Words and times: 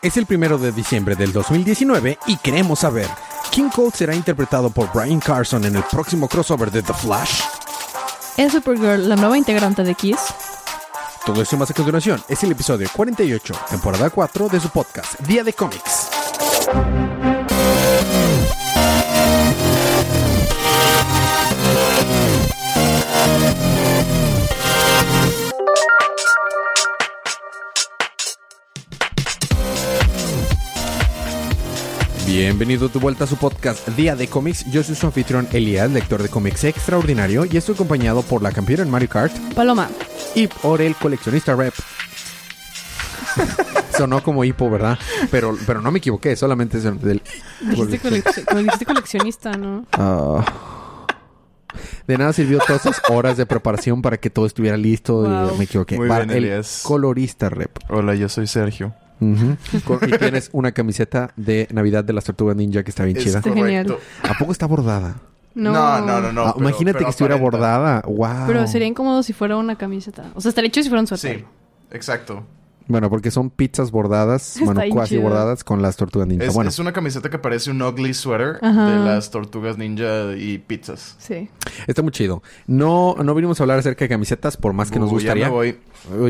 Es 0.00 0.16
el 0.16 0.26
primero 0.26 0.58
de 0.58 0.70
diciembre 0.70 1.16
del 1.16 1.32
2019 1.32 2.20
y 2.28 2.36
queremos 2.36 2.78
saber, 2.78 3.08
¿King 3.50 3.68
Cold 3.74 3.94
será 3.94 4.14
interpretado 4.14 4.70
por 4.70 4.92
Brian 4.92 5.18
Carson 5.18 5.64
en 5.64 5.74
el 5.74 5.82
próximo 5.82 6.28
crossover 6.28 6.70
de 6.70 6.82
The 6.82 6.94
Flash? 6.94 7.40
¿Es 8.36 8.52
Supergirl 8.52 9.08
la 9.08 9.16
nueva 9.16 9.36
integrante 9.36 9.82
de 9.82 9.96
Kiss? 9.96 10.20
Todo 11.26 11.42
eso 11.42 11.56
más 11.56 11.72
a 11.72 11.74
continuación 11.74 12.22
es 12.28 12.40
el 12.44 12.52
episodio 12.52 12.88
48, 12.94 13.54
temporada 13.70 14.08
4 14.08 14.48
de 14.48 14.60
su 14.60 14.68
podcast, 14.70 15.18
Día 15.22 15.42
de 15.42 15.52
Cómics. 15.52 16.08
Bienvenido 32.58 32.88
de 32.88 32.98
vuelta 32.98 33.22
a 33.22 33.26
su 33.28 33.36
podcast 33.36 33.86
Día 33.90 34.16
de 34.16 34.26
Cómics. 34.26 34.64
Yo 34.72 34.82
soy 34.82 34.96
su 34.96 35.06
anfitrión 35.06 35.46
Elías, 35.52 35.88
lector 35.92 36.20
de 36.20 36.28
cómics 36.28 36.64
extraordinario, 36.64 37.44
y 37.44 37.56
estoy 37.56 37.76
acompañado 37.76 38.22
por 38.22 38.42
la 38.42 38.50
campeona 38.50 38.82
en 38.82 38.90
Mario 38.90 39.08
Kart 39.08 39.32
Paloma. 39.54 39.88
y 40.34 40.48
por 40.48 40.82
el 40.82 40.96
coleccionista 40.96 41.54
rep. 41.54 41.72
Sonó 43.96 44.22
como 44.24 44.42
hipo, 44.44 44.68
¿verdad? 44.68 44.98
Pero, 45.30 45.56
pero 45.66 45.80
no 45.80 45.92
me 45.92 45.98
equivoqué, 45.98 46.34
solamente 46.34 46.78
es 46.78 46.84
el 46.84 46.98
del... 47.00 47.22
Dijiste, 47.60 48.00
colec- 48.00 48.44
como 48.44 48.62
dijiste 48.62 48.84
coleccionista, 48.84 49.52
¿no? 49.52 49.86
Ah. 49.92 50.44
De 52.08 52.18
nada 52.18 52.32
sirvió 52.32 52.58
todas 52.58 52.84
esas 52.86 53.00
horas 53.08 53.36
de 53.36 53.46
preparación 53.46 54.02
para 54.02 54.16
que 54.16 54.30
todo 54.30 54.46
estuviera 54.46 54.76
listo 54.76 55.22
Wow. 55.22 55.54
y 55.54 55.58
me 55.58 55.64
equivoqué. 55.64 55.96
Muy 55.96 56.08
Para 56.08 56.24
bien, 56.24 56.36
el 56.38 56.44
Elías. 56.44 56.80
colorista 56.84 57.50
rep. 57.50 57.70
Hola, 57.88 58.14
yo 58.16 58.28
soy 58.28 58.46
Sergio. 58.48 58.94
Ujú. 59.20 59.56
Con- 59.84 60.08
y 60.08 60.12
tienes 60.18 60.48
una 60.52 60.72
camiseta 60.72 61.32
de 61.36 61.66
Navidad 61.72 62.04
de 62.04 62.12
las 62.12 62.24
Tortugas 62.24 62.56
Ninja 62.56 62.82
que 62.82 62.90
está 62.90 63.04
bien 63.04 63.16
chida. 63.16 63.38
Está 63.38 63.52
genial. 63.52 63.96
¿A 64.22 64.34
poco 64.38 64.52
está 64.52 64.66
bordada? 64.66 65.16
No. 65.54 65.72
No, 65.72 66.00
no, 66.06 66.20
no, 66.20 66.32
no. 66.32 66.42
Ah, 66.46 66.52
pero- 66.56 66.68
imagínate 66.68 66.98
pero 66.98 67.06
que 67.06 67.10
estuviera 67.10 67.36
bordada. 67.36 68.02
Wow. 68.06 68.46
Pero 68.46 68.66
sería 68.68 68.86
incómodo 68.86 69.22
si 69.22 69.32
fuera 69.32 69.56
una 69.56 69.76
camiseta. 69.76 70.26
O 70.34 70.40
sea, 70.40 70.50
estaría 70.50 70.68
hecho 70.68 70.82
si 70.82 70.88
fuera 70.88 71.00
un 71.00 71.06
suéter. 71.08 71.38
Sí, 71.38 71.44
exacto. 71.90 72.44
Bueno, 72.88 73.10
porque 73.10 73.30
son 73.30 73.50
pizzas 73.50 73.90
bordadas, 73.90 74.54
Está 74.56 74.64
bueno, 74.64 74.80
cuasi 74.94 75.10
chido. 75.10 75.22
bordadas 75.22 75.62
con 75.62 75.82
las 75.82 75.96
Tortugas 75.96 76.26
Ninja. 76.26 76.46
Es, 76.46 76.54
bueno, 76.54 76.70
es 76.70 76.78
una 76.78 76.92
camiseta 76.92 77.28
que 77.30 77.38
parece 77.38 77.70
un 77.70 77.80
ugly 77.82 78.14
sweater 78.14 78.58
Ajá. 78.62 78.90
de 78.90 78.98
las 79.04 79.30
tortugas 79.30 79.76
ninja 79.78 80.34
y 80.36 80.58
pizzas. 80.58 81.14
Sí. 81.18 81.48
está 81.86 82.02
muy 82.02 82.12
chido. 82.12 82.42
No, 82.66 83.14
no 83.22 83.34
vinimos 83.34 83.60
a 83.60 83.64
hablar 83.64 83.78
acerca 83.78 84.04
de 84.04 84.08
camisetas, 84.08 84.56
por 84.56 84.72
más 84.72 84.90
que 84.90 84.98
nos 84.98 85.10
gustaría. 85.10 85.44
Ya 85.44 85.48
me 85.50 85.54
voy. 85.54 85.78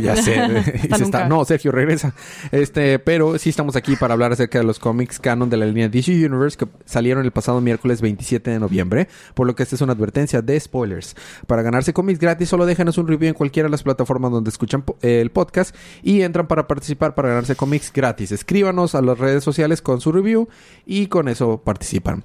Ya 0.02 0.16
sé. 0.16 0.34
Y 0.74 0.80
se 0.80 0.88
nunca. 0.88 1.04
está- 1.04 1.28
No, 1.28 1.44
Sergio, 1.44 1.70
regresa. 1.70 2.12
Este, 2.52 2.98
pero 2.98 3.38
sí 3.38 3.50
estamos 3.50 3.76
aquí 3.76 3.94
para 3.96 4.14
hablar 4.14 4.32
acerca 4.32 4.58
de 4.58 4.64
los 4.64 4.78
cómics 4.80 5.20
canon 5.20 5.50
de 5.50 5.56
la 5.58 5.66
línea 5.66 5.88
DC 5.88 6.10
Universe 6.26 6.56
que 6.58 6.66
salieron 6.86 7.24
el 7.24 7.30
pasado 7.30 7.60
miércoles 7.60 8.00
27 8.00 8.50
de 8.50 8.58
noviembre. 8.58 9.08
Por 9.34 9.46
lo 9.46 9.54
que 9.54 9.62
esta 9.62 9.76
es 9.76 9.80
una 9.82 9.92
advertencia 9.92 10.42
de 10.42 10.58
spoilers. 10.58 11.14
Para 11.46 11.62
ganarse 11.62 11.92
cómics 11.92 12.18
gratis, 12.18 12.48
solo 12.48 12.66
déjanos 12.66 12.98
un 12.98 13.06
review 13.06 13.28
en 13.28 13.34
cualquiera 13.34 13.68
de 13.68 13.70
las 13.70 13.82
plataformas 13.84 14.32
donde 14.32 14.50
escuchan 14.50 14.82
po- 14.82 14.96
el 15.02 15.30
podcast 15.30 15.74
y 16.02 16.22
entran 16.22 16.47
para 16.48 16.66
participar 16.66 17.14
para 17.14 17.28
ganarse 17.28 17.54
cómics 17.54 17.92
gratis. 17.92 18.32
Escríbanos 18.32 18.94
a 18.94 19.02
las 19.02 19.18
redes 19.18 19.44
sociales 19.44 19.82
con 19.82 20.00
su 20.00 20.10
review 20.10 20.48
y 20.86 21.06
con 21.06 21.28
eso 21.28 21.58
participan. 21.58 22.24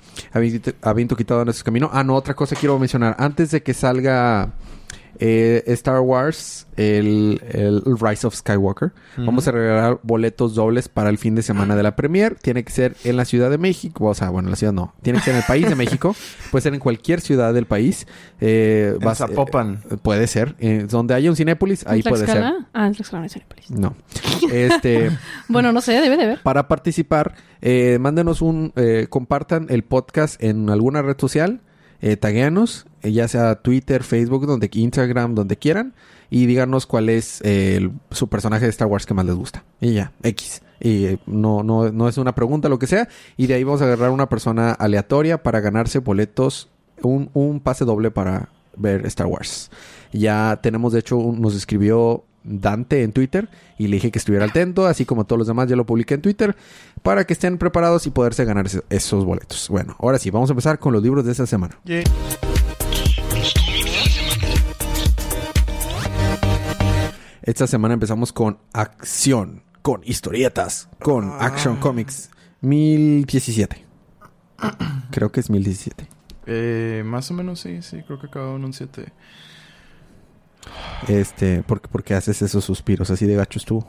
Habiendo 0.82 1.16
quitado 1.16 1.46
nuestro 1.46 1.66
camino. 1.66 1.90
Ah, 1.94 2.04
no, 2.04 2.16
otra 2.16 2.34
cosa 2.34 2.56
quiero 2.56 2.80
mencionar. 2.80 3.16
Antes 3.20 3.52
de 3.52 3.62
que 3.62 3.74
salga 3.74 4.54
eh, 5.20 5.64
Star 5.68 6.00
Wars, 6.02 6.68
el, 6.76 7.42
el 7.52 7.82
Rise 8.00 8.26
of 8.28 8.36
Skywalker. 8.36 8.92
Vamos 9.18 9.48
a 9.48 9.52
regalar 9.52 10.00
boletos 10.04 10.56
dobles 10.56 10.88
para 10.90 11.10
el 11.10 11.18
fin 11.18 11.36
de 11.36 11.42
semana 11.44 11.76
de 11.76 11.84
la 11.84 11.96
premier. 11.96 12.36
Tiene 12.36 12.64
que 12.64 12.72
ser 12.72 12.96
en 13.04 13.16
la 13.18 13.26
Ciudad 13.26 13.50
de 13.50 13.58
México. 13.58 14.06
O 14.06 14.14
sea, 14.14 14.30
bueno, 14.30 14.48
en 14.48 14.52
la 14.52 14.56
ciudad 14.56 14.74
no. 14.74 14.94
Tiene 15.02 15.20
que 15.20 15.26
ser 15.26 15.34
en 15.36 15.40
el 15.42 15.46
país 15.46 15.70
de 15.70 15.76
México. 15.76 16.16
Puede 16.52 16.64
ser 16.64 16.74
en 16.74 16.80
cualquier 16.80 17.22
ciudad 17.22 17.54
del 17.54 17.66
país. 17.66 18.08
Eh, 18.42 18.94
En 18.96 19.00
vas- 19.00 19.20
Zapopan. 19.20 19.82
eh, 19.92 19.98
puede 20.02 20.28
ser. 20.28 20.56
Eh, 20.60 20.86
donde 20.90 21.14
haya 21.14 21.30
un 21.30 21.36
Cinépolis, 21.36 21.86
ahí 21.88 22.02
¿En 22.04 22.10
puede 22.10 22.26
ser. 22.26 22.44
Ah, 22.74 22.88
en 22.88 22.94
Tlaxcala 22.94 23.20
no 23.20 23.24
hay 23.24 23.30
Cinépolis. 23.30 23.72
No. 23.72 23.96
Este... 24.52 25.12
Bueno, 25.48 25.72
no 25.72 25.82
sé, 25.82 25.94
debe 25.94 26.18
de 26.18 26.24
haber. 26.24 26.42
Para 26.42 26.68
participar, 26.68 27.36
eh, 27.62 27.98
mándenos 28.00 28.42
un... 28.42 28.74
eh, 28.76 29.08
compartan 29.10 29.68
el 29.70 29.84
podcast 29.84 30.42
en 30.42 30.70
alguna 30.70 31.02
red 31.02 31.16
social. 31.20 31.62
Eh, 32.06 32.18
taguéanos, 32.18 32.86
eh, 33.02 33.14
ya 33.14 33.30
sea 33.30 33.56
Twitter, 33.56 34.04
Facebook, 34.04 34.46
donde 34.46 34.70
Instagram, 34.74 35.36
donde 35.36 35.56
quieran. 35.56 35.94
Y 36.30 36.48
díganos 36.48 36.86
cuál 36.86 37.08
es 37.08 37.40
eh, 37.46 37.78
el- 37.78 37.92
su 38.12 38.28
personaje 38.28 38.66
de 38.66 38.72
Star 38.72 38.90
Wars 38.90 39.06
que 39.06 39.14
más 39.14 39.26
les 39.26 39.36
gusta. 39.36 39.64
Y 39.80 39.94
ya, 39.94 40.12
X. 40.22 40.62
Y 40.82 41.18
no, 41.26 41.64
no, 41.64 41.92
no 41.94 42.10
es 42.10 42.18
una 42.18 42.36
pregunta, 42.36 42.68
lo 42.68 42.78
que 42.78 42.88
sea. 42.88 43.08
Y 43.38 43.48
de 43.48 43.54
ahí 43.54 43.64
vamos 43.64 43.82
a 43.82 43.86
agarrar 43.86 44.10
una 44.10 44.28
persona 44.28 44.74
aleatoria 44.74 45.42
para 45.44 45.62
ganarse 45.62 46.00
boletos, 46.00 46.68
un, 47.02 47.30
un 47.34 47.62
pase 47.62 47.86
doble 47.86 48.12
para 48.12 48.50
ver 48.76 49.06
Star 49.06 49.28
Wars. 49.28 49.72
Ya 50.12 50.60
tenemos, 50.62 50.92
de 50.92 51.00
hecho, 51.00 51.16
un- 51.16 51.40
nos 51.40 51.56
escribió 51.56 52.26
Dante 52.44 53.04
en 53.04 53.14
Twitter 53.14 53.50
y 53.78 53.88
le 53.88 53.96
dije 53.98 54.12
que 54.12 54.20
estuviera 54.20 54.46
atento, 54.46 54.86
así 54.86 55.06
como 55.06 55.26
todos 55.26 55.40
los 55.40 55.48
demás 55.48 55.70
ya 55.70 55.76
lo 55.76 55.86
publiqué 55.86 56.16
en 56.16 56.22
Twitter, 56.22 56.56
para 57.02 57.26
que 57.26 57.34
estén 57.34 57.58
preparados 57.58 58.08
y 58.08 58.12
poderse 58.12 58.46
ganar 58.46 58.68
esos 58.90 59.26
boletos. 59.26 59.70
Bueno, 59.70 59.96
ahora 60.00 60.20
sí, 60.20 60.30
vamos 60.30 60.50
a 60.50 60.54
empezar 60.54 60.80
con 60.80 60.94
los 60.94 61.02
libros 61.04 61.26
de 61.26 61.32
esta 61.32 61.46
semana. 61.46 61.78
Yeah. 61.86 62.04
Esta 67.46 67.68
semana 67.68 67.94
empezamos 67.96 68.32
con 68.32 68.58
acción, 68.72 69.64
con 69.82 70.00
historietas, 70.06 70.88
con 71.02 71.30
Action 71.42 71.76
Comics 71.76 72.30
1017. 72.62 73.86
Creo 75.12 75.30
que 75.30 75.42
es 75.42 75.50
1017. 75.50 76.08
Eh, 76.46 77.04
más 77.06 77.30
o 77.32 77.34
menos 77.34 77.60
sí, 77.60 77.82
sí, 77.82 78.02
creo 78.08 78.18
que 78.18 78.28
acababa 78.28 78.56
en 78.56 78.64
un 78.64 78.72
7. 78.72 79.12
Este, 81.08 81.64
¿por, 81.64 81.82
qué- 81.82 81.88
por 81.88 82.04
qué 82.04 82.14
haces 82.16 82.42
esos 82.42 82.64
suspiros 82.64 83.10
así 83.10 83.26
de 83.26 83.36
gachos 83.36 83.66
tú? 83.66 83.86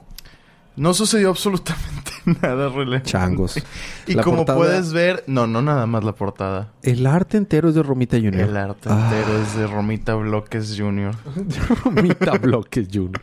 No 0.77 0.93
sucedió 0.93 1.29
absolutamente 1.29 2.11
nada 2.43 2.69
relevante. 2.69 3.09
Changos. 3.11 3.55
Y 4.09 4.15
La 4.15 4.23
como 4.25 4.39
portada- 4.39 4.59
puedes 4.59 4.93
ver, 4.93 5.23
no, 5.29 5.47
no 5.47 5.62
nada 5.62 5.87
más 5.87 6.03
la 6.05 6.12
portada. 6.17 6.73
El 6.83 7.07
arte 7.07 7.37
entero 7.37 7.69
es 7.69 7.75
de 7.77 7.83
Romita 7.85 8.17
Jr. 8.19 8.35
El 8.41 8.57
arte 8.57 8.89
Ah. 8.91 9.09
entero 9.12 9.41
es 9.41 9.57
de 9.57 9.67
Romita 9.69 10.15
Bloques 10.17 10.75
Jr. 10.77 11.15
Romita 11.85 12.33
Bloques 12.39 12.89
Jr. 12.93 13.23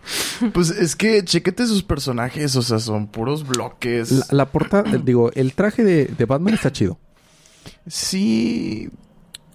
Pues 0.54 0.70
es 0.72 0.96
que 0.96 1.24
chéquete 1.26 1.68
sus 1.68 1.84
personajes, 1.84 2.56
o 2.56 2.62
sea, 2.62 2.80
son 2.80 3.08
puros 3.08 3.46
bloques. 3.46 4.12
La, 4.12 4.26
la 4.32 4.46
portada, 4.46 4.90
digo, 4.98 5.30
el 5.36 5.54
traje 5.54 5.84
de, 5.84 6.06
de 6.06 6.26
Batman 6.26 6.54
está 6.54 6.72
chido. 6.72 6.98
Sí, 7.88 8.90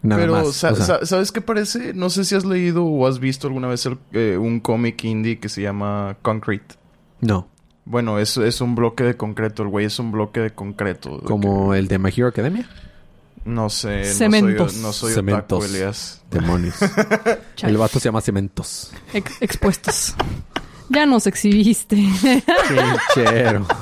Nada 0.06 0.21
pero 0.22 0.33
más. 0.34 0.53
sa- 0.55 0.72
o 0.72 0.77
sea, 0.77 0.84
sa- 0.84 1.06
¿sabes 1.06 1.33
qué 1.33 1.41
parece? 1.41 1.93
No 1.94 2.11
sé 2.11 2.25
si 2.25 2.34
has 2.34 2.44
leído 2.44 2.84
o 2.84 3.06
has 3.06 3.19
visto 3.19 3.47
alguna 3.47 3.69
vez 3.69 3.84
el- 3.87 3.99
eh, 4.12 4.37
un 4.41 4.61
cómic 4.61 5.03
indie 5.05 5.39
que 5.39 5.49
se 5.49 5.62
llama 5.62 6.17
Concrete. 6.22 6.77
no, 7.21 7.49
Bueno, 7.84 8.19
es, 8.19 8.37
es 8.37 8.61
un 8.61 8.75
bloque 8.75 9.05
de 9.05 9.16
concreto, 9.16 9.62
el 9.62 9.69
güey 9.69 9.87
es 9.87 9.99
un 9.99 10.11
bloque 10.12 10.41
de 10.41 10.50
concreto. 10.53 11.21
como 11.25 11.72
el 11.75 11.87
de 11.89 11.99
My 11.99 12.11
Hero 12.16 12.28
Academia. 12.28 12.69
no 13.45 13.71
sé, 13.71 14.05
Cementos. 14.05 14.75
no 14.77 14.78
soy, 14.78 14.83
no 14.83 14.93
soy 14.93 15.12
Cementos. 15.15 15.59
otaku, 15.65 15.75
Elias. 15.77 16.22
Demonios. 16.31 16.75
El 17.62 17.77
vato 17.77 18.00
se 18.00 18.09
llama 18.09 18.21
Cementos. 18.21 18.91
Ex- 19.15 19.41
expuestos. 19.41 20.15
Ya 20.89 21.06
nos 21.06 21.27
exhibiste. 21.28 21.97
Chinchero. 23.16 23.66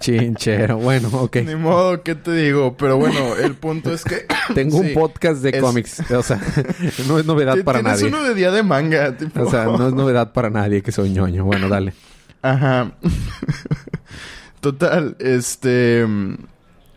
Chinchero. 0.00 0.78
Bueno, 0.78 1.08
ok. 1.12 1.36
Ni 1.44 1.54
modo, 1.56 2.02
¿qué 2.02 2.14
te 2.14 2.32
digo? 2.32 2.76
Pero 2.76 2.96
bueno, 2.96 3.36
el 3.36 3.54
punto 3.54 3.92
es 3.92 4.04
que... 4.04 4.26
Tengo 4.54 4.78
un 4.78 4.92
podcast 4.92 5.42
de 5.42 5.50
Es- 5.50 5.60
cómics. 5.60 6.10
O 6.10 6.22
sea, 6.22 6.40
no 7.08 7.18
es 7.18 7.24
novedad 7.26 7.56
para 7.64 7.80
Tienes 7.80 8.00
nadie. 8.02 8.08
uno 8.14 8.22
de 8.28 8.34
día 8.34 8.50
de 8.50 8.62
manga, 8.62 9.16
tipo. 9.16 9.42
O 9.42 9.50
sea, 9.50 9.64
no 9.64 9.88
es 9.88 9.94
novedad 9.94 10.32
para 10.32 10.50
nadie 10.50 10.82
que 10.82 10.92
soy 10.92 11.10
ñoño. 11.10 11.44
Bueno, 11.44 11.68
dale. 11.68 11.94
Ajá. 12.42 12.92
Total, 14.60 15.16
este... 15.18 16.06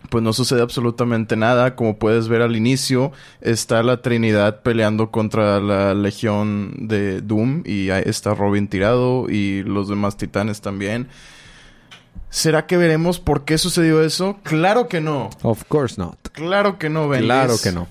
Pues 0.09 0.23
no 0.23 0.31
sucede 0.31 0.61
absolutamente 0.61 1.35
nada. 1.35 1.75
Como 1.75 1.99
puedes 1.99 2.29
ver 2.29 2.41
al 2.41 2.55
inicio, 2.55 3.11
está 3.41 3.83
la 3.83 4.01
Trinidad 4.01 4.61
peleando 4.61 5.11
contra 5.11 5.59
la 5.59 5.93
Legión 5.93 6.87
de 6.87 7.19
Doom. 7.19 7.63
Y 7.65 7.89
ahí 7.89 8.03
está 8.05 8.33
Robin 8.33 8.69
tirado 8.69 9.29
y 9.29 9.63
los 9.63 9.89
demás 9.89 10.15
titanes 10.15 10.61
también. 10.61 11.09
¿Será 12.37 12.67
que 12.67 12.77
veremos 12.77 13.19
por 13.19 13.45
qué 13.45 13.57
sucedió 13.57 14.03
eso? 14.03 14.37
Claro 14.43 14.87
que 14.87 15.01
no. 15.01 15.31
Of 15.41 15.63
course 15.63 15.95
not. 15.97 16.19
Claro 16.33 16.77
que 16.77 16.87
no, 16.87 17.09
Bendis. 17.09 17.25
Claro 17.25 17.55
que 17.63 17.71
no. 17.71 17.87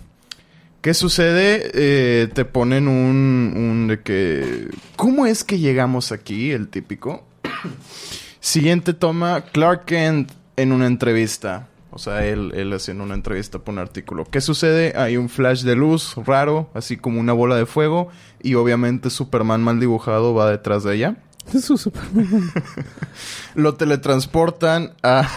¿Qué 0.83 0.95
sucede? 0.95 1.73
Eh, 1.75 2.29
te 2.33 2.45
ponen 2.45 2.87
un, 2.87 3.55
un 3.57 3.89
de 3.89 4.03
que... 4.03 4.69
¿Cómo 4.95 5.27
es 5.27 5.43
que 5.43 5.59
llegamos 5.59 6.13
aquí? 6.13 6.53
El 6.53 6.69
típico. 6.69 7.27
Siguiente 8.41 8.95
toma, 8.95 9.47
Clark 9.51 9.85
Kent 9.87 10.31
en 10.55 10.71
una 10.71 10.87
entrevista. 10.87 11.67
O 11.91 11.99
sea, 11.99 12.25
él, 12.25 12.53
él 12.55 12.73
haciendo 12.73 13.03
una 13.03 13.15
entrevista 13.15 13.59
por 13.59 13.73
un 13.73 13.81
artículo. 13.81 14.27
¿Qué 14.27 14.41
sucede? 14.41 14.93
Hay 14.97 15.17
un 15.17 15.29
flash 15.29 15.65
de 15.65 15.75
luz 15.75 16.15
raro, 16.25 16.71
así 16.73 16.97
como 16.97 17.19
una 17.19 17.33
bola 17.33 17.57
de 17.57 17.67
fuego. 17.67 18.11
Y 18.41 18.55
obviamente 18.55 19.11
Superman 19.11 19.61
mal 19.61 19.81
dibujado 19.81 20.35
va 20.35 20.49
detrás 20.53 20.85
de 20.85 20.95
ella. 20.95 21.17
Su 21.61 21.77
Superman. 21.79 22.51
Lo 23.55 23.75
teletransportan 23.75 24.95
a 25.03 25.29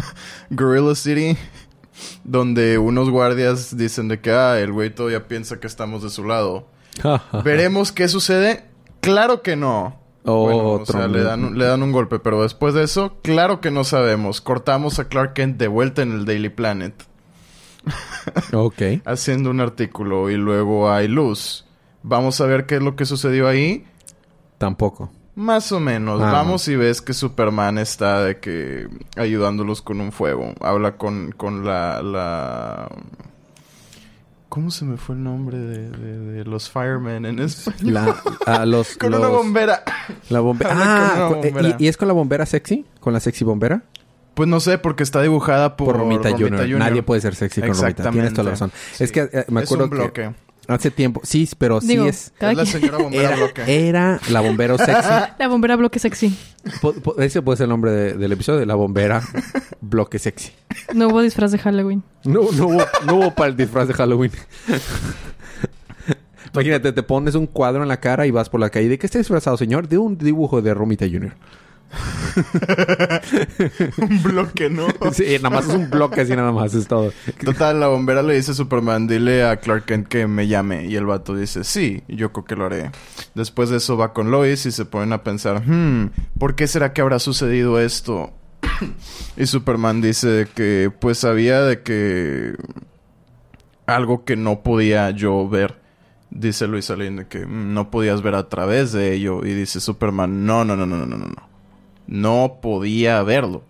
Gorilla 0.50 0.94
City, 0.94 1.36
donde 2.24 2.78
unos 2.78 3.10
guardias 3.10 3.76
dicen 3.76 4.08
de 4.08 4.20
que 4.20 4.30
ah, 4.32 4.58
el 4.60 4.72
güey 4.72 4.94
todavía 4.94 5.26
piensa 5.28 5.58
que 5.60 5.66
estamos 5.66 6.02
de 6.02 6.10
su 6.10 6.24
lado. 6.24 6.68
¿Veremos 7.44 7.92
qué 7.92 8.08
sucede? 8.08 8.64
Claro 9.00 9.42
que 9.42 9.56
no. 9.56 9.98
Bueno, 10.24 10.68
o 10.70 10.86
sea, 10.86 11.06
le 11.06 11.22
dan, 11.22 11.44
un- 11.44 11.58
le 11.58 11.66
dan 11.66 11.82
un 11.84 11.92
golpe, 11.92 12.18
pero 12.18 12.42
después 12.42 12.74
de 12.74 12.82
eso, 12.82 13.16
claro 13.22 13.60
que 13.60 13.70
no 13.70 13.84
sabemos. 13.84 14.40
Cortamos 14.40 14.98
a 14.98 15.04
Clark 15.08 15.34
Kent 15.34 15.56
de 15.56 15.68
vuelta 15.68 16.02
en 16.02 16.10
el 16.12 16.24
Daily 16.24 16.48
Planet, 16.48 16.94
ok. 18.52 18.82
haciendo 19.04 19.50
un 19.50 19.60
artículo 19.60 20.30
y 20.30 20.36
luego 20.36 20.90
hay 20.90 21.06
luz. 21.06 21.64
Vamos 22.02 22.40
a 22.40 22.46
ver 22.46 22.66
qué 22.66 22.76
es 22.76 22.82
lo 22.82 22.96
que 22.96 23.04
sucedió 23.04 23.46
ahí. 23.46 23.84
Tampoco. 24.58 25.12
Más 25.36 25.70
o 25.70 25.78
menos. 25.80 26.20
Ah. 26.22 26.32
Vamos 26.32 26.66
y 26.66 26.76
ves 26.76 27.00
que 27.02 27.12
Superman 27.12 27.76
está 27.78 28.24
de 28.24 28.38
que 28.40 28.88
ayudándolos 29.16 29.82
con 29.82 30.00
un 30.00 30.10
fuego. 30.10 30.54
Habla 30.60 30.96
con, 30.96 31.30
con 31.36 31.64
la, 31.64 32.02
la... 32.02 32.88
¿Cómo 34.48 34.70
se 34.70 34.84
me 34.86 34.96
fue 34.96 35.14
el 35.16 35.22
nombre 35.24 35.58
de, 35.58 35.90
de- 35.90 36.18
de 36.32 36.44
los 36.44 36.70
firemen 36.70 37.26
en 37.26 37.40
español? 37.40 37.92
La, 37.94 38.16
a 38.46 38.64
los, 38.66 38.96
con 38.96 39.10
los- 39.10 39.20
una 39.20 39.28
bombera. 39.28 39.82
La 40.30 40.40
bombera. 40.40 40.70
Ah, 40.74 41.28
eh, 41.42 41.50
bombera. 41.50 41.76
¿y, 41.78 41.84
y 41.84 41.88
es 41.88 41.96
con 41.98 42.08
la 42.08 42.14
bombera 42.14 42.46
sexy? 42.46 42.86
¿Con 43.00 43.12
la 43.12 43.20
sexy 43.20 43.44
bombera? 43.44 43.82
Pues 44.34 44.48
no 44.48 44.60
sé, 44.60 44.78
porque 44.78 45.02
está 45.02 45.20
dibujada 45.20 45.76
por, 45.76 45.88
Por, 45.88 45.96
Romita, 45.98 46.30
Junior. 46.30 46.60
Jr. 46.62 46.78
Nadie 46.78 47.02
puede 47.02 47.20
ser 47.20 47.34
sexy 47.34 47.60
con 47.60 47.74
Romita. 47.74 48.10
Tienes 48.10 48.32
toda 48.32 48.44
la 48.44 48.50
razón. 48.50 48.72
Es 48.98 49.12
que 49.12 49.28
eh, 49.32 49.44
me 49.48 49.60
Es 49.62 49.66
acuerdo 49.66 49.84
un 49.84 49.90
que 49.90 49.96
bloque. 49.96 50.34
Hace 50.68 50.90
tiempo... 50.90 51.20
Sí, 51.24 51.48
pero 51.58 51.80
sí 51.80 51.96
es... 51.96 52.32
cada 52.38 52.52
Es 52.52 52.58
la 52.58 52.66
señora 52.66 52.98
bombera 52.98 53.28
Era, 53.28 53.36
bloque. 53.36 53.88
era 53.88 54.20
la 54.30 54.40
bombero 54.40 54.78
sexy. 54.78 55.08
La 55.38 55.48
bombera 55.48 55.76
bloque 55.76 55.98
sexy. 55.98 56.36
Po- 56.80 56.92
po- 56.94 57.18
Ese 57.20 57.42
puede 57.42 57.56
ser 57.58 57.64
el 57.64 57.70
nombre 57.70 57.90
de- 57.92 58.14
del 58.14 58.32
episodio. 58.32 58.64
La 58.66 58.74
bombera 58.74 59.22
bloque 59.80 60.18
sexy. 60.18 60.52
No 60.94 61.08
hubo 61.08 61.22
disfraz 61.22 61.52
de 61.52 61.58
Halloween. 61.58 62.02
No, 62.24 62.50
no, 62.52 62.66
hubo, 62.68 62.84
no 63.06 63.14
hubo 63.16 63.34
para 63.34 63.50
el 63.50 63.56
disfraz 63.56 63.88
de 63.88 63.94
Halloween. 63.94 64.32
Imagínate, 66.52 66.92
te 66.92 67.02
pones 67.02 67.34
un 67.34 67.46
cuadro 67.46 67.82
en 67.82 67.88
la 67.88 68.00
cara 68.00 68.26
y 68.26 68.30
vas 68.30 68.48
por 68.48 68.60
la 68.60 68.70
calle. 68.70 68.88
¿De 68.88 68.98
qué 68.98 69.06
está 69.06 69.18
disfrazado, 69.18 69.56
señor? 69.56 69.88
De 69.88 69.98
un 69.98 70.16
dibujo 70.16 70.62
de 70.62 70.72
Romita 70.72 71.04
Jr. 71.06 71.34
un 73.98 74.22
bloque, 74.22 74.70
¿no? 74.70 74.86
Sí, 75.12 75.36
nada 75.42 75.50
más 75.50 75.68
es 75.68 75.74
un 75.74 75.90
bloque 75.90 76.22
así, 76.22 76.34
nada 76.36 76.52
más, 76.52 76.74
es 76.74 76.86
todo. 76.86 77.12
Total, 77.44 77.80
la 77.80 77.88
bombera 77.88 78.22
le 78.22 78.34
dice 78.34 78.52
a 78.52 78.54
Superman, 78.54 79.06
dile 79.06 79.44
a 79.44 79.56
Clark 79.58 79.84
Kent 79.86 80.08
que 80.08 80.26
me 80.26 80.48
llame. 80.48 80.86
Y 80.86 80.96
el 80.96 81.06
vato 81.06 81.34
dice, 81.34 81.64
sí, 81.64 82.02
yo 82.08 82.32
creo 82.32 82.44
que 82.44 82.56
lo 82.56 82.66
haré. 82.66 82.90
Después 83.34 83.70
de 83.70 83.78
eso 83.78 83.96
va 83.96 84.12
con 84.12 84.30
Lois 84.30 84.66
y 84.66 84.72
se 84.72 84.84
ponen 84.84 85.12
a 85.12 85.22
pensar, 85.22 85.62
hmm, 85.66 86.10
¿por 86.38 86.54
qué 86.54 86.66
será 86.66 86.92
que 86.92 87.00
habrá 87.00 87.18
sucedido 87.18 87.80
esto? 87.80 88.32
y 89.36 89.46
Superman 89.46 90.00
dice 90.00 90.48
que 90.54 90.90
pues 91.00 91.18
sabía 91.18 91.62
de 91.62 91.82
que 91.82 92.54
algo 93.86 94.24
que 94.24 94.36
no 94.36 94.62
podía 94.62 95.10
yo 95.10 95.48
ver. 95.48 95.84
Dice 96.30 96.66
Luis 96.66 96.88
de 96.88 97.26
que 97.28 97.46
"Mm, 97.46 97.72
no 97.72 97.90
podías 97.90 98.20
ver 98.20 98.34
a 98.34 98.48
través 98.48 98.92
de 98.92 99.14
ello. 99.14 99.46
Y 99.46 99.54
dice 99.54 99.80
Superman, 99.80 100.44
no, 100.44 100.64
no, 100.64 100.76
no, 100.76 100.84
no, 100.84 100.96
no, 100.98 101.06
no, 101.06 101.16
no. 101.16 101.45
No 102.06 102.58
podía 102.62 103.22
verlo. 103.22 103.62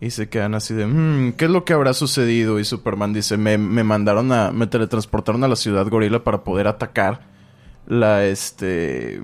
Y 0.00 0.10
se 0.10 0.28
quedan 0.28 0.54
así 0.54 0.74
de, 0.74 0.86
"Hmm, 0.86 1.32
¿qué 1.32 1.46
es 1.46 1.50
lo 1.50 1.64
que 1.64 1.72
habrá 1.72 1.94
sucedido? 1.94 2.58
Y 2.58 2.64
Superman 2.64 3.12
dice, 3.14 3.36
me, 3.38 3.56
me 3.56 3.84
mandaron 3.84 4.32
a, 4.32 4.50
me 4.50 4.66
teletransportaron 4.66 5.42
a 5.44 5.48
la 5.48 5.56
ciudad 5.56 5.88
gorila 5.88 6.22
para 6.24 6.44
poder 6.44 6.66
atacar 6.66 7.20
la, 7.86 8.24
este, 8.26 9.22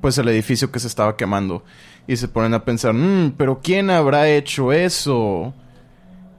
pues 0.00 0.16
el 0.18 0.28
edificio 0.28 0.70
que 0.72 0.78
se 0.78 0.86
estaba 0.86 1.16
quemando. 1.16 1.62
Y 2.06 2.16
se 2.16 2.28
ponen 2.28 2.54
a 2.54 2.64
pensar, 2.64 2.94
"Hmm, 2.94 3.32
pero 3.36 3.60
¿quién 3.62 3.90
habrá 3.90 4.28
hecho 4.30 4.72
eso? 4.72 5.52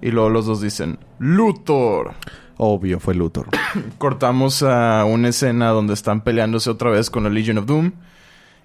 Y 0.02 0.10
luego 0.12 0.30
los 0.30 0.46
dos 0.48 0.62
dicen, 0.62 0.98
Luthor. 1.20 2.14
Obvio, 2.58 3.00
fue 3.00 3.14
Luthor. 3.14 3.48
Cortamos 4.00 4.64
a 4.64 5.06
una 5.06 5.28
escena 5.30 5.70
donde 5.70 5.94
están 5.94 6.22
peleándose 6.22 6.70
otra 6.72 6.90
vez 6.90 7.10
con 7.10 7.24
la 7.24 7.30
Legion 7.30 7.60
of 7.60 7.66
Doom. 7.68 7.92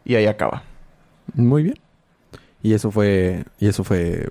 Y 0.04 0.14
ahí 0.14 0.26
acaba. 0.26 0.62
Muy 1.34 1.62
bien. 1.64 1.78
Y 2.64 2.72
eso 2.72 2.90
fue... 2.90 3.44
Y 3.60 3.68
eso 3.68 3.84
fue... 3.84 4.26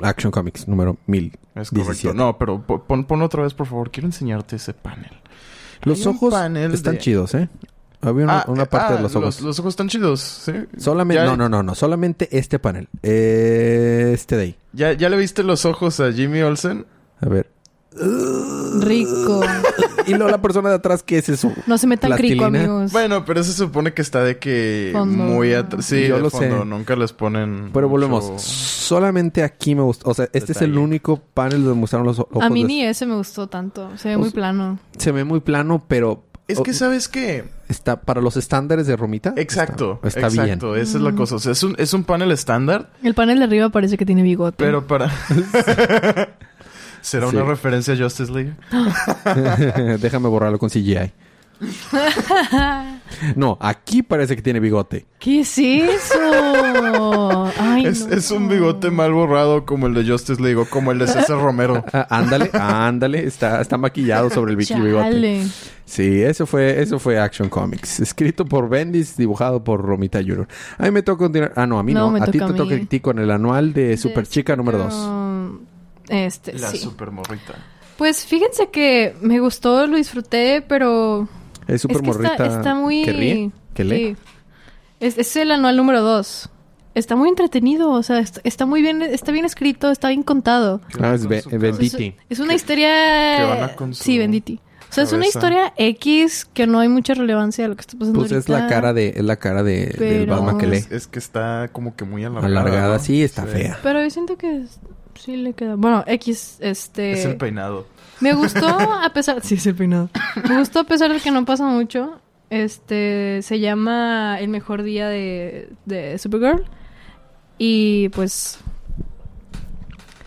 Action 0.00 0.30
Comics 0.32 0.66
número 0.66 0.96
1000. 1.06 1.26
Es 1.56 1.70
correcto. 1.70 1.74
17. 1.74 2.16
No, 2.16 2.38
pero 2.38 2.62
po- 2.66 2.82
pon, 2.84 3.04
ponlo 3.04 3.26
otra 3.26 3.42
vez, 3.42 3.52
por 3.54 3.66
favor. 3.66 3.90
Quiero 3.90 4.06
enseñarte 4.08 4.56
ese 4.56 4.72
panel. 4.74 5.10
Los 5.82 6.00
Hay 6.00 6.06
ojos 6.14 6.32
están 6.72 6.94
de- 6.94 6.98
chidos, 6.98 7.34
¿eh? 7.34 7.48
Había 8.00 8.24
una, 8.24 8.38
Ah, 8.40 8.44
una 8.46 8.64
parte 8.66 8.94
ah, 8.94 8.96
de 8.96 9.02
los 9.02 9.14
ojos. 9.16 9.36
Los, 9.36 9.40
los 9.42 9.58
ojos 9.58 9.72
están 9.72 9.88
chidos, 9.88 10.20
¿sí? 10.20 10.52
Solamente... 10.76 11.22
Ya- 11.22 11.26
No, 11.28 11.36
no, 11.36 11.48
no, 11.48 11.62
no. 11.64 11.74
Solamente 11.74 12.28
este 12.36 12.58
panel. 12.60 12.88
Este 13.02 14.36
de 14.36 14.42
ahí. 14.42 14.56
¿Ya, 14.72 14.92
¿Ya 14.92 15.08
le 15.08 15.16
viste 15.16 15.42
los 15.42 15.64
ojos 15.64 15.98
a 16.00 16.12
Jimmy 16.12 16.40
Olsen? 16.42 16.86
A 17.20 17.28
ver. 17.28 17.50
Rico. 18.80 19.40
y 20.06 20.10
luego 20.14 20.28
la 20.30 20.40
persona 20.40 20.68
de 20.70 20.76
atrás, 20.76 21.02
¿qué 21.02 21.18
es 21.18 21.28
eso? 21.28 21.52
No 21.66 21.78
se 21.78 21.86
metan 21.86 22.12
crico, 22.12 22.44
amigos. 22.44 22.92
Bueno, 22.92 23.24
pero 23.24 23.42
se 23.44 23.52
supone 23.52 23.92
que 23.92 24.02
está 24.02 24.22
de 24.22 24.38
que 24.38 24.90
Fondo. 24.92 25.24
muy 25.24 25.54
atrás. 25.54 25.84
Sí, 25.86 26.06
Yo 26.08 26.16
de 26.16 26.22
lo 26.22 26.30
fondo. 26.30 26.60
sé. 26.60 26.64
Nunca 26.64 26.96
les 26.96 27.12
ponen. 27.12 27.70
Pero 27.72 27.88
mucho- 27.88 28.08
volvemos. 28.08 28.42
Solamente 28.42 29.42
aquí 29.42 29.74
me 29.74 29.82
gustó. 29.82 30.10
O 30.10 30.14
sea, 30.14 30.28
este 30.32 30.52
es 30.52 30.62
el 30.62 30.76
único 30.78 31.18
panel 31.34 31.64
donde 31.64 31.80
mostraron 31.80 32.06
los 32.06 32.18
ojos. 32.18 32.42
a 32.42 32.48
mí 32.50 32.64
ni 32.64 32.82
ese 32.84 33.06
me 33.06 33.14
gustó 33.16 33.46
tanto. 33.48 33.90
Se 33.96 34.08
ve 34.08 34.16
O 34.16 34.20
muy 34.20 34.30
plano. 34.30 34.78
Se 34.96 35.12
ve 35.12 35.24
muy 35.24 35.40
plano, 35.40 35.84
pero... 35.88 36.24
Es 36.46 36.60
que, 36.60 36.72
¿sabes 36.72 37.08
qué? 37.08 37.44
Está 37.68 38.00
para 38.00 38.22
los 38.22 38.38
estándares 38.38 38.86
de 38.86 38.96
Romita. 38.96 39.34
Exacto. 39.36 40.00
Está, 40.02 40.28
está 40.28 40.28
bien. 40.30 40.44
exacto. 40.54 40.76
Esa 40.76 40.96
es 40.96 41.04
la 41.04 41.12
cosa. 41.12 41.34
O 41.34 41.38
sea, 41.38 41.52
es 41.52 41.62
un, 41.62 41.74
es 41.76 41.92
un 41.92 42.04
panel 42.04 42.30
estándar, 42.32 42.90
El 43.02 43.12
panel 43.12 43.38
de 43.40 43.44
arriba 43.44 43.68
parece 43.68 43.98
que 43.98 44.06
tiene 44.06 44.22
bigote. 44.22 44.56
pero 44.56 44.86
para. 44.86 45.12
¿Será 47.08 47.28
Sí. 47.30 47.36
una 47.36 47.44
referencia 47.46 47.94
a 47.94 47.96
Justice 47.96 48.30
League? 48.32 48.52
Déjame 50.00 50.28
borrarlo 50.28 50.58
con 50.58 50.68
CGI. 50.68 51.12
no, 53.34 53.58
aquí 53.60 54.02
parece 54.02 54.36
que 54.36 54.42
tiene 54.42 54.60
bigote. 54.60 55.06
¿Qué 55.18 55.40
es 55.40 55.58
eso? 55.58 56.14
Ay, 57.58 57.86
Es, 57.86 58.06
no. 58.06 58.14
es 58.14 58.30
un 58.30 58.48
bigote 58.48 58.90
mal 58.90 59.12
borrado 59.12 59.64
como 59.66 59.86
el 59.88 59.94
de 59.94 60.06
Justice 60.08 60.40
League 60.40 60.56
o 60.56 60.66
como 60.66 60.92
el 60.92 60.98
de 60.98 61.06
César 61.08 61.38
Romero. 61.40 61.84
Ah, 61.92 62.06
ándale, 62.10 62.50
ándale. 62.52 63.24
Está, 63.26 63.60
está 63.60 63.76
maquillado 63.76 64.30
sobre 64.30 64.52
el 64.52 64.56
Vicky 64.56 64.74
bigote. 64.74 65.10
Chale. 65.10 65.46
Sí, 65.84 66.22
eso 66.22 66.46
fue, 66.46 66.80
eso 66.82 66.98
fue 66.98 67.18
Action 67.18 67.48
Comics. 67.48 68.00
Escrito 68.00 68.44
por 68.44 68.68
Bendis, 68.68 69.16
dibujado 69.16 69.64
por 69.64 69.80
Romita 69.82 70.20
Jr. 70.20 70.46
A 70.76 70.82
mí 70.84 70.90
me 70.90 71.02
toca 71.02 71.24
continuar. 71.24 71.52
Ah, 71.56 71.66
no, 71.66 71.78
a 71.78 71.82
mí 71.82 71.94
no. 71.94 72.14
A 72.14 72.26
ti 72.26 72.38
te 72.38 72.52
toca 72.52 72.74
a 72.74 72.78
ti 72.86 73.00
con 73.00 73.18
el 73.18 73.30
anual 73.30 73.72
de 73.72 73.96
Super 73.96 74.26
Chica 74.28 74.54
número 74.54 74.78
2. 74.78 75.67
Este, 76.08 76.52
La 76.54 76.70
sí. 76.70 76.78
super 76.78 77.10
morrita. 77.10 77.54
Pues 77.96 78.24
fíjense 78.24 78.68
que 78.70 79.16
me 79.20 79.40
gustó, 79.40 79.86
lo 79.86 79.96
disfruté, 79.96 80.62
pero... 80.66 81.28
Es 81.66 81.82
Super 81.82 81.96
es 81.96 82.02
que 82.02 82.08
Morrita. 82.08 82.30
está, 82.32 82.46
está 82.46 82.74
muy... 82.74 83.04
¿Que 83.04 83.12
ríe? 83.12 83.50
¿Que 83.74 83.84
lee? 83.84 84.16
Sí. 84.16 84.16
Es, 85.00 85.18
es 85.18 85.36
el 85.36 85.50
anual 85.50 85.76
número 85.76 86.00
2. 86.02 86.48
Está 86.94 87.14
muy 87.16 87.28
entretenido, 87.28 87.90
o 87.90 88.02
sea, 88.02 88.18
está, 88.20 88.40
está 88.44 88.66
muy 88.66 88.82
bien, 88.82 89.02
está 89.02 89.32
bien 89.32 89.44
escrito, 89.44 89.90
está 89.90 90.08
bien 90.08 90.22
contado. 90.22 90.80
Ah, 91.00 91.14
es 91.14 91.20
Con 91.22 91.28
Be- 91.30 91.42
cabeza. 91.42 91.58
Benditi. 91.58 92.06
Es, 92.28 92.38
es 92.38 92.40
una 92.40 92.54
historia... 92.54 92.88
Que 93.38 93.44
van 93.44 93.62
a 93.64 93.76
con 93.76 93.94
su 93.94 94.02
Sí, 94.02 94.16
Benditi. 94.18 94.60
O 94.90 94.92
sea, 94.92 95.04
es 95.04 95.12
una 95.12 95.20
cabeza. 95.24 95.38
historia 95.38 95.72
X 95.76 96.46
que 96.46 96.66
no 96.66 96.80
hay 96.80 96.88
mucha 96.88 97.12
relevancia 97.14 97.66
a 97.66 97.68
lo 97.68 97.76
que 97.76 97.82
está 97.82 97.98
pasando 97.98 98.20
Pues 98.20 98.32
es 98.32 98.48
la 98.48 98.58
ahorita. 98.60 98.74
cara 98.74 98.92
de, 98.94 99.08
es 99.16 99.22
la 99.24 99.36
cara 99.36 99.62
de, 99.62 99.86
del 99.86 99.96
Pero- 99.98 100.36
Batman 100.36 100.58
que 100.58 100.66
lee. 100.66 100.76
Es, 100.78 100.90
es 100.90 101.06
que 101.06 101.18
está 101.18 101.68
como 101.72 101.94
que 101.94 102.04
muy 102.04 102.24
alargada. 102.24 102.46
Alargada, 102.46 102.96
¿no? 102.96 103.02
sí, 103.02 103.22
está 103.22 103.44
fea. 103.44 103.78
Pero 103.82 104.02
yo 104.02 104.08
siento 104.10 104.36
que 104.38 104.64
sí 105.18 105.36
le 105.36 105.52
queda... 105.52 105.74
Bueno, 105.76 106.04
X, 106.06 106.58
este... 106.60 107.12
Es 107.12 107.24
el 107.24 107.36
peinado. 107.36 107.86
Me 108.20 108.32
gustó 108.34 108.66
a 109.02 109.10
pesar... 109.12 109.40
Sí, 109.42 109.54
es 109.56 109.66
el 109.66 109.74
peinado. 109.74 110.10
Me 110.48 110.58
gustó 110.58 110.80
a 110.80 110.84
pesar 110.84 111.12
de 111.12 111.20
que 111.20 111.30
no 111.30 111.44
pasa 111.44 111.64
mucho. 111.66 112.20
Este... 112.50 113.40
Se 113.42 113.60
llama 113.60 114.38
El 114.40 114.48
Mejor 114.48 114.82
Día 114.82 115.08
de, 115.08 115.70
de 115.84 116.18
Supergirl. 116.18 116.64
Y 117.58 118.08
pues... 118.10 118.58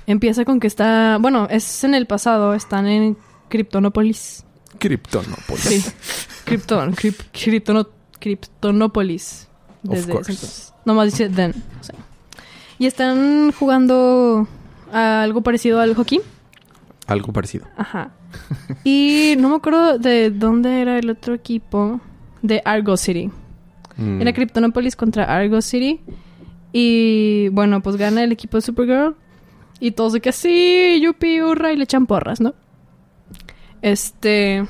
Empieza 0.07 0.45
con 0.45 0.59
que 0.59 0.67
está... 0.67 1.17
Bueno, 1.19 1.47
es 1.49 1.83
en 1.83 1.93
el 1.95 2.05
pasado. 2.07 2.53
Están 2.53 2.87
en 2.87 3.17
Kryptonópolis. 3.49 4.45
Kryptonópolis. 4.79 5.63
Sí. 5.63 5.85
Krypton. 6.45 6.93
Kryp- 6.95 7.23
Kryptono- 7.33 7.87
Kryptonópolis. 8.19 9.47
Desde 9.83 9.99
ese 10.03 10.11
course. 10.11 10.31
entonces. 10.31 10.73
Nomás 10.85 11.05
dice 11.11 11.29
then. 11.29 11.51
o 11.79 11.83
sea. 11.83 11.95
Y 12.79 12.87
están 12.87 13.51
jugando 13.51 14.47
algo 14.91 15.41
parecido 15.41 15.79
al 15.79 15.95
hockey. 15.95 16.19
Algo 17.07 17.33
parecido. 17.33 17.65
Ajá. 17.77 18.11
Y 18.83 19.35
no 19.39 19.49
me 19.49 19.55
acuerdo 19.55 19.97
de 19.99 20.29
dónde 20.31 20.81
era 20.81 20.97
el 20.99 21.09
otro 21.09 21.33
equipo. 21.33 21.99
De 22.41 22.61
Argo 22.65 22.97
City. 22.97 23.29
Mm. 23.97 24.21
Era 24.21 24.33
Kryptonopolis 24.33 24.95
contra 24.95 25.25
Argo 25.25 25.61
City. 25.61 25.99
Y 26.73 27.49
bueno, 27.49 27.81
pues 27.81 27.97
gana 27.97 28.23
el 28.23 28.31
equipo 28.31 28.57
de 28.57 28.61
Supergirl. 28.61 29.15
Y 29.79 29.91
todos 29.91 30.13
de 30.13 30.21
que 30.21 30.31
sí, 30.31 30.99
yupi, 31.03 31.41
hurra, 31.41 31.73
y 31.73 31.75
le 31.75 31.83
echan 31.83 32.05
porras, 32.05 32.39
¿no? 32.39 32.53
Este. 33.81 34.65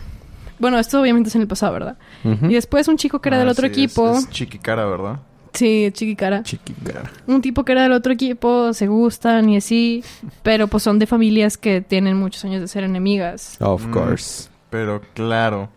Bueno, 0.59 0.77
esto 0.79 1.01
obviamente 1.01 1.29
es 1.29 1.35
en 1.35 1.41
el 1.41 1.47
pasado, 1.47 1.73
¿verdad? 1.73 1.97
Y 2.23 2.53
después 2.53 2.87
un 2.87 2.97
chico 2.97 3.19
que 3.19 3.29
era 3.29 3.39
del 3.39 3.47
Ah, 3.47 3.51
otro 3.51 3.67
sí, 3.67 3.71
es- 3.71 3.77
equipo. 3.77 4.11
Es, 4.17 4.29
chiquicara, 4.29 4.85
¿verdad? 4.85 5.19
Sí, 5.53 5.89
chiquicara. 5.91 6.43
Chiquicara. 6.43 7.11
Un 7.27 7.41
tipo 7.41 7.65
que 7.65 7.73
era 7.73 7.83
del 7.83 7.91
otro 7.91 8.13
equipo, 8.13 8.73
se 8.73 8.87
gustan 8.87 9.49
y 9.49 9.57
así, 9.57 10.03
pero 10.43 10.67
pues 10.67 10.83
son 10.83 10.97
de 10.97 11.07
familias 11.07 11.57
que 11.57 11.81
tienen 11.81 12.15
muchos 12.17 12.45
años 12.45 12.61
de 12.61 12.67
ser 12.67 12.83
enemigas. 12.83 13.57
Of 13.59 13.87
Mm. 13.87 13.91
course. 13.91 14.49
Pero 14.69 15.01
claro. 15.13 15.69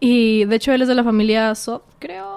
Y 0.00 0.44
de 0.44 0.56
hecho 0.56 0.72
él 0.72 0.82
es 0.82 0.88
de 0.88 0.94
la 0.94 1.04
familia 1.04 1.54
Sod, 1.54 1.82
creo. 1.98 2.36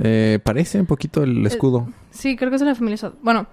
Eh, 0.00 0.38
parece 0.42 0.78
un 0.80 0.86
poquito 0.86 1.22
el 1.22 1.44
escudo. 1.46 1.88
Sí, 2.10 2.36
creo 2.36 2.50
que 2.50 2.56
es 2.56 2.60
de 2.60 2.66
la 2.68 2.74
familia 2.74 2.96
Sod. 2.96 3.14
Bueno, 3.22 3.46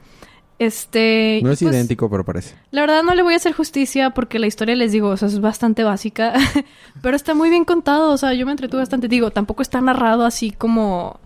este... 0.58 1.40
no 1.44 1.52
es 1.52 1.62
pues, 1.62 1.74
idéntico, 1.74 2.10
pero 2.10 2.24
parece. 2.24 2.56
La 2.72 2.82
verdad 2.82 3.04
no 3.04 3.14
le 3.14 3.24
voy 3.24 3.34
a 3.34 3.38
hacer 3.38 3.54
justicia 3.54 4.12
porque 4.12 4.40
la 4.40 4.48
historia, 4.48 4.76
les 4.76 4.92
digo, 4.92 5.10
o 5.10 5.18
sea, 5.18 5.28
es 5.28 5.40
bastante 5.40 5.84
básica, 5.84 6.34
pero 7.02 7.16
está 7.16 7.34
muy 7.34 7.50
bien 7.50 7.66
contado, 7.66 8.12
o 8.12 8.18
sea, 8.18 8.34
yo 8.34 8.46
me 8.46 8.52
entretuve 8.52 8.82
bastante. 8.82 9.08
Digo, 9.08 9.32
tampoco 9.32 9.62
está 9.62 9.82
narrado 9.82 10.26
así 10.26 10.52
como 10.52 11.20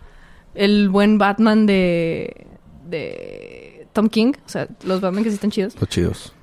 el 0.55 0.89
buen 0.89 1.17
Batman 1.17 1.65
de... 1.65 2.47
de 2.89 3.87
Tom 3.93 4.09
King, 4.09 4.33
o 4.45 4.49
sea, 4.49 4.67
los 4.83 5.01
Batman 5.01 5.23
que 5.23 5.29
sí 5.29 5.35
están 5.35 5.51
chidos. 5.51 5.75
Los 5.79 5.89
chidos. 5.89 6.33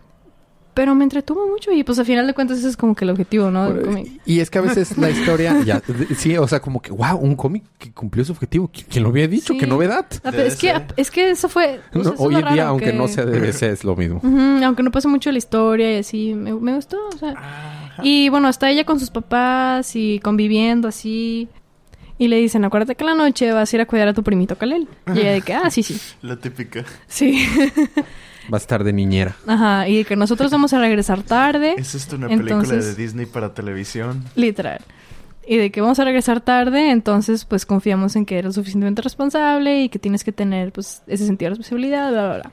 Pero 0.77 0.95
me 0.95 1.05
entretuvo 1.05 1.49
mucho 1.49 1.73
y 1.73 1.83
pues 1.85 1.99
al 1.99 2.05
final 2.05 2.27
de 2.27 2.35
cuentas 2.35 2.59
ese 2.59 2.69
es 2.69 2.77
como 2.77 2.95
que 2.95 3.07
el 3.07 3.11
objetivo, 3.11 3.51
¿no? 3.51 3.73
del 3.73 3.83
cómic. 3.83 4.21
Y 4.27 4.41
es 4.41 4.51
que 4.51 4.59
a 4.59 4.61
veces 4.61 4.99
la 4.99 5.09
historia, 5.09 5.59
ya, 5.65 5.81
sí, 6.19 6.37
o 6.37 6.47
sea, 6.47 6.61
como 6.61 6.83
que, 6.83 6.93
wow, 6.93 7.17
un 7.17 7.35
cómic 7.35 7.65
que 7.79 7.93
cumplió 7.93 8.23
su 8.27 8.33
objetivo. 8.33 8.71
¿Qui- 8.71 8.85
¿Quién 8.87 9.03
lo 9.05 9.09
había 9.09 9.27
dicho? 9.27 9.55
Sí. 9.55 9.59
¡Qué 9.59 9.67
novedad! 9.67 10.05
Ah, 10.23 10.31
es 10.37 10.57
que, 10.57 10.75
es 10.99 11.11
que 11.11 11.31
eso 11.31 11.49
fue... 11.49 11.81
o 11.81 11.81
sea, 11.81 11.83
No, 11.95 12.01
eso 12.03 12.13
es 12.15 12.21
hoy 12.21 12.35
en 12.35 12.41
día, 12.43 12.51
raro, 12.51 12.69
aunque 12.69 12.85
que- 12.87 12.93
no 12.93 13.09
sea 13.09 13.25
de 13.25 13.41
DC, 13.41 13.71
es 13.71 13.85
lo 13.85 13.97
mismo. 13.97 14.21
Aunque 14.63 14.83
no 14.83 14.91
pase 14.91 15.09
mucho 15.09 15.33
la 15.33 15.39
historia 15.39 15.97
y 15.97 16.01
así, 16.01 16.35
me, 16.35 16.53
me 16.55 16.75
gustó, 16.75 16.99
o 17.09 17.17
sea. 17.17 17.93
Y 18.03 18.29
bueno, 18.29 18.51
está 18.51 18.71
ella 18.71 18.85
con 18.85 19.01
sus 19.01 19.09
papás 19.09 19.97
y 19.97 20.21
conviviendo 20.21 20.89
así. 20.89 21.49
Y 22.19 22.29
le 22.29 22.37
dicen, 22.37 22.65
acuérdate 22.65 22.95
que 22.97 23.05
la 23.05 23.15
noche 23.15 23.53
vas 23.53 23.73
a 23.73 23.77
ir 23.77 23.81
a 23.83 23.87
cuidar 23.87 24.09
a 24.09 24.13
tu 24.15 24.23
primito 24.23 24.57
Kalel. 24.57 24.89
Y 25.15 25.21
ella 25.21 25.33
de 25.33 25.41
que, 25.43 25.55
ah, 25.55 25.71
sí, 25.71 25.83
sí. 25.83 25.99
La 26.23 26.37
típica. 26.37 26.85
Sí. 27.07 27.47
Va 28.53 28.57
a 28.57 28.61
estar 28.61 28.85
de 28.85 28.93
niñera. 28.93 29.37
Ajá, 29.47 29.89
y 29.89 29.99
de 29.99 30.05
que 30.05 30.17
nosotros 30.17 30.51
vamos 30.51 30.73
a 30.73 30.79
regresar 30.79 31.23
tarde. 31.23 31.75
¿Es 31.79 31.95
esto 31.95 32.17
una 32.17 32.29
película 32.29 32.53
Entonces- 32.55 32.97
de 32.97 33.03
Disney 33.03 33.27
para 33.27 33.55
televisión? 33.55 34.25
Literal. 34.35 34.81
Y 35.49 35.59
de 35.59 35.71
que 35.71 35.81
vamos 35.81 35.99
a 36.01 36.05
regresar 36.05 36.41
tarde, 36.41 36.91
entonces 36.91 37.45
pues 37.45 37.67
confiamos 37.67 38.17
en 38.17 38.27
que 38.27 38.39
eres 38.39 38.55
suficientemente 38.57 39.01
responsable 39.03 39.83
y 39.83 39.89
que 39.89 40.01
tienes 40.01 40.25
que 40.25 40.33
tener 40.33 40.73
pues 40.73 41.03
ese 41.07 41.25
sentido 41.25 41.47
de 41.47 41.51
responsabilidad, 41.51 42.11
bla, 42.11 42.27
bla, 42.27 42.37
bla. 42.39 42.53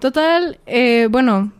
Total, 0.00 0.58
eh, 0.66 1.06
bueno, 1.08 1.52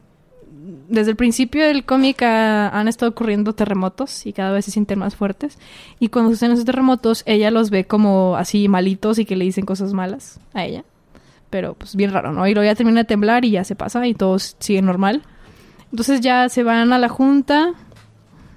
desde 0.88 1.10
el 1.12 1.16
principio 1.16 1.64
del 1.64 1.84
cómic 1.84 2.22
han 2.22 2.88
estado 2.88 3.10
ocurriendo 3.12 3.52
terremotos 3.54 4.26
y 4.26 4.32
cada 4.32 4.50
vez 4.50 4.64
se 4.64 4.72
sienten 4.72 4.98
más 4.98 5.14
fuertes. 5.14 5.56
Y 6.00 6.08
cuando 6.08 6.32
suceden 6.32 6.52
esos 6.52 6.64
terremotos, 6.64 7.22
ella 7.26 7.52
los 7.52 7.70
ve 7.70 7.84
como 7.84 8.36
así 8.36 8.66
malitos 8.66 9.20
y 9.20 9.24
que 9.24 9.36
le 9.36 9.44
dicen 9.44 9.64
cosas 9.64 9.92
malas 9.92 10.40
a 10.52 10.64
ella. 10.64 10.84
Pero 11.52 11.74
pues 11.74 11.94
bien 11.94 12.12
raro, 12.12 12.32
¿no? 12.32 12.46
Y 12.46 12.54
luego 12.54 12.64
ya 12.64 12.74
termina 12.74 13.00
de 13.00 13.04
temblar 13.04 13.44
y 13.44 13.50
ya 13.50 13.62
se 13.62 13.76
pasa 13.76 14.06
y 14.06 14.14
todo 14.14 14.38
sigue 14.38 14.80
normal. 14.80 15.20
Entonces 15.90 16.22
ya 16.22 16.48
se 16.48 16.62
van 16.62 16.94
a 16.94 16.98
la 16.98 17.10
junta. 17.10 17.74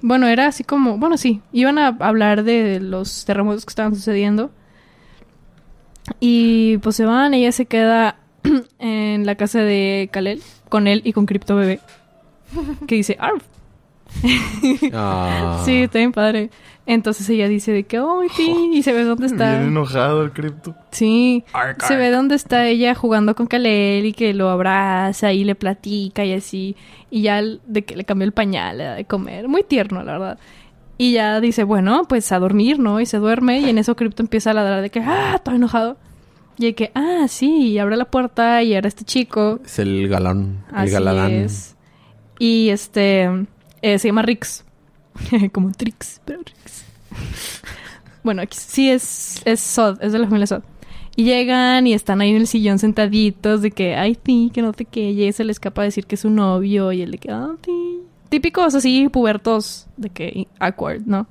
Bueno, 0.01 0.27
era 0.27 0.47
así 0.47 0.63
como, 0.63 0.97
bueno, 0.97 1.17
sí, 1.17 1.41
iban 1.51 1.77
a 1.77 1.87
hablar 1.87 2.43
de 2.45 2.79
los 2.79 3.25
terremotos 3.25 3.65
que 3.65 3.71
estaban 3.71 3.93
sucediendo. 3.93 4.49
Y 6.21 6.77
pues 6.77 6.95
se 6.95 7.03
van, 7.03 7.33
ella 7.33 7.51
se 7.51 7.65
queda 7.65 8.15
en 8.79 9.25
la 9.25 9.35
casa 9.35 9.59
de 9.59 10.07
Kalel, 10.13 10.41
con 10.69 10.87
él 10.87 11.01
y 11.03 11.11
con 11.11 11.25
Crypto 11.25 11.57
Bebé. 11.57 11.81
Que 12.87 12.95
dice, 12.95 13.17
Arf. 13.19 13.43
Ah. 14.93 15.63
Sí, 15.65 15.83
está 15.83 15.97
bien 15.97 16.13
padre. 16.13 16.49
Entonces 16.87 17.27
ella 17.29 17.47
dice 17.47 17.71
de 17.71 17.83
que, 17.85 17.99
oh, 17.99 18.21
sí, 18.35 18.69
y 18.73 18.83
se 18.83 18.93
ve 18.93 19.03
dónde 19.03 19.25
está. 19.25 19.57
Bien 19.57 19.69
enojado 19.69 20.21
el 20.21 20.31
cripto. 20.31 20.75
Sí, 20.91 21.43
Arc, 21.51 21.81
se 21.83 21.93
arc. 21.95 22.01
ve 22.03 22.11
dónde 22.11 22.35
está 22.35 22.67
ella 22.67 22.93
jugando 22.93 23.33
con 23.35 23.47
Kalel 23.47 24.05
y 24.05 24.13
que 24.13 24.33
lo 24.35 24.49
abraza 24.49 25.33
y 25.33 25.43
le 25.45 25.55
platica 25.55 26.23
y 26.25 26.33
así. 26.33 26.75
Y 27.09 27.23
ya 27.23 27.41
de 27.41 27.83
que 27.85 27.95
le 27.95 28.03
cambió 28.05 28.25
el 28.25 28.33
pañal, 28.33 28.77
le 28.77 28.83
da 28.83 28.93
de 28.95 29.05
comer. 29.05 29.47
Muy 29.47 29.63
tierno, 29.63 30.03
la 30.03 30.11
verdad. 30.13 30.39
Y 30.97 31.13
ya 31.13 31.41
dice, 31.41 31.63
bueno, 31.63 32.03
pues 32.07 32.31
a 32.31 32.39
dormir, 32.39 32.77
¿no? 32.79 33.01
Y 33.01 33.05
se 33.05 33.17
duerme 33.17 33.59
y 33.61 33.69
en 33.69 33.77
eso 33.79 33.95
Crypto 33.95 34.21
empieza 34.21 34.51
a 34.51 34.53
ladrar 34.53 34.81
de 34.81 34.89
que, 34.91 34.99
ah, 35.01 35.41
todo 35.43 35.55
enojado. 35.55 35.97
Y 36.57 36.65
de 36.67 36.75
que, 36.75 36.91
ah, 36.93 37.25
sí, 37.27 37.69
y 37.71 37.79
abre 37.79 37.97
la 37.97 38.05
puerta 38.05 38.61
y 38.63 38.73
era 38.73 38.87
este 38.87 39.03
chico. 39.03 39.59
Es 39.65 39.79
el 39.79 40.07
galán. 40.07 40.63
El 40.69 40.75
Así 40.75 40.91
galalán. 40.91 41.31
es. 41.31 41.75
Y 42.39 42.69
este, 42.69 43.23
eh, 43.81 43.97
se 43.99 44.07
llama 44.07 44.21
Rix. 44.21 44.64
Como 45.51 45.71
Trix, 45.71 46.21
pero 46.25 46.39
Rix. 46.39 46.85
bueno, 48.23 48.41
aquí 48.41 48.57
sí 48.59 48.89
es, 48.89 49.41
es 49.45 49.59
Sod, 49.59 50.01
es 50.01 50.11
de 50.11 50.19
la 50.19 50.25
familia 50.25 50.47
Sod. 50.47 50.63
Y 51.17 51.23
llegan 51.23 51.87
y 51.87 51.93
están 51.93 52.19
ahí 52.19 52.31
en 52.31 52.37
el 52.37 52.47
sillón 52.47 52.77
sentaditos 52.77 53.61
de 53.61 53.71
que, 53.71 53.95
ay, 53.95 54.17
sí, 54.25 54.51
que 54.53 54.61
no. 54.61 54.73
Y 54.77 54.99
ella 54.99 55.31
se 55.31 55.45
le 55.45 55.53
escapa 55.53 55.83
decir 55.83 56.05
que 56.05 56.15
es 56.15 56.21
su 56.21 56.29
novio 56.29 56.91
y 56.91 57.01
él 57.01 57.11
de 57.11 57.17
que, 57.17 57.31
ah, 57.31 57.55
sí. 57.63 58.01
Típicos 58.27 58.75
así, 58.75 59.07
pubertos, 59.07 59.87
de 59.95 60.09
que 60.09 60.47
awkward, 60.59 61.03
¿no? 61.05 61.27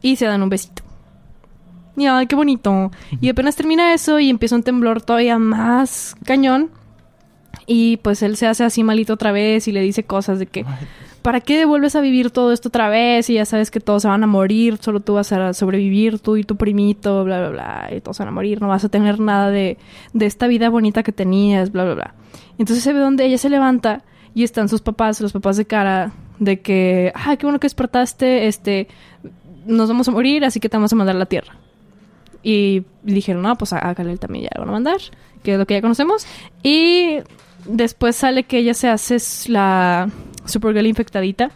Y 0.00 0.16
se 0.16 0.24
dan 0.24 0.42
un 0.42 0.48
besito. 0.48 0.82
Y 1.98 2.06
ay, 2.06 2.26
qué 2.28 2.36
bonito. 2.36 2.90
Y 3.20 3.28
apenas 3.28 3.56
termina 3.56 3.92
eso 3.92 4.18
y 4.20 4.30
empieza 4.30 4.54
un 4.54 4.62
temblor 4.62 5.02
todavía 5.02 5.38
más 5.38 6.16
cañón. 6.24 6.70
Y 7.66 7.98
pues 7.98 8.22
él 8.22 8.36
se 8.36 8.46
hace 8.46 8.64
así 8.64 8.82
malito 8.84 9.12
otra 9.12 9.32
vez 9.32 9.68
y 9.68 9.72
le 9.72 9.82
dice 9.82 10.04
cosas 10.04 10.38
de 10.38 10.46
que, 10.46 10.64
¿para 11.22 11.40
qué 11.40 11.64
vuelves 11.64 11.96
a 11.96 12.00
vivir 12.00 12.30
todo 12.30 12.52
esto 12.52 12.68
otra 12.68 12.88
vez? 12.88 13.28
Y 13.30 13.34
ya 13.34 13.44
sabes 13.44 13.70
que 13.70 13.80
todos 13.80 14.02
se 14.02 14.08
van 14.08 14.22
a 14.22 14.26
morir, 14.26 14.78
solo 14.80 15.00
tú 15.00 15.14
vas 15.14 15.32
a 15.32 15.52
sobrevivir, 15.52 16.18
tú 16.18 16.36
y 16.36 16.44
tu 16.44 16.56
primito, 16.56 17.24
bla, 17.24 17.40
bla, 17.40 17.50
bla, 17.50 17.90
y 17.96 18.00
todos 18.00 18.18
van 18.18 18.28
a 18.28 18.32
morir, 18.32 18.60
no 18.60 18.68
vas 18.68 18.84
a 18.84 18.88
tener 18.88 19.20
nada 19.20 19.50
de, 19.50 19.78
de 20.12 20.26
esta 20.26 20.46
vida 20.46 20.68
bonita 20.68 21.02
que 21.02 21.12
tenías, 21.12 21.72
bla, 21.72 21.84
bla, 21.84 21.94
bla. 21.94 22.14
Entonces 22.58 22.82
se 22.82 22.92
ve 22.92 23.00
donde 23.00 23.26
ella 23.26 23.38
se 23.38 23.50
levanta 23.50 24.04
y 24.34 24.44
están 24.44 24.68
sus 24.68 24.80
papás, 24.80 25.20
los 25.20 25.32
papás 25.32 25.56
de 25.56 25.66
cara, 25.66 26.12
de 26.38 26.60
que, 26.60 27.12
ah, 27.14 27.36
qué 27.36 27.46
bueno 27.46 27.58
que 27.60 27.66
despertaste, 27.66 28.46
este, 28.46 28.88
nos 29.66 29.88
vamos 29.88 30.08
a 30.08 30.10
morir, 30.10 30.44
así 30.44 30.60
que 30.60 30.68
te 30.68 30.76
vamos 30.76 30.92
a 30.92 30.96
mandar 30.96 31.16
a 31.16 31.18
la 31.18 31.26
tierra. 31.26 31.56
Y 32.42 32.84
dijeron, 33.02 33.42
no, 33.42 33.56
pues 33.56 33.72
a, 33.72 33.88
a 33.88 33.94
también 33.94 34.44
ya 34.44 34.50
le 34.54 34.60
van 34.60 34.68
a 34.68 34.72
mandar, 34.72 34.98
que 35.42 35.54
es 35.54 35.58
lo 35.58 35.66
que 35.66 35.74
ya 35.74 35.82
conocemos. 35.82 36.26
Y 36.62 37.18
después 37.66 38.16
sale 38.16 38.44
que 38.44 38.58
ella 38.58 38.74
se 38.74 38.88
hace 38.88 39.18
la 39.50 40.08
Supergirl 40.48 40.86
infectadita 40.86 41.50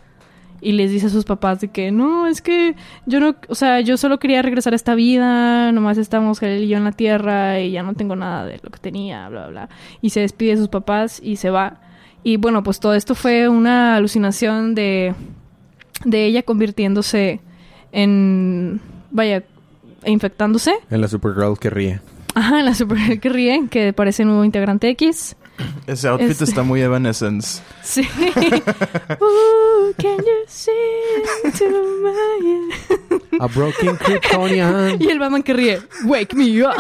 y 0.63 0.73
les 0.73 0.93
dice 0.93 1.07
a 1.07 1.11
sus 1.11 1.25
papás 1.25 1.61
de 1.61 1.69
que 1.69 1.91
no, 1.91 2.29
es 2.29 2.41
que 2.41 2.77
yo 3.05 3.19
no, 3.19 3.35
o 3.49 3.55
sea, 3.55 3.81
yo 3.81 3.97
solo 3.97 4.19
quería 4.19 4.41
regresar 4.43 4.73
a 4.73 4.77
esta 4.77 4.95
vida, 4.95 5.73
nomás 5.73 5.99
estamos 5.99 6.39
Kalel 6.39 6.63
y 6.63 6.69
yo 6.69 6.77
en 6.77 6.85
la 6.85 6.93
tierra 6.93 7.59
y 7.61 7.73
ya 7.73 7.83
no 7.83 7.95
tengo 7.95 8.15
nada 8.15 8.47
de 8.47 8.61
lo 8.63 8.71
que 8.71 8.79
tenía, 8.79 9.29
bla, 9.29 9.49
bla. 9.49 9.69
Y 10.01 10.11
se 10.11 10.21
despide 10.21 10.53
de 10.53 10.59
sus 10.59 10.69
papás 10.69 11.21
y 11.23 11.37
se 11.37 11.51
va. 11.51 11.81
Y 12.23 12.37
bueno, 12.37 12.63
pues 12.63 12.79
todo 12.79 12.95
esto 12.95 13.17
fue 13.17 13.49
una 13.49 13.97
alucinación 13.97 14.77
de, 14.77 15.15
de 16.05 16.27
ella 16.27 16.45
convirtiéndose 16.45 17.41
en, 17.91 18.81
vaya, 19.11 19.43
infectándose. 20.07 20.75
En 20.91 21.01
la 21.01 21.09
Supergirl 21.09 21.59
que 21.59 21.71
ríe. 21.71 22.01
Ajá, 22.37 22.61
en 22.61 22.67
la 22.67 22.75
Supergirl 22.75 23.19
que 23.19 23.29
ríe, 23.29 23.69
que 23.69 23.93
parece 23.93 24.25
nuevo 24.25 24.45
integrante 24.45 24.89
X. 24.91 25.37
Ese 25.87 26.09
outfit 26.09 26.31
Este- 26.31 26.45
está 26.45 26.63
muy 26.63 26.81
Evanescence. 26.81 27.61
Sí. 27.83 28.03
Ooh, 29.21 29.93
can 29.99 30.19
you 30.19 30.45
see 30.47 30.71
into 31.45 31.65
my 32.03 32.71
A 33.41 33.47
Broken 33.49 33.97
Kryptonian. 33.97 35.01
Y 35.03 35.09
el 35.11 35.19
Batman 35.19 35.43
que 35.43 35.53
ríe, 35.53 35.81
wake 36.05 36.35
me 36.35 36.63
up. 36.63 36.75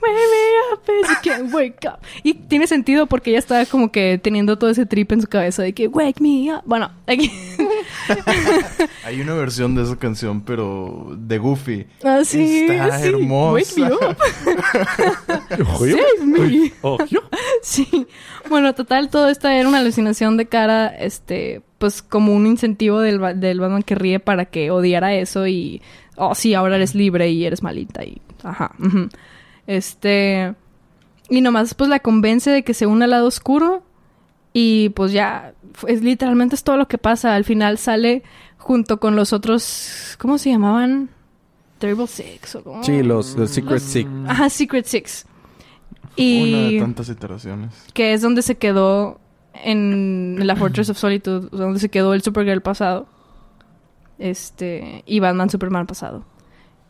wake 0.00 0.26
me 0.32 0.72
up 0.72 0.88
as 0.88 1.08
you 1.10 1.16
can 1.22 1.52
wake 1.54 1.84
up. 1.86 2.00
Y 2.22 2.34
tiene 2.34 2.66
sentido 2.66 3.06
porque 3.06 3.30
ella 3.30 3.38
estaba 3.38 3.64
como 3.66 3.92
que 3.92 4.18
teniendo 4.22 4.56
todo 4.58 4.70
ese 4.70 4.86
trip 4.86 5.12
en 5.12 5.20
su 5.20 5.28
cabeza 5.28 5.62
de 5.62 5.72
que 5.72 5.88
wake 5.88 6.20
me 6.20 6.52
up. 6.54 6.62
Bueno, 6.64 6.90
aquí. 7.06 7.30
Hay 9.04 9.20
una 9.20 9.34
versión 9.34 9.74
de 9.74 9.82
esa 9.82 9.96
canción, 9.96 10.42
pero 10.42 11.14
de 11.16 11.38
Goofy. 11.38 11.86
Así. 12.04 12.66
Está 12.66 12.98
sí, 12.98 13.08
hermosa. 13.08 13.52
Wake 13.52 13.76
me 13.76 13.92
up. 13.92 14.16
Save 15.78 16.24
me. 16.24 16.72
Sí. 17.62 18.06
Bueno, 18.48 18.74
total, 18.74 19.10
todo 19.10 19.28
esto 19.28 19.48
era 19.48 19.68
una 19.68 19.78
alucinación 19.78 20.36
de 20.36 20.46
cara, 20.46 20.86
este, 20.86 21.62
pues 21.78 22.02
como 22.02 22.34
un 22.34 22.46
incentivo 22.46 23.00
del, 23.00 23.20
del 23.40 23.60
Batman 23.60 23.82
que 23.82 23.94
ríe 23.94 24.20
para 24.20 24.46
que 24.46 24.70
odiara 24.70 25.14
eso 25.14 25.46
y, 25.46 25.82
oh, 26.16 26.34
sí, 26.34 26.54
ahora 26.54 26.76
eres 26.76 26.94
libre 26.94 27.30
y 27.30 27.44
eres 27.44 27.62
malita 27.62 28.04
y, 28.04 28.20
ajá. 28.42 28.72
Este, 29.66 30.54
y 31.28 31.40
nomás 31.40 31.74
pues 31.74 31.90
la 31.90 32.00
convence 32.00 32.50
de 32.50 32.62
que 32.62 32.74
se 32.74 32.86
une 32.86 33.04
al 33.04 33.10
lado 33.10 33.26
oscuro 33.26 33.82
y 34.58 34.88
pues 34.90 35.12
ya, 35.12 35.52
es 35.86 36.00
literalmente 36.02 36.54
es 36.54 36.64
todo 36.64 36.78
lo 36.78 36.88
que 36.88 36.96
pasa. 36.96 37.34
Al 37.34 37.44
final 37.44 37.76
sale 37.76 38.22
junto 38.56 38.98
con 38.98 39.14
los 39.16 39.34
otros, 39.34 40.16
¿cómo 40.18 40.38
se 40.38 40.48
llamaban? 40.50 41.10
Terrible 41.78 42.06
Six 42.06 42.54
o 42.56 42.64
cómo? 42.64 42.82
Sí, 42.82 43.02
los, 43.02 43.36
los 43.36 43.50
Secret 43.50 43.80
Six. 43.80 44.08
Ajá, 44.26 44.48
Secret 44.48 44.86
Six. 44.86 45.26
Una 45.26 45.34
de 46.16 46.22
Y 46.72 46.78
tantas 46.80 47.10
iteraciones. 47.10 47.74
que 47.92 48.14
es 48.14 48.22
donde 48.22 48.40
se 48.40 48.56
quedó 48.56 49.20
en 49.52 50.38
la 50.46 50.56
Fortress 50.56 50.88
of 50.88 50.96
Solitude, 50.96 51.48
donde 51.52 51.78
se 51.78 51.90
quedó 51.90 52.14
el 52.14 52.22
Supergirl 52.22 52.62
pasado. 52.62 53.06
Este, 54.18 55.02
y 55.06 55.20
Batman 55.20 55.50
Superman 55.50 55.86
pasado. 55.86 56.24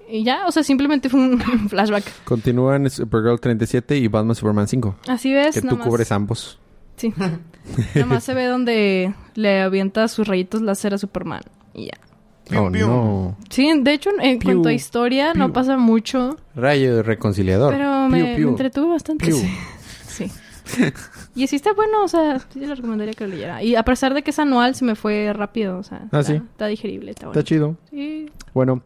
Y 0.08 0.22
ya, 0.22 0.46
o 0.46 0.52
sea, 0.52 0.62
simplemente 0.62 1.08
fue 1.08 1.18
un 1.18 1.40
flashback. 1.68 2.04
Continúan 2.24 2.88
Supergirl 2.88 3.40
37 3.40 3.96
y 3.96 4.06
Batman 4.06 4.36
Superman 4.36 4.68
5. 4.68 4.94
Así 5.08 5.32
ves, 5.34 5.56
Que 5.56 5.62
tú 5.62 5.76
más- 5.76 5.86
cubres 5.86 6.12
ambos. 6.12 6.60
Sí. 6.96 7.12
Nada 7.94 8.06
más 8.06 8.24
se 8.24 8.34
ve 8.34 8.46
donde 8.46 9.14
le 9.34 9.60
avienta 9.60 10.08
sus 10.08 10.26
rayitos 10.28 10.62
láser 10.62 10.94
a 10.94 10.98
Superman. 10.98 11.42
Y 11.74 11.86
ya. 11.86 11.92
Piu, 12.48 12.60
oh, 12.62 12.70
piu. 12.72 12.86
no. 12.86 13.36
Sí, 13.50 13.70
de 13.82 13.92
hecho, 13.92 14.10
en 14.20 14.38
Piu, 14.38 14.48
cuanto 14.52 14.68
a 14.68 14.72
historia, 14.72 15.34
no 15.34 15.52
pasa 15.52 15.76
mucho. 15.76 16.36
Rayo 16.54 17.02
reconciliador. 17.02 17.72
Pero 17.74 18.06
Piu, 18.08 18.24
me, 18.24 18.36
piu. 18.36 18.44
me 18.46 18.50
entretuvo 18.52 18.90
bastante. 18.90 19.26
Piu. 19.26 19.36
Sí. 19.36 20.28
sí. 20.64 20.84
Y 21.34 21.46
sí 21.48 21.56
está 21.56 21.72
bueno, 21.74 22.04
o 22.04 22.08
sea, 22.08 22.38
sí 22.52 22.60
le 22.60 22.74
recomendaría 22.74 23.14
que 23.14 23.24
lo 23.26 23.30
leyera. 23.30 23.62
Y 23.62 23.74
a 23.74 23.82
pesar 23.82 24.14
de 24.14 24.22
que 24.22 24.30
es 24.30 24.38
anual, 24.38 24.74
se 24.74 24.84
me 24.84 24.94
fue 24.94 25.32
rápido, 25.32 25.78
o 25.78 25.82
sea, 25.82 26.02
Ah, 26.12 26.20
está, 26.20 26.22
sí. 26.24 26.34
está 26.34 26.66
digerible, 26.66 27.10
está 27.10 27.26
bueno. 27.26 27.38
Está 27.40 27.48
chido. 27.48 27.76
Sí. 27.90 28.30
Bueno, 28.54 28.82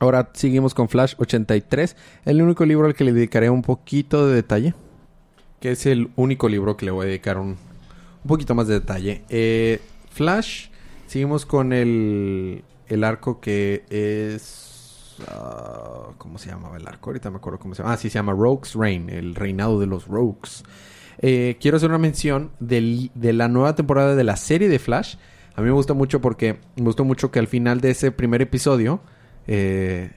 ahora 0.00 0.30
seguimos 0.34 0.74
con 0.74 0.88
Flash 0.88 1.14
83. 1.18 1.96
El 2.24 2.42
único 2.42 2.64
libro 2.66 2.86
al 2.86 2.94
que 2.94 3.04
le 3.04 3.12
dedicaré 3.12 3.50
un 3.50 3.62
poquito 3.62 4.26
de 4.28 4.34
detalle. 4.34 4.74
Que 5.60 5.72
es 5.72 5.84
el 5.86 6.10
único 6.16 6.48
libro 6.48 6.76
que 6.76 6.86
le 6.86 6.90
voy 6.90 7.04
a 7.04 7.08
dedicar 7.08 7.38
un, 7.38 7.48
un 7.48 8.26
poquito 8.26 8.54
más 8.54 8.66
de 8.66 8.74
detalle. 8.74 9.22
Eh, 9.28 9.80
Flash, 10.10 10.68
seguimos 11.06 11.44
con 11.46 11.72
el, 11.72 12.64
el 12.88 13.04
arco 13.04 13.40
que 13.40 13.84
es... 13.90 15.16
ah, 15.28 16.08
¿Cómo 16.16 16.38
se 16.38 16.48
llamaba 16.50 16.78
el 16.78 16.86
arco? 16.88 17.10
Ahorita 17.10 17.30
me 17.30 17.36
acuerdo 17.36 17.58
cómo 17.58 17.74
se 17.74 17.82
llama. 17.82 17.92
Ah, 17.94 17.96
sí, 17.98 18.08
se 18.08 18.14
llama 18.18 18.32
Rogues 18.32 18.74
Reign, 18.74 19.10
el 19.10 19.34
reinado 19.34 19.78
de 19.78 19.86
los 19.86 20.06
Rogues. 20.06 20.64
Eh, 21.18 21.58
quiero 21.60 21.76
hacer 21.76 21.90
una 21.90 21.98
mención 21.98 22.50
del- 22.60 23.10
de 23.14 23.34
la 23.34 23.48
nueva 23.48 23.74
temporada 23.74 24.14
de 24.16 24.24
la 24.24 24.36
serie 24.36 24.70
de 24.70 24.78
Flash. 24.78 25.16
A 25.54 25.60
mí 25.60 25.66
me 25.66 25.72
gusta 25.74 25.92
mucho 25.92 26.22
porque 26.22 26.58
me 26.76 26.84
gustó 26.84 27.04
mucho 27.04 27.30
que 27.30 27.38
al 27.38 27.48
final 27.48 27.82
de 27.82 27.90
ese 27.90 28.12
primer 28.12 28.40
episodio, 28.40 29.02
eh, 29.46 30.12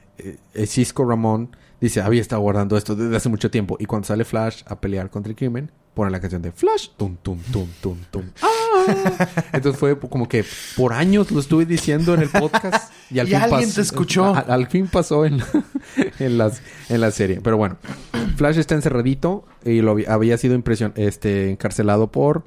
Cisco 0.65 1.03
Ramón 1.03 1.53
dice, 1.83 2.01
había 2.01 2.21
estado 2.21 2.41
guardando 2.41 2.77
esto 2.77 2.95
desde 2.95 3.15
hace 3.15 3.29
mucho 3.29 3.49
tiempo. 3.51 3.77
Y 3.79 3.85
cuando 3.85 4.07
sale 4.07 4.25
Flash 4.25 4.63
a 4.65 4.79
pelear 4.79 5.09
contra 5.09 5.29
el 5.29 5.35
crimen, 5.35 5.71
pone 5.93 6.09
la 6.11 6.19
canción 6.19 6.41
de 6.41 6.51
Flash. 6.51 6.89
Tum, 6.97 7.17
tum, 7.21 7.39
tum, 7.51 7.67
tum, 7.81 7.97
tum. 8.09 8.23
¡Ah! 8.41 9.27
Entonces 9.53 9.79
fue 9.79 9.97
como 9.99 10.27
que 10.27 10.43
por 10.75 10.93
años 10.93 11.31
lo 11.31 11.39
estuve 11.39 11.65
diciendo 11.65 12.13
en 12.15 12.21
el 12.23 12.29
podcast. 12.29 12.91
Y 13.11 13.19
al 13.19 13.27
Y 13.27 13.31
fin 13.31 13.41
alguien 13.41 13.61
pasó- 13.69 13.75
te 13.75 13.81
escuchó. 13.81 14.33
al 14.35 14.67
fin 14.67 14.87
pasó 14.87 15.25
en, 15.25 15.41
en, 16.19 16.37
las, 16.37 16.61
en 16.89 16.99
la 17.01 17.11
serie. 17.11 17.39
Pero 17.41 17.57
bueno, 17.57 17.77
Flash 18.37 18.57
está 18.57 18.75
encerradito 18.75 19.45
y 19.63 19.81
lo 19.81 19.95
había- 20.07 20.37
sido 20.37 20.55
impresion, 20.55 20.93
este, 20.95 21.51
encarcelado 21.51 22.11
por 22.11 22.43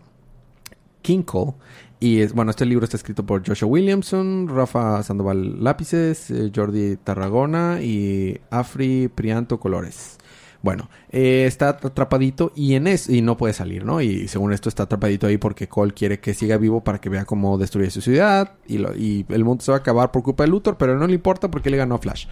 King 1.03 1.23
Cole. 1.23 1.53
Y 1.99 2.21
es, 2.21 2.35
bueno, 2.35 2.51
este 2.51 2.67
libro 2.67 2.85
está 2.85 2.97
escrito 2.99 3.25
por 3.25 3.47
Joshua 3.47 3.69
Williamson, 3.69 4.49
Rafa 4.49 5.03
Sandoval 5.03 5.65
Lápices, 5.65 6.31
eh, 6.31 6.53
Jordi 6.55 6.97
Tarragona 6.97 7.81
y 7.81 8.39
Afri 8.51 9.09
Prianto 9.09 9.59
Colores. 9.59 10.19
Bueno, 10.63 10.91
eh, 11.11 11.45
está 11.47 11.69
atrapadito 11.71 12.51
y 12.57 12.75
en 12.75 12.87
eso 12.87 13.13
y 13.13 13.23
no 13.23 13.37
puede 13.37 13.55
salir, 13.55 13.85
¿no? 13.85 14.01
Y 14.01 14.27
según 14.29 14.53
esto 14.53 14.69
está 14.69 14.83
atrapadito 14.83 15.27
ahí 15.27 15.39
porque 15.39 15.69
Cole 15.69 15.93
quiere 15.95 16.19
que 16.19 16.35
siga 16.35 16.57
vivo 16.57 16.83
para 16.83 17.01
que 17.01 17.09
vea 17.09 17.25
cómo 17.25 17.57
destruye 17.57 17.89
su 17.91 18.01
ciudad 18.01 18.53
y, 18.67 18.79
lo- 18.79 18.95
y 18.97 19.25
el 19.29 19.45
mundo 19.45 19.63
se 19.63 19.71
va 19.71 19.79
a 19.79 19.81
acabar 19.81 20.11
por 20.11 20.23
culpa 20.23 20.43
de 20.43 20.49
Luthor, 20.51 20.77
pero 20.77 20.99
no 20.99 21.07
le 21.07 21.15
importa 21.15 21.51
porque 21.51 21.71
le 21.71 21.77
ganó 21.77 21.95
a 21.95 21.99
Flash. 21.99 22.27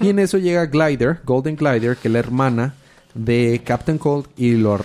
Y 0.00 0.08
en 0.08 0.18
eso 0.20 0.38
llega 0.38 0.66
Glider, 0.66 1.20
Golden 1.24 1.56
Glider, 1.56 1.96
que 1.96 2.08
es 2.08 2.12
la 2.12 2.20
hermana 2.20 2.74
de 3.14 3.60
Captain 3.64 3.98
Cold 3.98 4.26
y 4.36 4.52
lo 4.52 4.78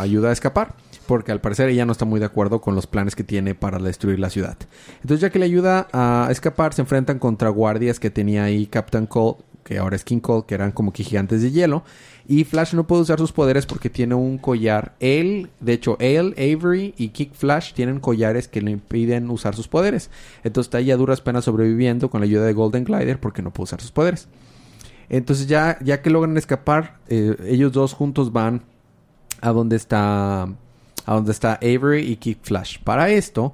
ayuda 0.00 0.30
a 0.30 0.32
escapar. 0.32 0.74
Porque 1.06 1.32
al 1.32 1.40
parecer 1.40 1.68
ella 1.68 1.84
no 1.84 1.92
está 1.92 2.04
muy 2.04 2.20
de 2.20 2.26
acuerdo 2.26 2.60
con 2.60 2.74
los 2.74 2.86
planes 2.86 3.16
que 3.16 3.24
tiene 3.24 3.54
para 3.54 3.78
destruir 3.78 4.18
la 4.18 4.30
ciudad. 4.30 4.56
Entonces 5.02 5.20
ya 5.20 5.30
que 5.30 5.38
le 5.38 5.46
ayuda 5.46 5.88
a 5.92 6.28
escapar, 6.30 6.74
se 6.74 6.82
enfrentan 6.82 7.18
contra 7.18 7.48
guardias 7.48 7.98
que 7.98 8.10
tenía 8.10 8.44
ahí 8.44 8.66
Captain 8.66 9.06
Cold, 9.06 9.36
que 9.64 9.78
ahora 9.78 9.96
es 9.96 10.04
King 10.04 10.20
Cold, 10.20 10.46
que 10.46 10.54
eran 10.54 10.72
como 10.72 10.92
que 10.92 11.04
gigantes 11.04 11.42
de 11.42 11.50
hielo. 11.50 11.84
Y 12.26 12.44
Flash 12.44 12.74
no 12.74 12.86
puede 12.86 13.02
usar 13.02 13.18
sus 13.18 13.32
poderes 13.32 13.66
porque 13.66 13.90
tiene 13.90 14.14
un 14.14 14.38
collar. 14.38 14.94
Él, 15.00 15.50
de 15.60 15.72
hecho, 15.72 15.96
él, 15.98 16.34
Avery 16.38 16.94
y 16.96 17.08
Kick 17.08 17.34
Flash 17.34 17.72
tienen 17.72 18.00
collares 18.00 18.48
que 18.48 18.62
le 18.62 18.70
impiden 18.70 19.28
usar 19.30 19.54
sus 19.54 19.68
poderes. 19.68 20.10
Entonces 20.44 20.68
está 20.68 20.78
ahí 20.78 20.90
a 20.90 20.96
duras 20.96 21.20
penas 21.20 21.44
sobreviviendo 21.44 22.10
con 22.10 22.20
la 22.20 22.26
ayuda 22.26 22.44
de 22.44 22.52
Golden 22.52 22.84
Glider 22.84 23.18
porque 23.18 23.42
no 23.42 23.52
puede 23.52 23.64
usar 23.64 23.80
sus 23.80 23.90
poderes. 23.90 24.28
Entonces 25.08 25.46
ya, 25.46 25.78
ya 25.82 26.00
que 26.00 26.10
logran 26.10 26.36
escapar, 26.36 26.98
eh, 27.08 27.36
ellos 27.46 27.72
dos 27.72 27.92
juntos 27.92 28.32
van 28.32 28.62
a 29.40 29.50
donde 29.50 29.76
está 29.76 30.48
a 31.06 31.14
donde 31.14 31.32
está 31.32 31.54
Avery 31.54 32.00
y 32.00 32.16
Kid 32.16 32.36
Flash. 32.42 32.78
Para 32.82 33.10
esto, 33.10 33.52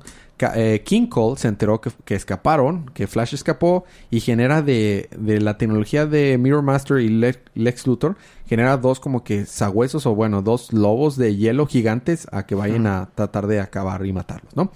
eh, 0.54 0.82
King 0.84 1.06
Cole 1.06 1.36
se 1.38 1.48
enteró 1.48 1.80
que, 1.80 1.90
que 2.04 2.14
escaparon, 2.14 2.86
que 2.94 3.06
Flash 3.06 3.34
escapó 3.34 3.84
y 4.10 4.20
genera 4.20 4.62
de, 4.62 5.08
de 5.16 5.40
la 5.40 5.58
tecnología 5.58 6.06
de 6.06 6.38
Mirror 6.38 6.62
Master 6.62 6.98
y 6.98 7.08
Le- 7.08 7.42
Lex 7.54 7.86
Luthor, 7.86 8.16
genera 8.46 8.76
dos 8.76 9.00
como 9.00 9.24
que 9.24 9.46
sagüesos 9.46 10.06
o 10.06 10.14
bueno, 10.14 10.42
dos 10.42 10.72
lobos 10.72 11.16
de 11.16 11.36
hielo 11.36 11.66
gigantes 11.66 12.28
a 12.30 12.46
que 12.46 12.54
vayan 12.54 12.86
a 12.86 13.08
tratar 13.14 13.46
de 13.46 13.60
acabar 13.60 14.06
y 14.06 14.12
matarlos, 14.12 14.54
¿no? 14.54 14.70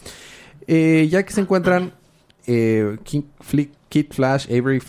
Eh, 0.66 1.08
ya 1.11 1.24
que 1.24 1.32
se 1.32 1.40
encuentran 1.40 1.92
eh, 2.46 2.98
King, 3.04 3.22
Kid 3.88 4.06
Flash, 4.11 4.46
Avery 4.46 4.82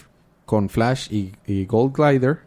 con 0.45 0.69
Flash 0.69 1.11
y, 1.11 1.33
y 1.45 1.65
Gold 1.65 1.95
Glider, 1.95 2.39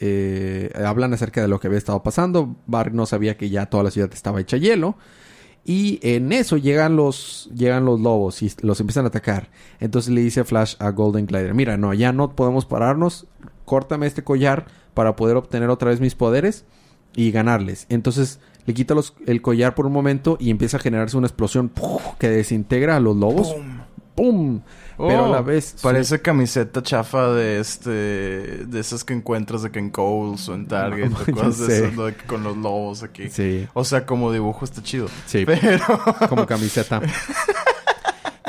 eh, 0.00 0.72
hablan 0.84 1.12
acerca 1.12 1.40
de 1.42 1.48
lo 1.48 1.60
que 1.60 1.66
había 1.66 1.78
estado 1.78 2.02
pasando. 2.02 2.56
Barry 2.66 2.94
no 2.94 3.06
sabía 3.06 3.36
que 3.36 3.50
ya 3.50 3.66
toda 3.66 3.82
la 3.84 3.90
ciudad 3.90 4.10
estaba 4.12 4.40
hecha 4.40 4.56
hielo. 4.56 4.96
Y 5.64 5.98
en 6.02 6.32
eso 6.32 6.56
llegan 6.56 6.96
los, 6.96 7.50
llegan 7.54 7.84
los 7.84 8.00
lobos 8.00 8.42
y 8.42 8.50
los 8.62 8.80
empiezan 8.80 9.04
a 9.04 9.08
atacar. 9.08 9.50
Entonces 9.80 10.12
le 10.14 10.22
dice 10.22 10.44
Flash 10.44 10.76
a 10.78 10.90
Golden 10.90 11.26
Glider, 11.26 11.52
mira, 11.52 11.76
no, 11.76 11.92
ya 11.92 12.12
no 12.12 12.34
podemos 12.34 12.64
pararnos. 12.64 13.26
Córtame 13.66 14.06
este 14.06 14.24
collar 14.24 14.66
para 14.94 15.14
poder 15.14 15.36
obtener 15.36 15.68
otra 15.68 15.90
vez 15.90 16.00
mis 16.00 16.14
poderes 16.14 16.64
y 17.14 17.32
ganarles. 17.32 17.84
Entonces 17.90 18.40
le 18.64 18.74
quita 18.74 18.94
el 19.26 19.42
collar 19.42 19.74
por 19.74 19.86
un 19.86 19.92
momento 19.92 20.38
y 20.40 20.50
empieza 20.50 20.78
a 20.78 20.80
generarse 20.80 21.16
una 21.16 21.26
explosión 21.26 21.70
que 22.18 22.30
desintegra 22.30 22.96
a 22.96 23.00
los 23.00 23.16
lobos. 23.16 23.54
¡Pum! 24.18 24.60
Pero 24.96 25.26
a 25.26 25.28
la 25.28 25.38
Oh, 25.38 25.44
vez... 25.44 25.76
Parece 25.80 26.20
camiseta 26.20 26.82
chafa 26.82 27.28
de 27.32 27.60
este... 27.60 27.90
De 27.90 28.80
esas 28.80 29.04
que 29.04 29.14
encuentras 29.14 29.62
de 29.62 29.70
que 29.70 29.78
en 29.78 29.90
Coles 29.90 30.48
o 30.48 30.54
en 30.54 30.66
Target. 30.66 31.12
o 31.28 31.32
cosas 31.32 31.68
de 31.68 31.86
esas, 31.86 32.14
con 32.26 32.42
los 32.42 32.56
lobos 32.56 33.04
aquí. 33.04 33.28
Sí, 33.30 33.68
O 33.74 33.84
sea, 33.84 34.04
como 34.04 34.32
dibujo 34.32 34.64
está 34.64 34.82
chido. 34.82 35.06
sí. 35.26 35.44
Pero... 35.46 35.84
como 36.28 36.46
camiseta. 36.46 37.00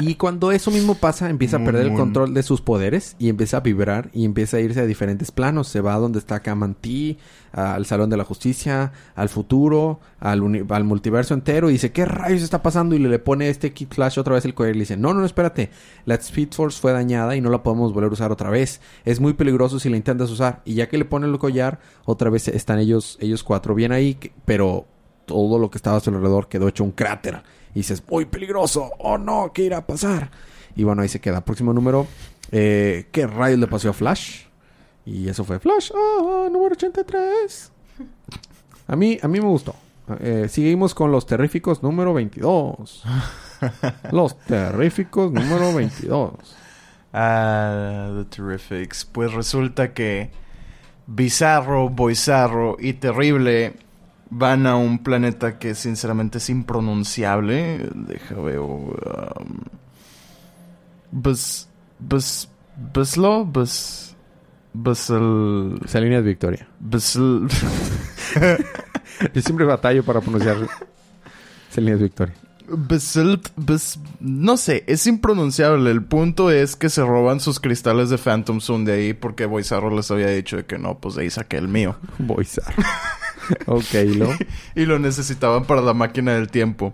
Y 0.02 0.16
cuando 0.16 0.52
eso 0.52 0.72
mismo 0.72 0.96
pasa, 0.96 1.30
empieza 1.30 1.58
a 1.58 1.64
perder 1.64 1.88
el 1.88 1.94
control 1.94 2.34
de 2.34 2.44
sus 2.44 2.62
poderes 2.62 3.16
y 3.20 3.30
empieza 3.30 3.58
a 3.58 3.60
vibrar 3.60 4.10
y 4.14 4.26
empieza 4.26 4.58
a 4.58 4.60
irse 4.62 4.80
a 4.80 4.86
diferentes 4.86 5.32
planos. 5.32 5.68
Se 5.68 5.82
va 5.82 5.96
a 5.96 6.00
donde 6.00 6.20
está 6.20 6.42
Kamantí, 6.42 7.18
al 7.52 7.86
Salón 7.86 8.10
de 8.10 8.18
la 8.18 8.24
Justicia, 8.24 8.92
al 9.16 9.30
futuro, 9.30 10.00
al, 10.20 10.66
al 10.70 10.84
multiverso 10.84 11.34
entero 11.34 11.70
y 11.70 11.74
dice, 11.74 11.92
¿qué 11.92 12.06
rayos 12.06 12.42
está 12.42 12.62
pasando? 12.62 12.96
Y 12.96 13.00
le, 13.00 13.10
le 13.10 13.20
pone 13.20 13.50
este 13.50 13.74
Kid 13.74 13.88
Flash 13.90 14.20
otra 14.20 14.36
vez 14.36 14.46
el 14.46 14.54
collar 14.54 14.72
y 14.72 14.76
le 14.76 14.82
dice, 14.82 14.98
no, 14.98 15.14
no, 15.14 15.22
no, 15.22 15.26
espérate, 15.26 15.72
la 16.06 16.16
Speed 16.16 16.50
Force 16.54 16.80
fue 16.80 16.92
dañada 16.92 17.36
y 17.36 17.42
no 17.42 17.50
la 17.50 17.64
podemos 17.64 17.94
volver 17.94 18.10
a 18.10 18.14
usar 18.14 18.32
otra 18.32 18.50
vez. 18.50 18.82
Es 19.06 19.20
muy 19.20 19.34
peligroso 19.34 19.80
si 19.80 19.90
la 19.90 19.98
intentas 19.98 20.30
usar. 20.30 20.62
Y 20.66 20.76
ya 20.76 20.88
que 20.88 20.98
le 20.98 21.06
pone 21.06 21.28
el 21.28 21.38
collar, 21.40 21.80
otra 22.06 22.30
vez 22.30 22.48
están 22.48 22.80
ellos, 22.80 23.18
ellos 23.20 23.44
cuatro 23.44 23.76
bien 23.76 23.92
ahí, 23.92 24.18
pero 24.46 24.86
todo 25.30 25.60
lo 25.60 25.70
que 25.70 25.78
estaba 25.78 25.98
a 25.98 26.00
su 26.00 26.10
alrededor 26.10 26.48
quedó 26.50 26.68
hecho 26.68 26.84
un 26.84 26.92
cráter. 26.92 27.44
Y 27.76 27.80
dices, 27.80 28.02
muy 28.10 28.26
peligroso, 28.26 28.92
oh 28.98 29.20
no, 29.20 29.52
¿qué 29.54 29.62
irá 29.62 29.78
a 29.78 29.86
pasar? 29.86 30.32
Y 30.76 30.84
bueno, 30.84 31.04
ahí 31.04 31.08
se 31.08 31.22
queda. 31.22 31.46
Próximo 31.46 31.72
número, 31.72 32.08
eh, 32.52 33.06
¿qué 33.12 33.28
rayos 33.28 33.60
le 33.60 33.68
pasó 33.68 33.92
a 33.92 33.94
Flash? 33.94 34.46
Y 35.06 35.30
eso 35.30 35.44
fue 35.44 35.60
Flash, 35.60 35.92
ah, 35.94 36.48
número 36.52 36.74
83. 36.74 37.72
A 38.88 38.96
mí, 38.96 39.20
a 39.22 39.28
mí 39.28 39.40
me 39.40 39.48
gustó. 39.48 39.76
Eh, 40.20 40.48
seguimos 40.50 40.96
con 40.96 41.12
los 41.12 41.28
terríficos 41.28 41.84
número 41.84 42.12
22. 42.16 43.04
los 44.12 44.40
terríficos 44.40 45.32
número 45.32 45.76
22. 45.76 46.34
Ah, 47.14 48.12
The 48.18 48.26
Terrifics. 48.26 49.06
Pues 49.06 49.32
resulta 49.32 49.94
que 49.94 50.32
Bizarro, 51.06 51.90
Boizarro 51.90 52.78
y 52.80 52.94
Terrible 52.94 53.76
van 54.30 54.68
a 54.68 54.76
un 54.76 55.00
planeta 55.04 55.58
que 55.60 55.76
sinceramente 55.76 56.38
es 56.40 56.50
impronunciable. 56.50 57.90
Deja 57.94 58.36
veo. 58.36 58.66
Um, 58.66 59.60
Bus. 61.12 61.68
Bus. 62.00 62.50
Buslo. 62.94 63.46
Bus. 63.46 64.16
Busel. 64.74 65.80
Es 65.86 66.24
Victoria. 66.24 66.68
Busel. 66.80 67.48
Yo 69.34 69.42
siempre 69.42 69.66
batallo 69.66 70.04
para 70.04 70.22
pronunciar 70.22 70.58
es 71.76 72.00
Victoria. 72.02 72.36
Basalt, 72.72 73.50
bas- 73.58 73.98
no 74.20 74.56
sé, 74.56 74.84
es 74.86 75.08
impronunciable. 75.08 75.90
El 75.90 76.04
punto 76.04 76.52
es 76.52 76.76
que 76.76 76.90
se 76.90 77.02
roban 77.04 77.40
sus 77.40 77.60
cristales 77.60 78.10
de 78.12 78.18
Phantom 78.20 78.60
Zone 78.62 78.86
de 78.86 78.94
ahí 78.94 79.14
porque 79.14 79.48
Boizarro 79.48 79.90
les 79.90 80.12
había 80.12 80.28
dicho 80.28 80.56
de 80.58 80.66
que 80.66 80.78
no, 80.78 81.00
pues 81.00 81.16
de 81.16 81.24
ahí 81.24 81.30
saqué 81.32 81.58
el 81.58 81.68
mío. 81.68 81.96
Boizar. 82.20 82.72
ok, 83.66 83.94
¿lo? 84.16 84.30
Y 84.76 84.86
lo 84.86 85.00
necesitaban 85.00 85.66
para 85.66 85.82
la 85.82 85.94
máquina 85.94 86.34
del 86.34 86.50
tiempo. 86.50 86.94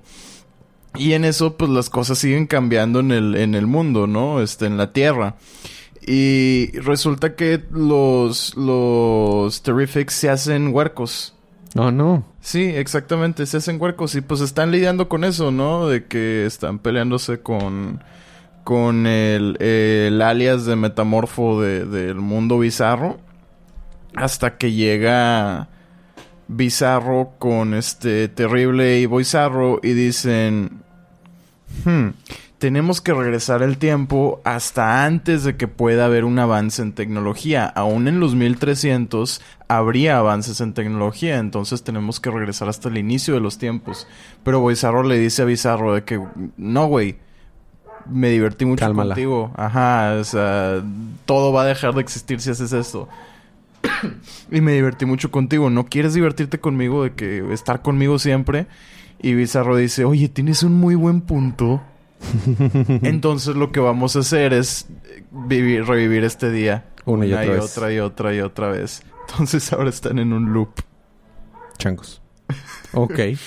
Y 0.96 1.14
en 1.14 1.26
eso, 1.26 1.58
pues 1.58 1.70
las 1.70 1.90
cosas 1.90 2.18
siguen 2.18 2.48
cambiando 2.48 3.00
en 3.02 3.12
el, 3.12 3.36
en 3.36 3.54
el 3.56 3.68
mundo, 3.68 4.08
¿no? 4.08 4.42
Este, 4.42 4.66
en 4.66 4.78
la 4.78 4.94
Tierra. 4.94 5.36
Y 6.08 6.72
resulta 6.80 7.36
que 7.36 7.64
los, 7.72 8.56
los 8.56 9.62
Terrifics 9.64 10.14
se 10.14 10.30
hacen 10.30 10.74
huercos. 10.74 11.34
No, 11.74 11.92
no. 11.92 12.26
Sí, 12.40 12.62
exactamente, 12.64 13.46
se 13.46 13.58
hacen 13.58 13.82
huercos 13.82 14.16
y 14.16 14.22
pues 14.22 14.40
están 14.40 14.72
lidiando 14.72 15.10
con 15.10 15.24
eso, 15.26 15.52
¿no? 15.52 15.88
De 15.90 16.06
que 16.06 16.46
están 16.46 16.80
peleándose 16.80 17.40
con, 17.42 18.02
con 18.64 19.08
el, 19.08 19.58
el 19.62 20.22
alias 20.22 20.66
de 20.66 20.78
metamorfo 20.78 21.60
de- 21.62 21.86
del 21.86 22.16
mundo 22.16 22.60
bizarro. 22.60 23.20
Hasta 24.16 24.58
que 24.58 24.72
llega 24.72 25.68
Bizarro 26.48 27.32
con 27.40 27.74
este 27.74 28.28
terrible 28.28 29.00
y 29.00 29.06
Bizarro 29.08 29.80
y 29.82 29.94
dicen... 29.94 30.82
"Hmm, 31.84 32.10
tenemos 32.58 33.02
que 33.02 33.14
regresar 33.14 33.62
el 33.64 33.78
tiempo 33.78 34.42
hasta 34.46 35.06
antes 35.06 35.44
de 35.44 35.58
que 35.58 35.68
pueda 35.68 36.06
haber 36.06 36.24
un 36.24 36.40
avance 36.40 36.82
en 36.82 36.94
tecnología. 36.94 37.66
Aún 37.66 38.08
en 38.08 38.20
los 38.20 38.34
1300 38.34 39.42
habría 39.68 40.18
avances 40.18 40.62
en 40.62 40.74
tecnología, 40.74 41.38
entonces 41.38 41.84
tenemos 41.84 42.20
que 42.20 42.32
regresar 42.32 42.70
hasta 42.70 42.88
el 42.90 42.98
inicio 42.98 43.34
de 43.34 43.42
los 43.42 43.58
tiempos. 43.58 44.08
Pero 44.44 44.66
Bizarro 44.66 45.04
le 45.04 45.20
dice 45.20 45.42
a 45.42 45.46
Bizarro 45.46 45.94
de 45.94 46.06
que, 46.06 46.20
no, 46.58 46.88
güey, 46.88 47.18
me 48.10 48.30
divertí 48.30 48.66
mucho 48.66 48.86
Cálmala. 48.86 49.14
contigo. 49.16 49.52
Ajá, 49.58 50.16
o 50.20 50.24
sea, 50.24 50.82
todo 51.26 51.52
va 51.52 51.64
a 51.64 51.66
dejar 51.66 51.94
de 51.94 52.02
existir 52.02 52.40
si 52.40 52.52
haces 52.52 52.72
esto. 52.72 53.10
y 54.52 54.62
me 54.62 54.74
divertí 54.74 55.06
mucho 55.06 55.32
contigo. 55.32 55.70
¿No 55.70 55.86
quieres 55.86 56.14
divertirte 56.14 56.60
conmigo 56.60 57.04
de 57.04 57.14
que 57.14 57.54
estar 57.54 57.82
conmigo 57.82 58.20
siempre? 58.20 58.68
Y 59.22 59.34
Bizarro 59.34 59.76
dice, 59.78 60.06
oye, 60.06 60.30
tienes 60.30 60.64
un 60.64 60.74
muy 60.74 60.96
buen 60.96 61.22
punto. 61.22 61.82
Entonces 63.02 63.56
lo 63.56 63.72
que 63.72 63.80
vamos 63.80 64.16
a 64.16 64.20
hacer 64.20 64.54
es 64.54 64.88
eh, 65.06 65.24
vivir, 65.32 65.86
revivir 65.86 66.24
este 66.24 66.52
día. 66.52 66.86
Una 67.06 67.26
y 67.26 67.34
otra 67.34 67.46
vez. 67.54 67.78
otra 67.78 67.94
y 67.94 68.00
otra 68.00 68.34
y 68.36 68.40
otra 68.40 68.68
vez. 68.70 69.04
Entonces 69.30 69.72
ahora 69.74 69.90
están 69.90 70.20
en 70.20 70.34
un 70.34 70.54
loop. 70.54 70.82
Changos. 71.78 72.22
Ok. 72.98 73.20
y, 73.20 73.38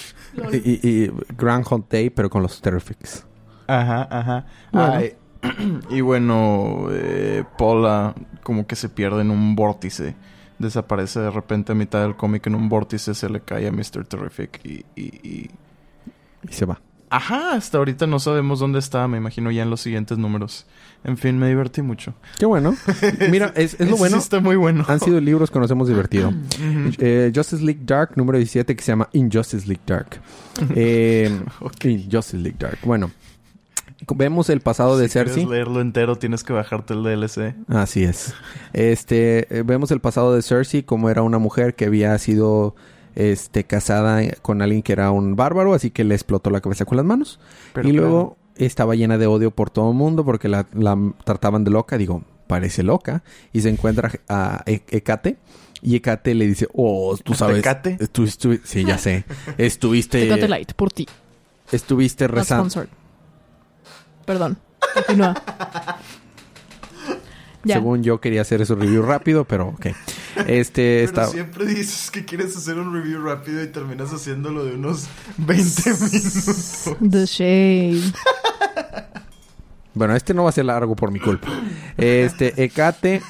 y, 0.56 0.80
y 0.82 1.10
Groundhog 1.38 1.88
Day, 1.88 2.10
pero 2.10 2.28
con 2.28 2.42
los 2.42 2.60
Terrifics. 2.60 3.24
Ajá, 3.66 4.06
ajá. 4.10 4.46
Bueno. 4.72 4.92
Ay, 4.92 5.14
y 5.90 6.00
bueno, 6.00 6.88
eh, 6.90 7.44
Paula 7.58 8.14
como 8.42 8.66
que 8.66 8.76
se 8.76 8.88
pierde 8.88 9.22
en 9.22 9.30
un 9.30 9.54
vórtice. 9.56 10.14
Desaparece 10.58 11.20
de 11.20 11.30
repente 11.30 11.72
a 11.72 11.74
mitad 11.76 12.02
del 12.02 12.16
cómic 12.16 12.46
en 12.48 12.54
un 12.56 12.68
vórtice, 12.68 13.14
se 13.14 13.28
le 13.30 13.40
cae 13.40 13.68
a 13.68 13.72
Mr. 13.72 14.04
Terrific 14.08 14.60
y, 14.64 14.84
y, 14.96 15.04
y- 15.22 15.50
Y 16.48 16.52
se 16.52 16.64
va. 16.64 16.80
Ajá, 17.10 17.52
hasta 17.54 17.78
ahorita 17.78 18.06
no 18.06 18.18
sabemos 18.18 18.58
dónde 18.60 18.80
está, 18.80 19.08
me 19.08 19.16
imagino 19.16 19.50
ya 19.50 19.62
en 19.62 19.70
los 19.70 19.80
siguientes 19.80 20.18
números. 20.18 20.66
En 21.04 21.16
fin, 21.16 21.38
me 21.38 21.48
divertí 21.48 21.80
mucho. 21.80 22.12
Qué 22.38 22.44
bueno. 22.44 22.76
Mira, 23.30 23.50
es, 23.56 23.80
es 23.80 23.88
lo 23.88 23.96
bueno. 23.96 24.16
sí 24.16 24.22
está 24.24 24.40
muy 24.40 24.56
bueno. 24.56 24.84
Han 24.88 25.00
sido 25.00 25.18
libros 25.20 25.50
que 25.50 25.58
nos 25.58 25.70
hemos 25.70 25.88
divertido. 25.88 26.32
Eh, 26.98 27.30
Justice 27.34 27.62
League 27.64 27.82
Dark, 27.84 28.10
número 28.16 28.36
17, 28.38 28.74
que 28.76 28.82
se 28.82 28.92
llama 28.92 29.08
Injustice 29.12 29.66
League 29.66 29.82
Dark. 29.86 30.20
Eh, 30.74 31.40
Ok. 31.60 31.84
Injustice 31.86 32.36
League 32.38 32.56
Dark. 32.58 32.78
Bueno, 32.82 33.10
vemos 34.14 34.48
el 34.50 34.60
pasado 34.60 34.96
de 34.98 35.08
Si 35.08 35.12
quieres 35.14 35.34
Cersei. 35.34 35.50
leerlo 35.50 35.80
entero, 35.80 36.16
tienes 36.16 36.44
que 36.44 36.52
bajarte 36.52 36.94
el 36.94 37.02
DLC. 37.02 37.54
Así 37.68 38.04
es. 38.04 38.34
Este, 38.72 39.58
eh, 39.58 39.62
vemos 39.62 39.90
el 39.90 40.00
pasado 40.00 40.34
de 40.34 40.42
Cersei 40.42 40.82
como 40.82 41.10
era 41.10 41.22
una 41.22 41.38
mujer 41.38 41.74
que 41.74 41.86
había 41.86 42.16
sido 42.18 42.74
este 43.14 43.64
casada 43.64 44.20
con 44.42 44.62
alguien 44.62 44.82
que 44.82 44.92
era 44.92 45.10
un 45.10 45.34
bárbaro, 45.34 45.74
así 45.74 45.90
que 45.90 46.04
le 46.04 46.14
explotó 46.14 46.50
la 46.50 46.60
cabeza 46.60 46.84
con 46.84 46.96
las 46.96 47.06
manos. 47.06 47.40
Pero 47.72 47.88
y 47.88 47.92
claro, 47.92 48.06
luego 48.08 48.36
estaba 48.56 48.94
llena 48.94 49.18
de 49.18 49.26
odio 49.26 49.50
por 49.50 49.70
todo 49.70 49.90
el 49.90 49.96
mundo 49.96 50.24
porque 50.24 50.48
la, 50.48 50.66
la 50.72 50.96
trataban 51.24 51.64
de 51.64 51.70
loca, 51.72 51.98
digo, 51.98 52.22
parece 52.46 52.82
loca, 52.82 53.22
y 53.52 53.60
se 53.62 53.68
encuentra 53.70 54.12
a 54.28 54.62
E- 54.66 54.82
Hecate. 54.88 55.36
Y 55.80 55.94
Hecate 55.96 56.34
le 56.34 56.46
dice, 56.46 56.66
oh, 56.74 57.16
tú 57.22 57.34
sabes... 57.34 57.64
Estu- 57.64 58.60
sí, 58.64 58.84
ya 58.84 58.98
sé. 58.98 59.24
Estuviste... 59.58 60.22
Tecate 60.22 60.48
Light, 60.48 60.72
por 60.72 60.90
ti. 60.92 61.06
Estuviste 61.70 62.26
rezando... 62.26 62.86
Perdón. 64.28 64.58
Continúa. 64.92 65.34
ya. 67.64 67.76
Según 67.76 68.02
yo 68.02 68.20
quería 68.20 68.42
hacer 68.42 68.66
su 68.66 68.76
review 68.76 69.00
rápido, 69.00 69.46
pero 69.46 69.68
ok. 69.68 69.86
Este 70.46 71.02
está... 71.02 71.28
siempre 71.28 71.64
dices 71.64 72.10
que 72.10 72.26
quieres 72.26 72.54
hacer 72.54 72.78
un 72.78 72.92
review 72.92 73.22
rápido 73.22 73.62
y 73.62 73.68
terminas 73.68 74.12
haciéndolo 74.12 74.66
de 74.66 74.74
unos 74.74 75.06
20 75.38 75.90
minutos. 76.12 76.94
The 77.10 77.24
Shade. 77.24 78.12
Bueno, 79.94 80.14
este 80.14 80.34
no 80.34 80.42
va 80.44 80.50
a 80.50 80.52
ser 80.52 80.66
largo 80.66 80.94
por 80.94 81.10
mi 81.10 81.20
culpa. 81.20 81.48
Este, 81.96 82.52
Hecate. 82.62 83.22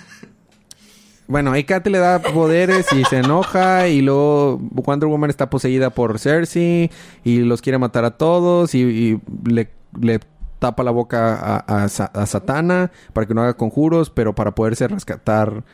Bueno, 1.28 1.54
Hecate 1.54 1.90
le 1.90 1.98
da 1.98 2.20
poderes 2.20 2.92
y 2.92 3.04
se 3.04 3.18
enoja. 3.18 3.86
Y 3.86 4.02
luego 4.02 4.58
Wonder 4.60 5.08
Woman 5.08 5.30
está 5.30 5.48
poseída 5.48 5.90
por 5.90 6.18
Cersei. 6.18 6.90
Y 7.22 7.38
los 7.38 7.62
quiere 7.62 7.78
matar 7.78 8.04
a 8.04 8.16
todos. 8.18 8.74
Y, 8.74 8.80
y 8.82 9.20
le, 9.48 9.70
le 10.00 10.18
tapa 10.58 10.82
la 10.82 10.90
boca 10.90 11.34
a, 11.34 11.64
a 11.66 11.84
a 11.84 12.26
Satana 12.26 12.90
para 13.12 13.26
que 13.26 13.34
no 13.34 13.42
haga 13.42 13.54
conjuros. 13.54 14.10
Pero 14.10 14.34
para 14.34 14.54
poderse 14.54 14.88
rescatar, 14.88 15.64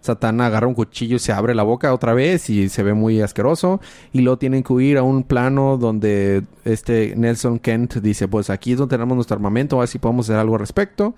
Satana 0.00 0.46
agarra 0.46 0.66
un 0.66 0.74
cuchillo 0.74 1.18
se 1.18 1.32
abre 1.32 1.54
la 1.54 1.62
boca 1.62 1.92
otra 1.94 2.14
vez. 2.14 2.50
Y 2.50 2.68
se 2.68 2.82
ve 2.82 2.94
muy 2.94 3.20
asqueroso. 3.20 3.80
Y 4.12 4.20
luego 4.20 4.38
tienen 4.38 4.62
que 4.62 4.72
huir 4.72 4.98
a 4.98 5.02
un 5.02 5.22
plano 5.22 5.76
donde 5.78 6.44
este 6.64 7.14
Nelson 7.16 7.58
Kent 7.58 7.96
dice: 7.96 8.28
Pues 8.28 8.50
aquí 8.50 8.72
es 8.72 8.78
donde 8.78 8.94
tenemos 8.94 9.14
nuestro 9.16 9.34
armamento. 9.36 9.76
A 9.76 9.80
ver 9.80 9.88
si 9.88 9.98
podemos 9.98 10.28
hacer 10.28 10.38
algo 10.38 10.54
al 10.54 10.60
respecto. 10.60 11.14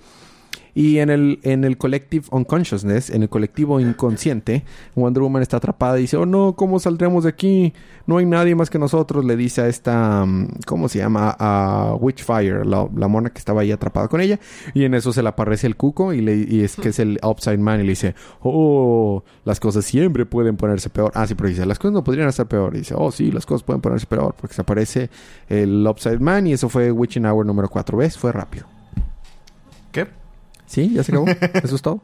Y 0.77 0.99
en 0.99 1.09
el, 1.09 1.41
en 1.43 1.65
el 1.65 1.79
Collective 1.79 2.27
Unconsciousness, 2.31 3.09
en 3.09 3.23
el 3.23 3.31
colectivo 3.31 3.81
inconsciente, 3.81 4.63
Wonder 4.95 5.23
Woman 5.23 5.41
está 5.41 5.57
atrapada 5.57 5.99
y 5.99 6.03
dice, 6.03 6.19
oh 6.19 6.27
no, 6.27 6.55
¿cómo 6.55 6.79
saldremos 6.79 7.25
de 7.25 7.31
aquí? 7.31 7.73
No 8.05 8.19
hay 8.19 8.27
nadie 8.27 8.55
más 8.55 8.69
que 8.69 8.79
nosotros, 8.79 9.25
le 9.25 9.37
dice 9.37 9.63
a 9.63 9.69
esta, 9.69 10.27
mm, 10.27 10.49
¿cómo 10.67 10.91
se 10.91 10.99
llama? 10.99 11.35
A 11.39 11.97
Witchfire, 11.99 12.67
la, 12.67 12.87
la 12.95 13.09
mona 13.09 13.31
que 13.31 13.39
estaba 13.39 13.63
ahí 13.63 13.73
atrapada 13.73 14.09
con 14.09 14.21
ella. 14.21 14.39
Y 14.75 14.85
en 14.85 14.93
eso 14.93 15.15
se 15.15 15.23
le 15.23 15.31
aparece 15.31 15.67
el 15.67 15.77
cuco 15.77 16.13
y, 16.13 16.21
le, 16.21 16.37
y 16.37 16.61
es 16.61 16.77
que 16.77 16.91
es 16.91 16.99
el 16.99 17.19
Upside 17.23 17.57
Man 17.57 17.81
y 17.81 17.85
le 17.85 17.89
dice, 17.89 18.15
oh, 18.43 19.25
las 19.47 19.59
cosas 19.59 19.83
siempre 19.83 20.27
pueden 20.27 20.59
ponerse 20.59 20.91
peor. 20.91 21.11
Ah, 21.15 21.27
sí, 21.27 21.35
pero 21.35 21.49
dice, 21.49 21.65
las 21.65 21.79
cosas 21.79 21.95
no 21.95 22.05
podrían 22.05 22.29
estar 22.29 22.49
peor. 22.49 22.75
Y 22.75 22.81
dice, 22.81 22.95
oh, 22.99 23.11
sí, 23.11 23.33
las 23.33 23.47
cosas 23.47 23.63
pueden 23.63 23.81
ponerse 23.81 24.05
peor 24.05 24.35
porque 24.39 24.55
se 24.55 24.61
aparece 24.61 25.09
el 25.49 25.87
Upside 25.87 26.19
Man 26.19 26.47
y 26.47 26.53
eso 26.53 26.69
fue 26.69 26.93
Witching 26.93 27.25
Hour 27.25 27.47
número 27.47 27.71
4. 27.71 27.97
¿Ves? 27.97 28.19
Fue 28.19 28.31
rápido. 28.31 28.76
Sí, 30.67 30.93
ya 30.95 31.03
se 31.03 31.13
acabó. 31.13 31.27
Eso 31.63 31.77
es 31.77 31.83
todo. 31.83 32.03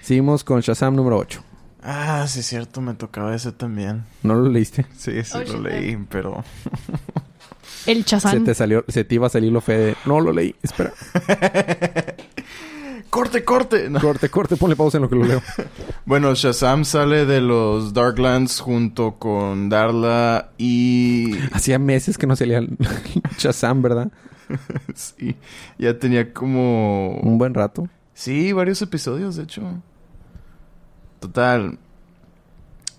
Seguimos 0.00 0.44
con 0.44 0.60
Shazam 0.60 0.94
número 0.96 1.18
8. 1.18 1.42
Ah, 1.84 2.24
sí, 2.28 2.40
es 2.40 2.46
cierto, 2.46 2.80
me 2.80 2.94
tocaba 2.94 3.34
ese 3.34 3.50
también. 3.52 4.04
¿No 4.22 4.34
lo 4.34 4.48
leíste? 4.48 4.86
Sí, 4.96 5.22
sí 5.24 5.32
Oh, 5.36 5.52
lo 5.52 5.60
leí, 5.62 5.96
pero... 6.08 6.44
El 7.86 7.98
Se 7.98 8.04
Chazán. 8.04 8.44
te 8.44 8.54
salió, 8.54 8.84
se 8.86 9.02
te 9.02 9.16
iba 9.16 9.26
a 9.26 9.30
salir 9.30 9.50
lo 9.50 9.60
fe 9.60 9.76
de... 9.76 9.96
No 10.06 10.20
lo 10.20 10.32
leí. 10.32 10.54
Espera. 10.62 10.92
¡Corte, 13.10 13.44
corte! 13.44 13.90
No. 13.90 14.00
Corte, 14.00 14.28
corte, 14.30 14.56
ponle 14.56 14.74
pausa 14.76 14.96
en 14.98 15.02
lo 15.02 15.08
que 15.10 15.16
lo 15.16 15.24
leo. 15.24 15.42
Bueno, 16.06 16.32
Shazam 16.34 16.84
sale 16.84 17.26
de 17.26 17.40
los 17.40 17.92
Darklands 17.92 18.60
junto 18.60 19.16
con 19.18 19.68
Darla 19.68 20.50
y... 20.56 21.36
Hacía 21.52 21.78
meses 21.78 22.16
que 22.16 22.26
no 22.26 22.36
salía 22.36 22.58
el 22.58 22.76
Shazam, 23.36 23.82
¿verdad? 23.82 24.10
sí, 24.94 25.36
ya 25.78 25.98
tenía 25.98 26.32
como... 26.32 27.16
Un 27.22 27.38
buen 27.38 27.54
rato. 27.54 27.88
Sí, 28.14 28.52
varios 28.52 28.82
episodios, 28.82 29.36
de 29.36 29.44
hecho. 29.44 29.62
Total. 31.20 31.78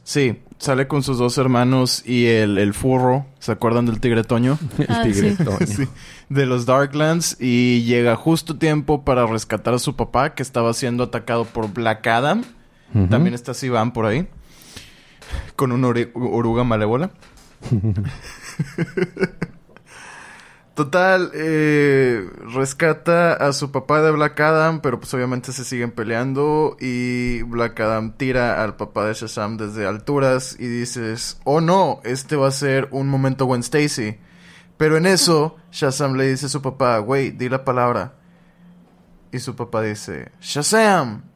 Sí, 0.03 0.39
sale 0.58 0.88
con 0.88 1.01
sus 1.03 1.17
dos 1.17 1.38
hermanos 1.38 2.03
y 2.06 2.25
el, 2.25 2.58
el 2.58 2.73
furro. 2.73 3.25
¿Se 3.39 3.51
acuerdan 3.51 3.86
del 3.86 3.99
tigre 3.99 4.23
Toño? 4.23 4.58
El 4.77 4.88
Ah, 4.89 5.03
tigre. 5.03 5.36
sí. 5.38 5.43
Toño. 5.43 5.58
Sí, 5.67 5.88
de 6.29 6.45
los 6.45 6.65
Darklands 6.65 7.38
y 7.39 7.84
llega 7.84 8.15
justo 8.15 8.53
a 8.53 8.60
tiempo 8.60 9.03
para 9.06 9.25
rescatar 9.27 9.73
a 9.75 9.79
su 9.79 9.95
papá 9.95 10.34
que 10.34 10.41
estaba 10.43 10.73
siendo 10.73 11.03
atacado 11.03 11.45
por 11.45 11.71
Black 11.73 12.06
Adam. 12.08 12.43
También 13.10 13.34
está 13.34 13.53
Sivan 13.53 13.91
por 13.93 14.06
ahí. 14.06 14.27
Con 15.56 15.71
una 15.71 15.88
oruga 16.13 16.63
malévola. 16.63 17.12
Total, 20.75 21.29
eh, 21.36 22.27
rescata 22.51 23.33
a 23.33 23.53
su 23.53 23.71
papá 23.71 24.01
de 24.01 24.09
Black 24.09 24.39
Adam, 24.39 24.81
pero 24.81 24.99
pues 24.99 25.13
obviamente 25.13 25.51
se 25.51 25.65
siguen 25.65 25.91
peleando 25.91 26.77
y 26.79 27.43
Black 27.43 27.79
Adam 27.79 28.13
tira 28.17 28.63
al 28.63 28.75
papá 28.75 29.05
de 29.05 29.13
Shazam 29.13 29.57
desde 29.57 29.86
alturas 29.86 30.55
y 30.57 30.65
dices, 30.65 31.39
oh 31.43 31.62
no, 31.62 32.01
este 32.03 32.36
va 32.36 32.47
a 32.47 32.51
ser 32.51 32.88
un 32.89 33.07
momento 33.07 33.45
Gwen 33.45 33.62
Stacy. 33.62 34.17
Pero 34.77 34.97
en 34.97 35.05
eso, 35.05 35.57
Shazam 35.71 36.15
le 36.15 36.29
dice 36.29 36.47
a 36.47 36.49
su 36.49 36.63
papá, 36.63 36.97
güey, 36.97 37.29
di 37.29 37.49
la 37.49 37.63
palabra. 37.63 38.15
Y 39.31 39.39
su 39.39 39.55
papá 39.55 39.83
dice, 39.83 40.31
Shazam. 40.41 41.33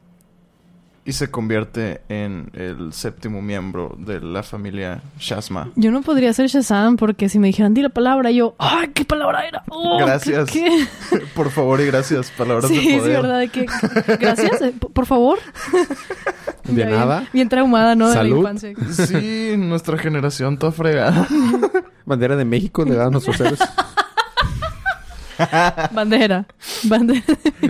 Y 1.08 1.12
se 1.14 1.30
convierte 1.30 2.02
en 2.10 2.50
el 2.52 2.92
séptimo 2.92 3.40
miembro 3.40 3.96
de 3.98 4.20
la 4.20 4.42
familia 4.42 5.00
Shazma. 5.18 5.70
Yo 5.74 5.90
no 5.90 6.02
podría 6.02 6.34
ser 6.34 6.48
Shazam 6.48 6.96
porque 6.96 7.30
si 7.30 7.38
me 7.38 7.46
dijeran 7.46 7.72
di 7.72 7.80
la 7.80 7.88
palabra, 7.88 8.30
yo, 8.30 8.54
¡ay, 8.58 8.88
qué 8.92 9.06
palabra 9.06 9.48
era! 9.48 9.62
Oh, 9.70 9.96
Gracias. 9.98 10.50
¿qué- 10.50 10.86
qué? 11.10 11.18
Por 11.34 11.50
favor 11.50 11.80
y 11.80 11.86
gracias, 11.86 12.30
palabras 12.32 12.68
Sí, 12.68 12.74
de 12.76 12.80
sí, 12.82 12.98
poder. 12.98 13.22
verdad. 13.22 13.38
de 13.38 13.48
que- 13.48 13.66
Gracias, 14.20 14.60
eh, 14.60 14.74
por 14.92 15.06
favor. 15.06 15.38
De 16.64 16.82
Ya 16.82 16.90
nada. 16.90 17.24
Bien, 17.32 17.48
traumada, 17.48 17.94
¿no? 17.94 18.08
De 18.10 18.14
la 18.14 18.20
Salud. 18.20 18.36
infancia. 18.38 18.74
Sí, 18.92 19.54
nuestra 19.56 19.96
generación 19.96 20.58
toda 20.58 20.72
fregada. 20.72 21.26
Bandera 22.04 22.36
de 22.36 22.44
México 22.44 22.84
le 22.84 22.96
dan 22.96 23.06
a 23.06 23.10
nuestros 23.10 23.40
héroes. 23.40 23.60
Bandera. 25.92 26.46
Bandera. 26.84 27.22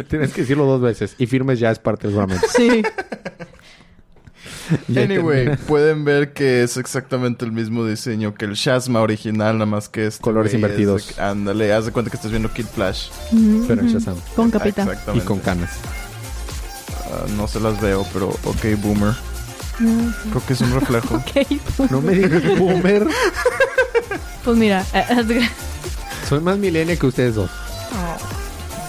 Tienes 0.09 0.33
que 0.33 0.41
decirlo 0.43 0.65
dos 0.65 0.81
veces. 0.81 1.15
Y 1.19 1.27
firmes 1.27 1.59
ya 1.61 1.71
es 1.71 1.79
parte 1.79 2.07
del 2.07 2.15
juramento. 2.15 2.47
Sí. 2.57 2.83
Anyway, 4.97 5.57
pueden 5.67 6.05
ver 6.05 6.33
que 6.33 6.63
es 6.63 6.77
exactamente 6.77 7.45
el 7.45 7.53
mismo 7.53 7.85
diseño 7.85 8.35
que 8.35 8.45
el 8.45 8.55
Shazma 8.55 9.01
original, 9.01 9.55
nada 9.59 9.67
más 9.67 9.89
que 9.89 10.07
este 10.07 10.21
Colores 10.23 10.49
es 10.49 10.53
de- 10.53 10.59
invertidos. 10.59 11.19
ándale, 11.19 11.73
haz 11.73 11.87
de 11.87 11.93
cuenta 11.93 12.11
que 12.11 12.17
estás 12.17 12.31
viendo 12.31 12.53
Kid 12.53 12.67
Flash. 12.67 13.09
Pero 13.67 13.81
en 13.83 13.89
Shazam. 13.89 14.17
Con 14.37 14.51
capita. 14.51 14.87
Y 15.15 15.21
con 15.21 15.39
canas. 15.41 15.71
Ah, 17.11 17.25
no 17.37 17.49
se 17.49 17.61
las 17.61 17.81
veo, 17.81 18.07
pero 18.13 18.29
ok, 18.29 18.65
boomer. 18.83 19.15
Creo 20.31 20.45
que 20.47 20.53
es 20.55 20.61
un 20.61 20.73
reflejo. 20.73 21.15
Ok. 21.79 21.91
No 21.91 22.01
me 22.01 22.13
digas 22.13 22.43
boomer. 22.59 23.07
Pues 24.45 24.57
mira. 24.57 24.85
eh, 24.93 25.49
Soy 26.29 26.41
más 26.41 26.59
millennial 26.59 26.99
que 26.99 27.07
ustedes 27.07 27.35
dos. 27.37 27.51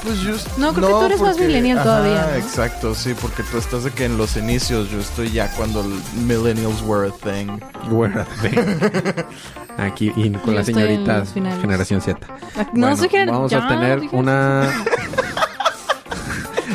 Pues 0.03 0.19
yo... 0.21 0.31
No, 0.57 0.73
creo 0.73 0.87
que 0.87 0.93
tú 0.93 1.05
eres 1.05 1.21
más 1.21 1.37
millennial 1.39 1.83
todavía, 1.83 2.27
¿no? 2.31 2.35
Exacto, 2.37 2.95
sí, 2.95 3.13
porque 3.21 3.43
tú 3.43 3.57
estás 3.57 3.83
de 3.83 3.91
que 3.91 4.05
en 4.05 4.17
los 4.17 4.37
inicios 4.37 4.89
yo 4.89 4.99
estoy 4.99 5.31
ya 5.31 5.51
cuando 5.55 5.83
millennials 6.25 6.81
were 6.83 7.09
a 7.09 7.11
thing. 7.11 7.59
Where 7.91 8.19
are 8.21 8.27
they? 8.41 9.25
Aquí 9.77 10.11
y 10.15 10.29
con 10.31 10.45
Yo 10.45 10.51
la 10.53 10.61
estoy 10.61 10.73
en 10.75 10.79
señorita 10.87 11.17
los 11.19 11.29
finales. 11.29 11.61
generación 11.61 12.01
Z. 12.01 12.19
no 12.73 12.87
Bueno, 12.87 12.97
sé 12.97 13.09
qué. 13.09 13.25
Vamos 13.25 13.51
ya, 13.51 13.65
a 13.65 13.67
tener 13.67 14.01
una. 14.11 14.69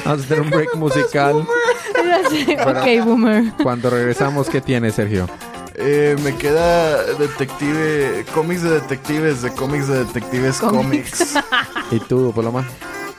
vamos 0.04 0.24
a 0.24 0.28
tener 0.28 0.40
un 0.42 0.50
break 0.50 0.74
musical. 0.76 1.46
Ok, 2.66 3.04
boomer. 3.04 3.52
Cuando 3.62 3.90
regresamos, 3.90 4.48
¿qué 4.48 4.60
tiene 4.60 4.90
Sergio? 4.90 5.28
Eh, 5.76 6.16
me 6.22 6.34
queda 6.36 7.02
detective, 7.14 8.24
cómics 8.34 8.62
de 8.62 8.70
detectives, 8.70 9.42
de 9.42 9.50
cómics 9.52 9.88
de 9.88 10.04
detectives, 10.04 10.58
Cómics. 10.58 11.18
cómics. 11.18 11.34
¿Y 11.90 11.98
tú, 12.00 12.32
Paloma? 12.34 12.64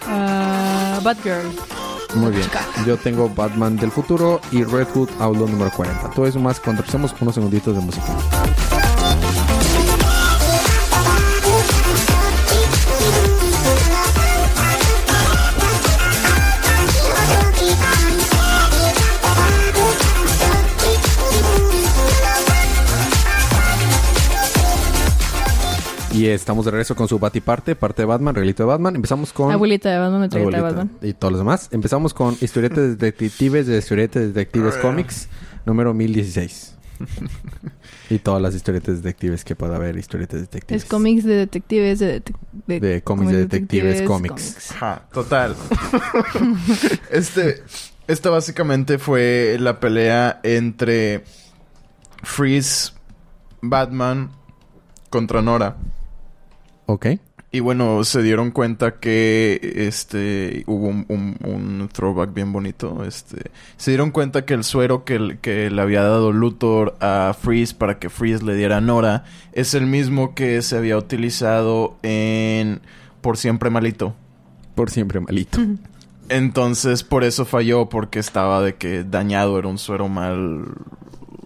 Ah, 0.08 1.00
Batgirl. 1.04 1.52
Muy 2.16 2.32
bien. 2.32 2.48
Yo 2.86 2.98
tengo 2.98 3.30
Batman 3.30 3.76
del 3.76 3.92
futuro 3.92 4.40
y 4.52 4.64
Red 4.64 4.88
Hood 4.94 5.10
Outlaw 5.20 5.48
número 5.50 5.70
40. 5.72 6.12
Todo 6.12 6.26
eso 6.26 6.40
más 6.40 6.60
cuando 6.60 6.82
empecemos 6.82 7.14
unos 7.20 7.36
segunditos 7.36 7.76
de 7.76 7.82
música. 7.82 8.06
Y 26.16 26.28
estamos 26.28 26.64
de 26.64 26.72
regreso 26.72 26.96
con 26.96 27.10
su 27.10 27.20
Batiparte, 27.20 27.76
parte 27.76 28.04
de 28.04 28.06
Batman, 28.06 28.34
regalito 28.36 28.64
de 28.64 28.68
Batman. 28.68 28.96
Empezamos 28.96 29.34
con... 29.34 29.52
Abuelita 29.52 29.90
de 29.90 30.00
Batman, 30.00 30.22
metralleta 30.22 30.52
de 30.52 30.58
Abuelita. 30.58 30.84
Batman. 30.84 31.10
Y 31.10 31.14
todos 31.14 31.32
los 31.34 31.42
demás. 31.42 31.70
Empezamos 31.72 32.14
con 32.14 32.38
Historietas 32.40 32.78
de 32.78 32.96
Detectives 32.96 33.68
de 33.68 33.78
Historietas 33.78 34.22
de 34.22 34.28
Detectives 34.30 34.78
Comics, 34.78 35.28
número 35.66 35.94
1016. 35.94 36.76
y 38.10 38.20
todas 38.20 38.42
las 38.42 38.56
historietas 38.56 38.96
de 38.96 39.02
detectives 39.02 39.44
que 39.44 39.58
pueda 39.58 39.76
haber, 39.76 39.98
historietas 39.98 40.36
de 40.36 40.42
detectives. 40.46 40.84
Es 40.84 40.90
cómics 40.90 41.26
de 41.26 41.36
detectives, 41.36 42.00
de, 42.00 42.24
detec- 42.24 42.80
De 42.80 43.02
cómics 43.04 43.32
de 43.34 43.38
detectives, 43.40 44.02
cómics. 44.04 44.72
Ajá, 44.72 45.06
total. 45.12 45.54
este, 47.12 47.62
esta 48.08 48.30
básicamente 48.30 49.00
fue 49.00 49.58
la 49.60 49.82
pelea 49.82 50.40
entre 50.44 51.26
Freeze, 52.24 52.94
Batman 53.62 54.32
contra 55.10 55.42
Nora. 55.42 55.76
Ok. 56.88 57.08
Y 57.52 57.62
bueno, 57.62 58.04
se 58.04 58.22
dieron 58.22 58.52
cuenta 58.52 58.96
que 59.00 59.60
este 59.88 60.64
hubo 60.68 60.88
un, 60.88 61.06
un- 61.08 61.38
un 61.46 61.90
throwback 61.92 62.34
bien 62.34 62.52
bonito. 62.52 63.06
Este, 63.06 63.50
se 63.78 63.92
dieron 63.92 64.12
cuenta 64.12 64.44
que 64.44 64.54
el 64.56 64.66
suero 64.66 65.06
que, 65.06 65.16
el- 65.16 65.38
que 65.40 65.70
le 65.70 65.82
había 65.82 66.02
dado 66.04 66.34
Luthor 66.34 66.98
a 67.00 67.34
Freeze 67.40 67.74
para 67.74 67.98
que 67.98 68.10
Freeze 68.10 68.44
le 68.44 68.56
diera 68.56 68.78
a 68.78 68.82
Nora 68.82 69.24
es 69.54 69.74
el 69.74 69.86
mismo 69.86 70.36
que 70.36 70.62
se 70.62 70.76
había 70.76 70.98
utilizado 70.98 71.96
en 72.04 72.82
Por 73.22 73.38
siempre 73.38 73.70
malito. 73.70 74.14
Por 74.76 74.90
siempre 74.92 75.22
malito. 75.22 75.60
Entonces, 76.28 77.04
por 77.04 77.24
eso 77.24 77.46
falló, 77.46 77.88
porque 77.88 78.20
estaba 78.20 78.62
de 78.62 78.76
que 78.76 79.04
dañado, 79.06 79.58
era 79.60 79.68
un 79.70 79.78
suero 79.78 80.10
mal. 80.10 80.66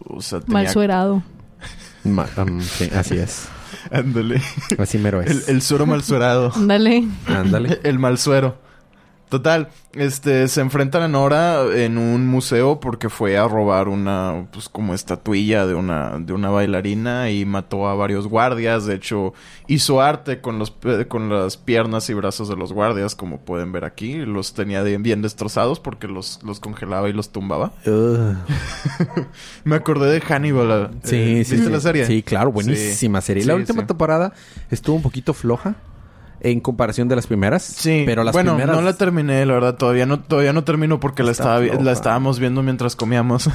O 0.07 0.21
sea, 0.21 0.39
tenía. 0.39 0.53
Mal 0.63 0.69
suerado. 0.69 1.21
Ma- 2.03 2.27
um, 2.37 2.61
sí, 2.61 2.89
así 2.95 3.17
es. 3.17 3.47
Ándale. 3.91 4.41
Así 4.77 4.97
mero 4.97 5.21
El, 5.21 5.27
es. 5.39 5.49
el 5.49 5.61
suero 5.61 5.85
mal 5.85 6.03
suerado. 6.03 6.51
Dale. 6.55 7.07
Ándale. 7.27 7.79
El 7.83 7.99
mal 7.99 8.17
suero. 8.17 8.57
Total, 9.29 9.69
este, 9.93 10.47
se 10.47 10.59
enfrentan 10.61 11.03
a 11.03 11.07
Nora 11.07 11.61
en 11.75 11.99
un 11.99 12.25
museo 12.25 12.79
porque 12.79 13.09
fue 13.09 13.37
a 13.37 13.47
robar 13.47 13.87
una, 13.87 14.47
pues 14.51 14.69
como 14.69 14.95
estatuilla 14.95 15.67
de 15.67 15.75
una, 15.75 16.17
de 16.17 16.33
una 16.33 16.49
bailarina 16.49 17.29
y 17.29 17.45
mató 17.45 17.87
a 17.87 17.93
varios 17.93 18.25
guardias. 18.27 18.87
De 18.87 18.95
hecho, 18.95 19.35
hizo 19.67 20.01
arte 20.01 20.41
con 20.41 20.57
los, 20.57 20.71
pe- 20.71 21.07
con 21.07 21.29
las 21.29 21.57
piernas 21.57 22.09
y 22.09 22.15
brazos 22.15 22.49
de 22.49 22.55
los 22.55 22.73
guardias, 22.73 23.13
como 23.13 23.37
pueden 23.41 23.71
ver 23.71 23.85
aquí. 23.85 24.15
Los 24.15 24.55
tenía 24.55 24.81
bien 24.81 25.21
destrozados 25.21 25.79
porque 25.79 26.07
los, 26.07 26.39
los 26.43 26.59
congelaba 26.59 27.07
y 27.07 27.13
los 27.13 27.29
tumbaba. 27.29 27.71
Me 29.63 29.75
acordé 29.75 30.11
de 30.11 30.21
Hannibal. 30.21 30.91
Sí, 31.03 31.15
eh, 31.15 31.43
sí. 31.45 31.51
¿Viste 31.55 31.67
sí. 31.67 31.71
la 31.71 31.79
serie? 31.79 32.05
Sí, 32.05 32.23
claro, 32.23 32.51
buenísima 32.51 33.21
Sí. 33.21 33.27
serie. 33.27 33.45
La 33.45 33.53
Sí, 33.53 33.59
última 33.59 33.85
temporada 33.85 34.33
estuvo 34.71 34.95
un 34.95 35.01
poquito 35.01 35.33
floja 35.33 35.75
en 36.41 36.59
comparación 36.61 37.07
de 37.07 37.15
las 37.15 37.27
primeras. 37.27 37.63
Sí, 37.63 38.03
pero 38.05 38.23
las 38.23 38.33
bueno, 38.33 38.55
primeras. 38.55 38.75
no 38.75 38.81
la 38.81 38.93
terminé, 38.93 39.45
la 39.45 39.53
verdad. 39.53 39.75
Todavía 39.75 40.05
no, 40.05 40.19
todavía 40.19 40.53
no 40.53 40.63
termino 40.63 40.99
porque 40.99 41.23
la, 41.23 41.31
estaba, 41.31 41.59
floja. 41.59 41.81
la 41.81 41.91
estábamos 41.91 42.39
viendo 42.39 42.63
mientras 42.63 42.95
comíamos. 42.95 43.49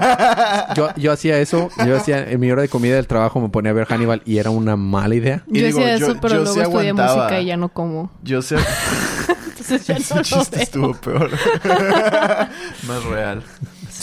yo, 0.76 0.88
yo 0.96 1.12
hacía 1.12 1.38
eso. 1.38 1.68
Yo 1.86 1.96
hacía 1.96 2.28
en 2.30 2.40
mi 2.40 2.50
hora 2.50 2.62
de 2.62 2.68
comida 2.68 2.96
del 2.96 3.06
trabajo 3.06 3.40
me 3.40 3.48
ponía 3.48 3.70
a 3.70 3.74
ver 3.74 3.86
Hannibal 3.86 4.22
y 4.24 4.38
era 4.38 4.50
una 4.50 4.76
mala 4.76 5.14
idea. 5.14 5.42
Y 5.48 5.60
Yo 5.60 5.66
digo, 5.66 5.78
hacía 5.80 5.96
yo- 5.98 6.06
eso, 6.10 6.16
pero 6.20 6.34
yo 6.34 6.40
luego 6.42 6.54
sí 6.54 6.60
estudié 6.60 6.90
aguantaba. 6.90 7.16
música 7.24 7.40
y 7.40 7.46
ya 7.46 7.56
no 7.56 7.68
como. 7.68 8.10
Yo 8.22 8.42
sé... 8.42 8.56
Entonces 9.48 9.86
ya 9.86 9.94
Ese 9.98 10.14
no 10.14 10.18
lo 10.20 10.24
chiste 10.24 10.56
veo. 10.56 10.62
estuvo 10.64 10.94
peor. 10.94 11.30
Más 12.86 13.04
real. 13.10 13.42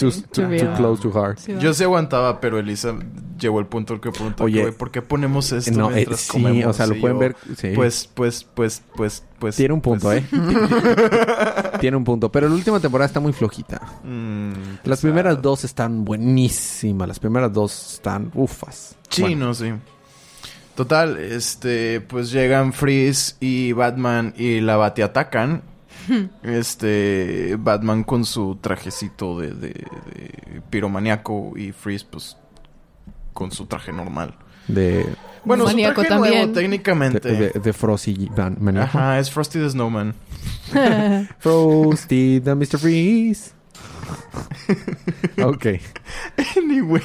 Too, 0.09 0.21
Too 0.31 0.57
too- 0.57 0.73
close, 0.75 1.01
too 1.01 1.17
hard. 1.19 1.37
Sí. 1.37 1.53
Yo 1.59 1.73
sí 1.73 1.83
aguantaba, 1.83 2.39
pero 2.39 2.59
Elisa 2.59 2.93
llegó 3.39 3.59
el 3.59 3.65
punto 3.67 3.93
en 3.95 3.99
que 4.01 4.11
preguntó, 4.11 4.43
Oye, 4.43 4.61
"Güey, 4.61 4.73
¿por 4.73 4.91
qué 4.91 5.01
ponemos 5.01 5.51
esto 5.51 5.71
No, 5.71 5.89
eh, 5.91 5.95
mientras 5.95 6.19
sí, 6.21 6.31
comemos? 6.31 6.65
o 6.65 6.73
sea, 6.73 6.87
lo 6.87 6.99
pueden 6.99 7.15
yo, 7.17 7.19
ver. 7.19 7.35
Sí. 7.57 7.69
Pues, 7.75 8.09
pues, 8.13 8.43
pues, 8.43 8.81
pues, 8.95 9.23
pues... 9.39 9.55
Tiene 9.55 9.73
un 9.73 9.81
punto, 9.81 10.07
pues, 10.07 10.23
¿eh? 10.23 10.27
Tiene 11.79 11.97
un 11.97 12.03
punto. 12.03 12.31
Pero 12.31 12.47
la 12.49 12.55
última 12.55 12.79
temporada 12.79 13.07
está 13.07 13.19
muy 13.19 13.33
flojita. 13.33 13.81
mm, 14.03 14.51
Las 14.83 14.99
pesado. 14.99 15.01
primeras 15.01 15.41
dos 15.41 15.63
están 15.63 16.05
buenísimas. 16.05 17.07
Las 17.07 17.19
primeras 17.19 17.51
dos 17.51 17.93
están 17.95 18.31
ufas. 18.35 18.95
Sí, 19.09 19.21
Bueno, 19.23 19.47
no, 19.47 19.53
sí. 19.53 19.71
Total, 20.75 21.17
este, 21.17 21.99
pues 22.01 22.31
llegan 22.31 22.71
Freeze 22.73 23.35
y 23.39 23.73
Batman 23.73 24.33
y 24.37 24.61
la 24.61 24.77
bate 24.77 25.03
atacan. 25.03 25.63
Este, 26.43 27.55
Batman 27.59 28.03
con 28.03 28.25
su 28.25 28.55
trajecito 28.61 29.39
de, 29.39 29.51
de, 29.51 29.67
de 29.69 30.61
piromaniaco 30.69 31.53
y 31.57 31.71
Freeze, 31.71 32.05
pues, 32.09 32.37
con 33.33 33.51
su 33.51 33.65
traje 33.65 33.91
normal. 33.93 34.35
De, 34.67 35.05
Bueno, 35.43 35.65
Maníaco 35.65 36.01
su 36.01 36.07
traje 36.07 36.09
también. 36.21 36.33
nuevo, 36.45 36.53
técnicamente. 36.53 37.19
de, 37.19 37.49
de, 37.49 37.59
de 37.59 37.73
Frosty 37.73 38.29
Man- 38.37 38.57
Maníaco. 38.59 38.97
Ajá, 38.97 39.19
es 39.19 39.31
Frosty 39.31 39.59
the 39.59 39.69
Snowman. 39.69 40.13
Frosty 41.39 42.39
the 42.41 42.55
Mr. 42.55 42.77
Freeze. 42.77 43.51
ok. 45.43 45.65
Anyway. 46.57 47.01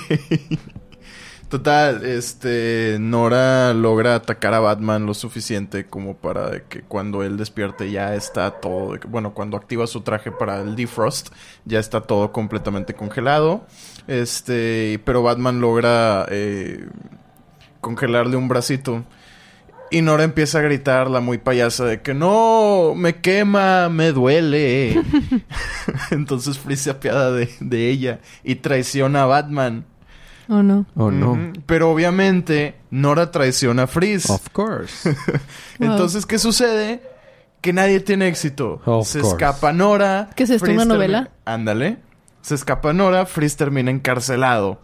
Total, 1.48 2.04
este 2.04 2.96
Nora 2.98 3.72
logra 3.72 4.16
atacar 4.16 4.52
a 4.52 4.58
Batman 4.58 5.06
lo 5.06 5.14
suficiente 5.14 5.86
como 5.86 6.16
para 6.16 6.64
que 6.68 6.82
cuando 6.82 7.22
él 7.22 7.36
despierte 7.36 7.88
ya 7.92 8.16
está 8.16 8.50
todo, 8.50 8.98
bueno, 9.08 9.32
cuando 9.32 9.56
activa 9.56 9.86
su 9.86 10.00
traje 10.00 10.32
para 10.32 10.60
el 10.60 10.74
defrost, 10.74 11.28
ya 11.64 11.78
está 11.78 12.00
todo 12.00 12.32
completamente 12.32 12.94
congelado. 12.94 13.64
Este, 14.08 15.00
pero 15.04 15.22
Batman 15.22 15.60
logra 15.60 16.26
eh, 16.30 16.88
congelarle 17.80 18.36
un 18.36 18.48
bracito. 18.48 19.04
Y 19.92 20.02
Nora 20.02 20.24
empieza 20.24 20.58
a 20.58 20.62
gritar 20.62 21.08
la 21.08 21.20
muy 21.20 21.38
payasa 21.38 21.84
de 21.84 22.02
que 22.02 22.12
no, 22.12 22.94
me 22.96 23.20
quema, 23.20 23.88
me 23.88 24.10
duele. 24.10 25.00
Entonces 26.10 26.58
Freeze 26.58 26.82
se 26.82 26.90
apiada 26.90 27.30
de, 27.30 27.48
de 27.60 27.88
ella 27.88 28.18
y 28.42 28.56
traiciona 28.56 29.22
a 29.22 29.26
Batman. 29.26 29.84
Oh, 30.48 30.62
no. 30.62 30.86
Oh, 30.94 31.10
no. 31.10 31.52
Pero 31.66 31.90
obviamente 31.90 32.76
Nora 32.90 33.30
traiciona 33.30 33.84
a 33.84 33.86
Freeze. 33.86 34.32
Of 34.32 34.50
course. 34.50 35.14
Entonces, 35.80 36.24
¿qué 36.26 36.38
sucede? 36.38 37.02
Que 37.60 37.72
nadie 37.72 37.98
tiene 38.00 38.28
éxito. 38.28 38.80
Of 38.84 39.08
se 39.08 39.20
course. 39.20 39.34
escapa 39.36 39.72
Nora. 39.72 40.30
¿Qué 40.36 40.44
es 40.44 40.50
esto, 40.50 40.70
una 40.70 40.84
novela? 40.84 41.30
Ándale. 41.44 41.98
Se 42.42 42.54
escapa 42.54 42.92
Nora, 42.92 43.26
Freeze 43.26 43.56
termina 43.56 43.90
encarcelado. 43.90 44.80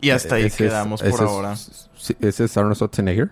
Y 0.00 0.10
hasta 0.10 0.36
ahí 0.36 0.46
Ese 0.46 0.64
es- 0.66 0.70
quedamos 0.70 1.00
ese 1.02 1.10
por 1.10 1.20
es- 1.20 1.26
ahora. 1.28 1.56
sí, 1.56 2.16
Ese 2.20 2.44
es 2.44 2.56
Arnold 2.56 2.76
Schwarzenegger. 2.76 3.30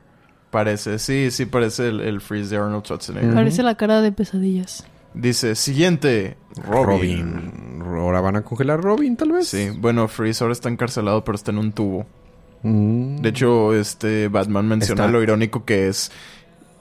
Parece, 0.51 0.98
sí, 0.98 1.31
sí 1.31 1.46
parece 1.46 1.88
el, 1.88 2.01
el 2.01 2.20
Freeze 2.20 2.51
de 2.51 2.57
Arnold 2.62 2.85
Schwarzenegger. 2.85 3.35
Parece 3.35 3.62
la 3.62 3.74
cara 3.77 4.01
de 4.03 4.12
pesadillas. 4.12 4.85
Dice, 5.14 5.55
siguiente, 5.55 6.37
Robin. 6.64 6.87
Robin. 6.87 7.67
Ahora 8.00 8.20
van 8.20 8.37
a 8.37 8.42
congelar 8.42 8.78
a 8.78 8.82
Robin, 8.82 9.16
tal 9.16 9.32
vez. 9.32 9.48
Sí, 9.48 9.70
bueno, 9.76 10.08
Freeze 10.08 10.42
ahora 10.42 10.52
está 10.52 10.68
encarcelado, 10.68 11.24
pero 11.24 11.37
está 11.37 11.50
en 11.50 11.58
un 11.58 11.72
tubo. 11.72 12.06
Mm. 12.62 13.16
De 13.18 13.28
hecho, 13.28 13.74
este 13.74 14.28
Batman 14.28 14.66
menciona 14.68 15.02
Está- 15.04 15.12
lo 15.12 15.22
irónico 15.22 15.64
que 15.64 15.88
es. 15.88 16.11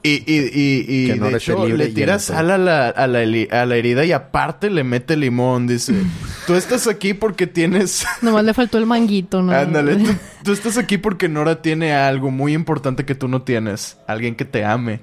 Y, 0.00 0.10
y, 0.32 0.38
y, 0.54 0.84
y 0.88 1.06
Que 1.08 1.16
no 1.16 1.28
de 1.28 1.36
hecho, 1.38 1.66
le 1.66 1.88
tira 1.88 2.20
sal 2.20 2.52
a 2.52 2.56
la, 2.58 2.88
a, 2.88 3.06
la, 3.08 3.18
a 3.50 3.66
la 3.66 3.76
herida 3.76 4.04
y 4.04 4.12
aparte 4.12 4.70
le 4.70 4.84
mete 4.84 5.16
limón. 5.16 5.66
Dice, 5.66 5.92
tú 6.46 6.54
estás 6.54 6.86
aquí 6.86 7.14
porque 7.14 7.48
tienes... 7.48 8.06
Nomás 8.22 8.44
le 8.44 8.54
faltó 8.54 8.78
el 8.78 8.86
manguito, 8.86 9.42
¿no? 9.42 9.52
Ándale, 9.52 9.96
tú, 10.04 10.10
tú 10.44 10.52
estás 10.52 10.78
aquí 10.78 10.98
porque 10.98 11.28
Nora 11.28 11.62
tiene 11.62 11.94
algo 11.94 12.30
muy 12.30 12.54
importante 12.54 13.04
que 13.04 13.16
tú 13.16 13.26
no 13.26 13.42
tienes. 13.42 13.98
Alguien 14.06 14.36
que 14.36 14.44
te 14.44 14.64
ame. 14.64 15.00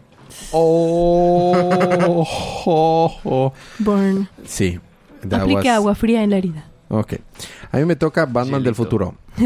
Oh, 0.51 2.25
oh, 2.65 3.19
oh. 3.23 3.53
Burn. 3.79 4.27
Sí. 4.45 4.79
That 5.29 5.41
Aplique 5.41 5.67
was- 5.69 5.75
agua 5.77 5.95
fría 5.95 6.23
en 6.23 6.29
la 6.31 6.37
herida. 6.37 6.65
Ok. 6.89 7.13
A 7.71 7.77
mí 7.77 7.85
me 7.85 7.95
toca 7.95 8.25
Batman 8.25 8.63
del 8.63 8.75
futuro. 8.75 9.15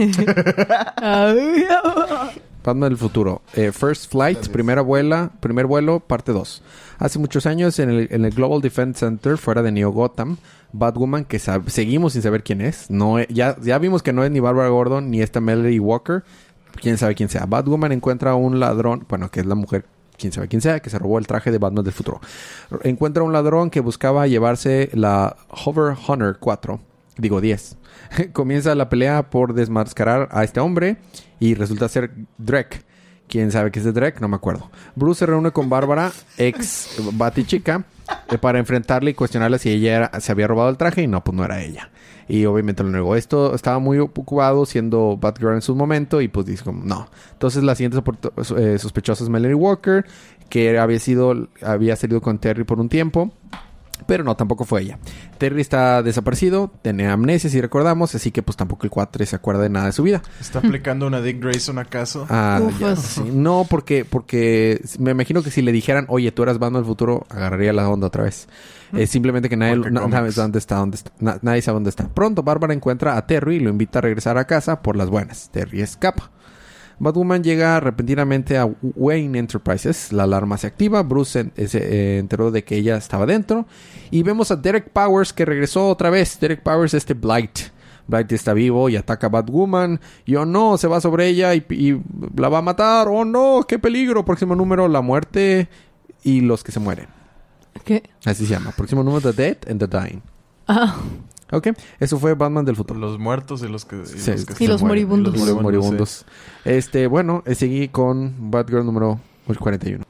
Batman 2.64 2.90
del 2.90 2.98
futuro. 2.98 3.42
Eh, 3.54 3.72
First 3.72 4.12
Flight, 4.12 4.50
primera 4.50 4.82
vuela, 4.82 5.32
primer 5.40 5.66
vuelo, 5.66 6.00
parte 6.02 6.32
2. 6.34 6.62
Hace 7.00 7.18
muchos 7.20 7.46
años 7.46 7.80
en 7.80 7.90
el, 7.90 8.08
en 8.12 8.26
el 8.26 8.32
Global 8.32 8.62
Defense 8.62 9.00
Center, 9.00 9.38
fuera 9.38 9.62
de 9.62 9.72
Neo 9.72 9.92
Gotham, 9.92 10.38
Batwoman, 10.74 11.24
que 11.26 11.40
seguimos 11.40 12.14
sin 12.14 12.22
saber 12.22 12.44
quién 12.44 12.62
es. 12.62 12.92
No, 12.92 13.18
e- 13.20 13.28
ya, 13.30 13.56
ya 13.62 13.78
vimos 13.80 14.04
que 14.04 14.12
no 14.14 14.24
es 14.24 14.32
ni 14.32 14.40
Barbara 14.42 14.70
Gordon 14.70 15.10
ni 15.10 15.22
esta 15.22 15.40
Melody 15.40 15.80
Walker. 15.80 16.24
Quién 16.82 16.98
sabe 16.98 17.16
quién 17.16 17.30
sea. 17.30 17.46
Batwoman 17.46 17.92
encuentra 17.94 18.32
a 18.32 18.36
un 18.36 18.60
ladrón, 18.60 19.06
bueno, 19.10 19.32
que 19.32 19.40
es 19.40 19.46
la 19.46 19.56
mujer, 19.56 19.86
quién 20.20 20.32
sabe 20.32 20.48
quién 20.48 20.62
sea, 20.62 20.80
que 20.80 20.90
se 20.90 21.00
robó 21.00 21.18
el 21.18 21.28
traje 21.28 21.52
de 21.52 21.58
Batman 21.58 21.84
del 21.84 21.94
futuro. 21.94 22.22
Encuentra 22.84 23.24
un 23.24 23.34
ladrón 23.34 23.70
que 23.70 23.80
buscaba 23.80 24.28
llevarse 24.28 24.90
la 24.94 25.36
Hover 25.50 25.96
Hunter 26.08 26.38
4, 26.40 26.80
digo 27.18 27.42
10. 27.42 27.78
Comienza 28.34 28.76
la 28.76 28.90
pelea 28.90 29.30
por 29.30 29.54
desmascarar 29.54 30.30
a 30.32 30.44
este 30.44 30.60
hombre 30.60 30.98
y 31.40 31.56
resulta 31.56 31.90
ser 31.90 32.12
Drek. 32.38 32.86
¿Quién 33.30 33.52
sabe 33.52 33.72
qué 33.72 33.80
es 33.80 33.86
de 33.86 33.92
Drek? 33.94 34.20
No 34.22 34.28
me 34.28 34.36
acuerdo. 34.36 34.70
Bruce 34.96 35.20
se 35.20 35.26
reúne 35.28 35.52
con 35.52 35.70
Bárbara, 35.70 36.12
ex 36.38 36.98
Batichica, 37.14 37.84
eh, 38.32 38.38
para 38.40 38.58
enfrentarle 38.60 39.12
y 39.12 39.14
cuestionarle 39.14 39.60
si 39.60 39.70
ella 39.70 39.96
era- 40.10 40.20
se 40.20 40.32
había 40.32 40.48
robado 40.48 40.70
el 40.70 40.78
traje 40.78 41.04
y 41.04 41.08
no, 41.08 41.24
pues 41.24 41.38
no 41.38 41.46
era 41.46 41.62
ella. 41.62 41.92
Y 42.28 42.46
obviamente 42.46 42.84
lo 42.84 42.90
negó. 42.90 43.16
Esto 43.16 43.54
estaba 43.56 43.78
muy 43.80 44.00
ocupado 44.00 44.66
siendo 44.66 45.16
Batgirl 45.18 45.54
en 45.54 45.62
su 45.62 45.76
momento 45.76 46.22
y 46.22 46.28
pues 46.28 46.62
como 46.64 46.84
no. 46.84 47.08
Entonces 47.34 47.64
la 47.64 47.76
siguiente 47.76 48.02
eh, 48.58 48.78
sospechosa 48.80 49.24
es 49.24 49.30
Melanie 49.30 49.56
Walker, 49.56 50.06
que 50.50 50.78
había 50.80 51.00
sido 51.00 51.48
había 51.62 51.96
salido 51.96 52.22
con 52.22 52.40
Terry 52.40 52.64
por 52.64 52.80
un 52.80 52.90
tiempo. 52.90 53.32
Pero 54.06 54.24
no, 54.24 54.36
tampoco 54.36 54.66
fue 54.66 54.82
ella. 54.82 55.00
Terry 55.38 55.62
está 55.62 56.02
desaparecido, 56.04 56.72
tiene 56.82 57.08
amnesia 57.08 57.50
si 57.50 57.62
recordamos, 57.62 58.16
así 58.16 58.32
que 58.32 58.42
pues 58.44 58.58
tampoco 58.58 58.84
el 58.86 58.90
4 58.90 59.26
se 59.26 59.36
acuerda 59.36 59.62
de 59.64 59.70
nada 59.70 59.88
de 59.88 59.92
su 59.92 60.04
vida. 60.04 60.22
¿Está 60.40 60.60
aplicando 60.60 61.08
una 61.08 61.22
Dick 61.22 61.42
Grayson 61.42 61.78
acaso? 61.80 62.26
Ah, 62.30 62.60
ya, 62.80 62.96
sí. 62.96 63.22
No, 63.32 63.66
porque, 63.70 64.06
porque 64.06 64.82
me 65.00 65.12
imagino 65.12 65.44
que 65.44 65.52
si 65.52 65.62
le 65.62 65.72
dijeran, 65.72 66.06
oye, 66.10 66.32
tú 66.32 66.44
eras 66.44 66.60
Batman 66.60 66.82
del 66.82 66.88
futuro, 66.90 67.26
agarraría 67.30 67.74
la 67.74 67.90
onda 67.90 68.08
otra 68.08 68.24
vez. 68.24 68.48
Es 68.94 69.12
simplemente 69.12 69.50
que 69.50 69.56
nadie, 69.58 69.76
na- 69.92 70.10
sabe 70.10 70.32
dónde 70.32 70.58
está, 70.60 70.76
dónde 70.78 70.96
está. 70.98 71.12
Na- 71.20 71.38
nadie 71.44 71.62
sabe 71.62 71.76
dónde 71.76 71.92
está. 71.92 72.08
Pronto, 72.08 72.42
Bárbara 72.42 72.74
encuentra 72.74 73.18
a 73.18 73.28
Terry 73.28 73.58
y 73.58 73.60
lo 73.60 73.70
invita 73.70 74.00
a 74.00 74.02
regresar 74.02 74.38
a 74.40 74.46
casa 74.46 74.82
por 74.82 74.96
las 74.96 75.10
buenas. 75.10 75.50
Terry 75.52 75.82
escapa. 75.82 76.32
Batwoman 77.00 77.44
llega 77.44 77.80
repentinamente 77.80 78.58
a 78.58 78.70
Wayne 78.82 79.40
Enterprises. 79.40 80.12
La 80.12 80.24
alarma 80.24 80.58
se 80.58 80.68
activa. 80.68 81.02
Bruce 81.04 81.52
se, 81.56 81.68
se, 81.68 81.78
eh, 81.80 82.18
enteró 82.20 82.52
de 82.52 82.64
que 82.64 82.76
ella 82.76 82.98
estaba 82.98 83.26
dentro. 83.26 83.66
Y 84.12 84.24
vemos 84.24 84.52
a 84.52 84.56
Derek 84.56 84.90
Powers 84.90 85.34
que 85.34 85.46
regresó 85.46 85.88
otra 85.88 86.10
vez. 86.10 86.40
Derek 86.40 86.62
Powers, 86.62 86.94
este 86.94 87.14
Blight. 87.14 87.60
Blight 88.08 88.32
está 88.32 88.54
vivo 88.54 88.90
y 88.90 88.98
ataca 88.98 89.28
a 89.28 89.30
Batwoman. 89.30 90.00
Y 90.26 90.36
oh 90.36 90.46
no, 90.46 90.78
se 90.78 90.88
va 90.88 91.00
sobre 91.00 91.28
ella 91.28 91.56
y, 91.56 91.66
y 91.70 92.02
la 92.36 92.50
va 92.50 92.58
a 92.58 92.64
matar. 92.64 93.08
Oh 93.08 93.24
no, 93.24 93.66
qué 93.68 93.80
peligro. 93.80 94.26
Próximo 94.26 94.56
número, 94.56 94.88
la 94.88 95.02
muerte 95.02 95.70
y 96.24 96.42
los 96.42 96.64
que 96.64 96.72
se 96.72 96.80
mueren. 96.80 97.08
¿Qué? 97.86 98.04
Así 98.26 98.46
se 98.46 98.54
llama. 98.54 98.72
Próximo 98.72 99.04
número, 99.04 99.32
The 99.32 99.42
Dead 99.42 99.58
and 99.70 99.80
the 99.80 99.88
Dying. 99.88 100.22
Ah, 100.68 100.98
Ok, 101.52 101.70
eso 102.00 102.20
fue 102.20 102.36
Batman 102.36 102.66
del 102.66 102.76
futuro. 102.76 103.00
Los 103.00 103.18
muertos 103.20 103.64
y 103.64 103.68
los 103.68 103.86
que... 103.86 103.98
Y 104.02 104.06
Sí, 104.06 104.32
los, 104.32 104.46
que 104.46 104.54
Y 104.54 104.56
se 104.56 104.68
los 104.68 104.82
mueren. 104.82 105.08
moribundos. 105.08 105.34
Los 105.34 105.42
moribundos, 105.42 105.64
moribundos. 105.84 106.26
Este, 106.66 107.08
bueno, 107.08 107.44
eh, 107.46 107.56
seguí 107.56 107.88
con 107.88 108.52
Batgirl 108.52 108.86
número 108.86 109.20
41. 109.58 110.04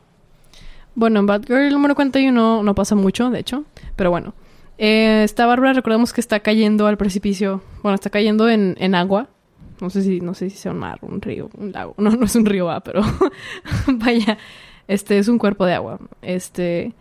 bueno, 0.96 1.20
en 1.22 1.26
Batgirl 1.26 1.72
número 1.72 1.96
41 1.96 2.64
no 2.64 2.76
pasa 2.76 2.96
mucho, 2.96 3.30
de 3.30 3.40
hecho. 3.40 3.64
Pero 3.96 4.10
bueno. 4.12 4.34
Eh, 4.78 5.24
esta 5.26 5.46
Bárbara, 5.46 5.74
recordemos 5.74 6.14
que 6.14 6.22
está 6.22 6.40
cayendo 6.40 6.88
al 6.88 6.98
precipicio. 6.98 7.62
Bueno, 7.84 7.96
está 7.96 8.10
cayendo 8.10 8.50
en, 8.50 8.76
en 8.80 8.96
agua. 8.96 9.28
No 9.82 9.90
sé 9.90 10.02
si, 10.04 10.20
no 10.22 10.34
sé 10.34 10.50
si 10.50 10.58
sea 10.58 10.72
un 10.74 10.80
mar, 10.80 11.00
un 11.02 11.22
río, 11.22 11.50
un 11.58 11.72
lago. 11.72 11.96
No, 11.98 12.12
no 12.12 12.26
es 12.26 12.36
un 12.36 12.46
río, 12.46 12.70
ah, 12.70 12.82
pero 12.82 13.02
vaya. 13.88 14.38
Este 14.88 15.18
es 15.20 15.28
un 15.28 15.38
cuerpo 15.38 15.66
de 15.66 15.74
agua. 15.74 16.00
Este. 16.22 16.94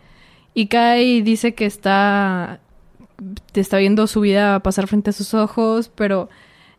Y 0.53 0.67
cae 0.67 1.03
y 1.03 1.21
dice 1.21 1.53
que 1.55 1.65
está. 1.65 2.59
Está 3.53 3.77
viendo 3.77 4.07
su 4.07 4.21
vida 4.21 4.59
pasar 4.61 4.87
frente 4.87 5.09
a 5.09 5.13
sus 5.13 5.33
ojos, 5.33 5.89
pero 5.93 6.29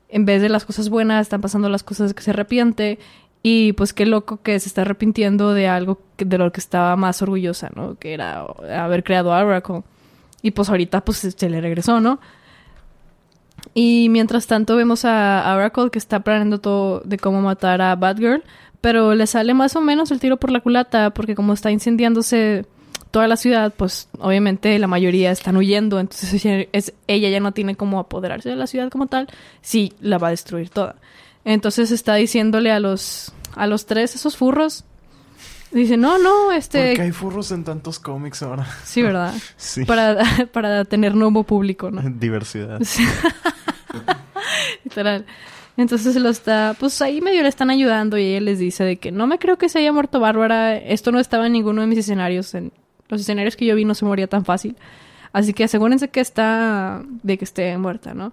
en 0.09 0.25
vez 0.25 0.43
de 0.43 0.49
las 0.49 0.65
cosas 0.65 0.89
buenas, 0.89 1.23
están 1.23 1.41
pasando 1.41 1.69
las 1.69 1.83
cosas 1.83 2.15
que 2.15 2.23
se 2.23 2.31
arrepiente. 2.31 2.99
Y 3.43 3.73
pues 3.73 3.93
qué 3.95 4.05
loco 4.07 4.41
que 4.43 4.59
se 4.61 4.69
está 4.69 4.83
arrepintiendo 4.83 5.55
de 5.55 5.67
algo 5.69 5.99
que- 6.17 6.25
de 6.27 6.37
lo 6.39 6.53
que 6.53 6.61
estaba 6.61 6.95
más 6.97 7.23
orgullosa, 7.23 7.71
¿no? 7.75 7.95
Que 7.99 8.13
era 8.13 8.41
haber 8.83 9.03
creado 9.05 9.33
a 9.33 9.43
Oracle. 9.45 9.83
Y 10.43 10.51
pues 10.51 10.69
ahorita 10.69 11.03
pues 11.05 11.19
se 11.19 11.49
le 11.51 11.61
regresó, 11.61 12.01
¿no? 12.01 12.21
Y 13.75 14.09
mientras 14.11 14.47
tanto 14.47 14.77
vemos 14.77 15.05
a, 15.05 15.41
a 15.51 15.57
Oracle 15.57 15.91
que 15.91 15.99
está 15.99 16.21
planeando 16.21 16.61
todo 16.61 17.01
de 17.05 17.19
cómo 17.19 17.41
matar 17.41 17.81
a 17.83 17.95
Batgirl. 17.97 18.43
Pero 18.81 19.15
le 19.15 19.27
sale 19.27 19.53
más 19.55 19.77
o 19.77 19.81
menos 19.83 20.11
el 20.11 20.21
tiro 20.21 20.39
por 20.39 20.51
la 20.51 20.61
culata 20.61 21.11
porque 21.11 21.35
como 21.35 21.53
está 21.53 21.71
incendiándose 21.71 22.65
toda 23.11 23.27
la 23.29 23.37
ciudad, 23.37 23.73
pues 23.77 24.09
obviamente 24.19 24.79
la 24.79 24.87
mayoría 24.87 25.31
están 25.31 25.57
huyendo. 25.57 25.99
Entonces 26.01 26.69
es- 26.73 26.93
ella 27.07 27.29
ya 27.29 27.41
no 27.41 27.53
tiene 27.53 27.75
cómo 27.77 27.99
apoderarse 27.99 28.49
de 28.49 28.57
la 28.57 28.67
ciudad 28.67 28.91
como 28.91 29.07
tal. 29.07 29.29
Sí, 29.63 29.93
la 30.01 30.19
va 30.19 30.29
a 30.29 30.31
destruir 30.31 30.71
toda. 30.71 30.97
Entonces 31.45 31.91
está 31.91 32.15
diciéndole 32.17 32.71
a 32.71 32.81
los, 32.81 33.33
a 33.57 33.67
los 33.67 33.87
tres, 33.87 34.15
esos 34.15 34.37
furros. 34.37 34.85
Dice, 35.73 35.97
no, 35.97 36.19
no, 36.19 36.51
este... 36.51 36.89
¿Por 36.89 36.97
qué 36.97 37.03
hay 37.03 37.13
furros 37.13 37.53
en 37.53 37.63
tantos 37.63 38.01
cómics 38.01 38.43
ahora? 38.43 38.67
Sí, 38.85 39.03
¿verdad? 39.03 39.33
Sí. 39.57 39.85
Para, 39.85 40.19
para 40.53 40.85
tener 40.85 41.15
nuevo 41.15 41.45
público, 41.45 41.91
¿no? 41.91 42.03
Diversidad. 42.19 42.81
Sí. 42.83 43.05
Literal. 44.85 45.27
Entonces 45.77 46.17
lo 46.17 46.29
está, 46.29 46.75
pues 46.79 47.01
ahí 47.01 47.21
medio 47.21 47.43
le 47.43 47.49
están 47.49 47.71
ayudando 47.71 48.19
y 48.19 48.25
ella 48.25 48.41
les 48.41 48.59
dice 48.59 48.85
de 48.85 48.99
que 48.99 49.13
no 49.13 49.27
me 49.27 49.39
creo 49.39 49.57
que 49.57 49.69
se 49.69 49.79
haya 49.79 49.93
muerto 49.93 50.21
Bárbara, 50.21 50.77
esto 50.77 51.11
no 51.13 51.21
estaba 51.21 51.47
en 51.47 51.53
ninguno 51.53 51.81
de 51.81 51.87
mis 51.87 51.99
escenarios, 51.99 52.55
en 52.55 52.73
los 53.11 53.21
escenarios 53.21 53.57
que 53.57 53.67
yo 53.67 53.75
vi 53.75 53.85
no 53.85 53.95
se 53.95 54.05
moría 54.05 54.27
tan 54.27 54.45
fácil. 54.45 54.77
Así 55.33 55.53
que 55.53 55.65
asegúrense 55.65 56.09
que 56.09 56.21
está, 56.21 57.03
de 57.23 57.39
que 57.39 57.45
esté 57.45 57.77
muerta, 57.79 58.15
¿no? 58.15 58.33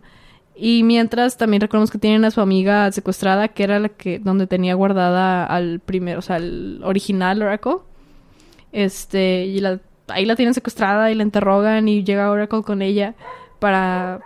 Y 0.55 0.81
mientras 0.83 1.37
también 1.37 1.61
recordemos 1.61 1.91
que 1.91 1.99
tienen 1.99 2.25
a 2.25 2.31
su 2.31 2.41
amiga 2.41 2.91
secuestrada, 2.91 3.49
que 3.49 3.63
era 3.63 3.79
la 3.79 3.89
que, 3.89 4.17
donde 4.17 4.47
tenía 4.47 4.73
guardada 4.73 5.45
al 5.45 5.79
primero, 5.79 6.19
o 6.19 6.21
sea, 6.23 6.37
al 6.37 6.81
original 6.83 7.43
Oracle. 7.43 7.77
Este, 8.71 9.45
y 9.45 9.63
ahí 10.07 10.25
la 10.25 10.35
tienen 10.35 10.55
secuestrada 10.55 11.11
y 11.11 11.15
la 11.15 11.23
interrogan 11.23 11.87
y 11.87 12.03
llega 12.03 12.31
Oracle 12.31 12.63
con 12.63 12.81
ella 12.81 13.13
para 13.59 14.21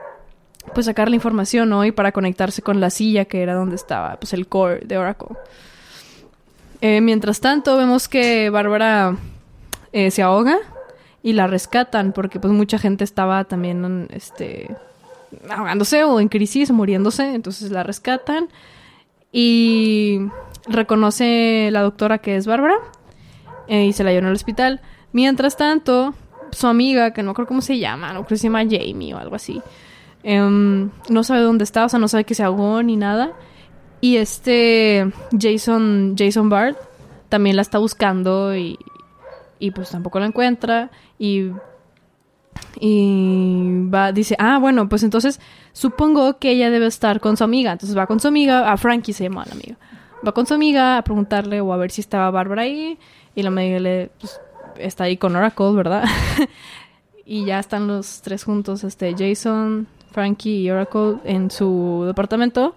pues 0.73 0.85
sacar 0.85 1.09
la 1.09 1.15
información, 1.15 1.67
¿no? 1.69 1.83
Y 1.83 1.91
para 1.91 2.13
conectarse 2.13 2.61
con 2.61 2.79
la 2.79 2.89
silla 2.89 3.25
que 3.25 3.41
era 3.41 3.53
donde 3.53 3.75
estaba, 3.75 4.17
pues 4.17 4.31
el 4.31 4.47
core 4.47 4.81
de 4.85 4.97
Oracle. 4.97 5.35
Eh, 6.79 7.01
mientras 7.01 7.41
tanto, 7.41 7.77
vemos 7.77 8.07
que 8.07 8.49
Bárbara 8.49 9.17
eh, 9.93 10.11
se 10.11 10.21
ahoga 10.21 10.57
y 11.23 11.33
la 11.33 11.47
rescatan 11.47 12.13
porque 12.13 12.39
pues 12.39 12.53
mucha 12.53 12.79
gente 12.79 13.03
estaba 13.03 13.43
también, 13.43 14.07
este, 14.11 14.75
ahogándose 15.49 16.03
o 16.03 16.19
en 16.19 16.29
crisis, 16.29 16.71
muriéndose, 16.71 17.33
entonces 17.33 17.71
la 17.71 17.83
rescatan 17.83 18.49
y 19.31 20.19
reconoce 20.67 21.69
la 21.71 21.81
doctora 21.81 22.17
que 22.19 22.35
es 22.35 22.47
Bárbara 22.47 22.75
eh, 23.67 23.85
y 23.85 23.93
se 23.93 24.03
la 24.03 24.11
llevan 24.11 24.25
al 24.25 24.33
hospital. 24.33 24.81
Mientras 25.13 25.57
tanto, 25.57 26.13
su 26.51 26.67
amiga, 26.67 27.11
que 27.11 27.23
no 27.23 27.33
creo 27.33 27.47
cómo 27.47 27.61
se 27.61 27.79
llama, 27.79 28.13
no 28.13 28.21
creo 28.25 28.35
que 28.35 28.37
se 28.37 28.47
llama 28.47 28.63
Jamie 28.63 29.13
o 29.13 29.17
algo 29.17 29.35
así, 29.35 29.61
em, 30.23 30.89
no 31.09 31.23
sabe 31.23 31.41
dónde 31.41 31.63
está, 31.63 31.85
o 31.85 31.89
sea, 31.89 31.99
no 31.99 32.07
sabe 32.07 32.23
que 32.23 32.35
se 32.35 32.43
ahogó 32.43 32.81
ni 32.83 32.97
nada. 32.97 33.31
Y 34.01 34.17
este 34.17 35.11
Jason, 35.37 36.15
Jason 36.17 36.49
Bard 36.49 36.75
también 37.29 37.55
la 37.55 37.61
está 37.61 37.77
buscando 37.77 38.55
y, 38.55 38.79
y 39.61 39.69
pues 39.71 39.91
tampoco 39.91 40.19
la 40.19 40.25
encuentra. 40.25 40.89
Y, 41.19 41.51
y 42.79 43.87
va, 43.93 44.11
dice, 44.11 44.35
ah, 44.39 44.57
bueno, 44.57 44.89
pues 44.89 45.03
entonces 45.03 45.39
supongo 45.71 46.39
que 46.39 46.51
ella 46.51 46.71
debe 46.71 46.87
estar 46.87 47.21
con 47.21 47.37
su 47.37 47.43
amiga. 47.43 47.71
Entonces 47.71 47.95
va 47.95 48.07
con 48.07 48.19
su 48.19 48.27
amiga, 48.27 48.71
a 48.71 48.75
Frankie 48.77 49.13
se 49.13 49.25
llama 49.25 49.45
la 49.45 49.53
amiga. 49.53 49.77
Va 50.27 50.31
con 50.33 50.47
su 50.47 50.55
amiga 50.55 50.97
a 50.97 51.03
preguntarle 51.03 51.61
o 51.61 51.71
a 51.71 51.77
ver 51.77 51.91
si 51.91 52.01
estaba 52.01 52.31
Bárbara 52.31 52.63
ahí. 52.63 52.97
Y 53.35 53.43
la 53.43 53.49
amiga 53.49 53.79
le, 53.79 54.09
pues, 54.19 54.41
está 54.77 55.03
ahí 55.03 55.17
con 55.17 55.35
Oracle, 55.35 55.73
¿verdad? 55.73 56.05
y 57.25 57.45
ya 57.45 57.59
están 57.59 57.87
los 57.87 58.21
tres 58.23 58.43
juntos, 58.43 58.83
este, 58.83 59.13
Jason, 59.15 59.87
Frankie 60.11 60.61
y 60.63 60.71
Oracle 60.71 61.17
en 61.23 61.51
su 61.51 62.03
departamento. 62.07 62.75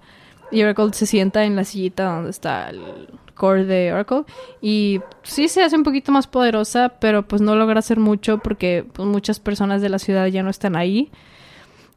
Y 0.52 0.62
Oracle 0.62 0.92
se 0.92 1.06
sienta 1.06 1.44
en 1.44 1.56
la 1.56 1.64
sillita 1.64 2.04
donde 2.04 2.30
está 2.30 2.68
el 2.68 3.08
core 3.34 3.64
de 3.64 3.92
Oracle. 3.92 4.24
Y 4.60 5.00
sí 5.22 5.48
se 5.48 5.62
hace 5.62 5.76
un 5.76 5.82
poquito 5.82 6.12
más 6.12 6.26
poderosa, 6.26 6.94
pero 7.00 7.26
pues 7.26 7.42
no 7.42 7.56
logra 7.56 7.80
hacer 7.80 7.98
mucho 7.98 8.38
porque 8.38 8.84
pues, 8.92 9.06
muchas 9.06 9.40
personas 9.40 9.82
de 9.82 9.88
la 9.88 9.98
ciudad 9.98 10.26
ya 10.26 10.42
no 10.42 10.50
están 10.50 10.76
ahí. 10.76 11.10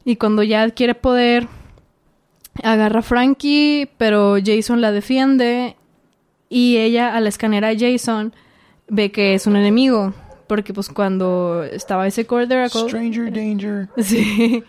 Y 0.04 0.16
cuando 0.16 0.44
ya 0.44 0.64
adquiere 0.64 0.96
poder, 0.96 1.48
agarra 2.64 3.00
a 3.00 3.04
Frankie, 3.04 3.90
pero 3.98 4.38
Jason 4.44 4.82
la 4.82 4.92
defiende. 4.92 5.76
Y 6.50 6.78
ella, 6.78 7.16
al 7.16 7.28
escanear 7.28 7.66
a 7.66 7.78
Jason, 7.78 8.34
ve 8.88 9.12
que 9.12 9.34
es 9.34 9.48
un 9.48 9.56
enemigo. 9.56 10.14
Porque 10.48 10.74
pues 10.74 10.88
cuando 10.90 11.64
estaba 11.64 12.08
ese 12.08 12.26
core 12.26 12.48
de 12.48 12.56
Oracle... 12.56 12.88
Stranger 12.88 13.32
danger. 13.32 13.90
Sí. 13.98 14.64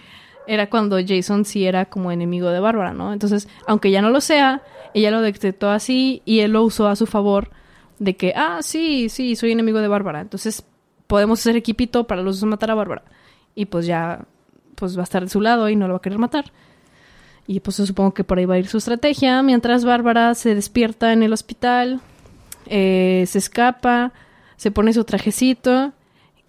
Era 0.49 0.71
cuando 0.71 0.97
Jason 1.07 1.45
sí 1.45 1.66
era 1.66 1.85
como 1.85 2.11
enemigo 2.11 2.49
de 2.49 2.59
Bárbara, 2.59 2.95
¿no? 2.95 3.12
Entonces, 3.12 3.49
aunque 3.66 3.91
ya 3.91 4.01
no 4.01 4.09
lo 4.09 4.23
sea, 4.23 4.62
ella 4.95 5.11
lo 5.11 5.20
detectó 5.20 5.70
así 5.70 6.22
y 6.24 6.41
él 6.41 6.53
lo 6.53 6.62
usó 6.62 6.89
a 6.89 6.97
su 6.97 7.07
favor 7.07 7.51
de 7.99 8.16
que, 8.16 8.32
ah, 8.36 8.59
sí, 8.62 9.09
sí, 9.09 9.36
soy 9.36 9.53
enemigo 9.53 9.80
de 9.80 9.89
Bárbara. 9.89 10.20
Entonces, 10.20 10.64
podemos 11.07 11.41
hacer 11.41 11.57
equipito 11.57 12.07
para 12.07 12.22
los 12.22 12.41
dos 12.41 12.49
matar 12.49 12.70
a 12.70 12.74
Bárbara. 12.74 13.03
Y 13.55 13.66
pues 13.66 13.86
ya, 13.86 14.26
pues 14.74 14.97
va 14.97 15.03
a 15.03 15.05
estar 15.05 15.22
de 15.22 15.28
su 15.28 15.41
lado 15.41 15.68
y 15.68 15.76
no 15.76 15.89
lo 15.89 15.95
va 15.95 15.99
a 15.99 16.03
querer 16.03 16.18
matar. 16.18 16.53
Y 17.47 17.61
pues 17.61 17.76
supongo 17.76 18.12
que 18.14 18.24
por 18.24 18.39
ahí 18.39 18.45
va 18.45 18.55
a 18.55 18.59
ir 18.59 18.68
su 18.68 18.78
estrategia. 18.78 19.43
Mientras 19.43 19.84
Bárbara 19.84 20.34
se 20.34 20.55
despierta 20.55 21.12
en 21.12 21.22
el 21.22 21.32
hospital, 21.32 22.01
eh, 22.66 23.24
se 23.26 23.39
escapa, 23.39 24.12
se 24.57 24.70
pone 24.70 24.93
su 24.93 25.05
trajecito 25.05 25.93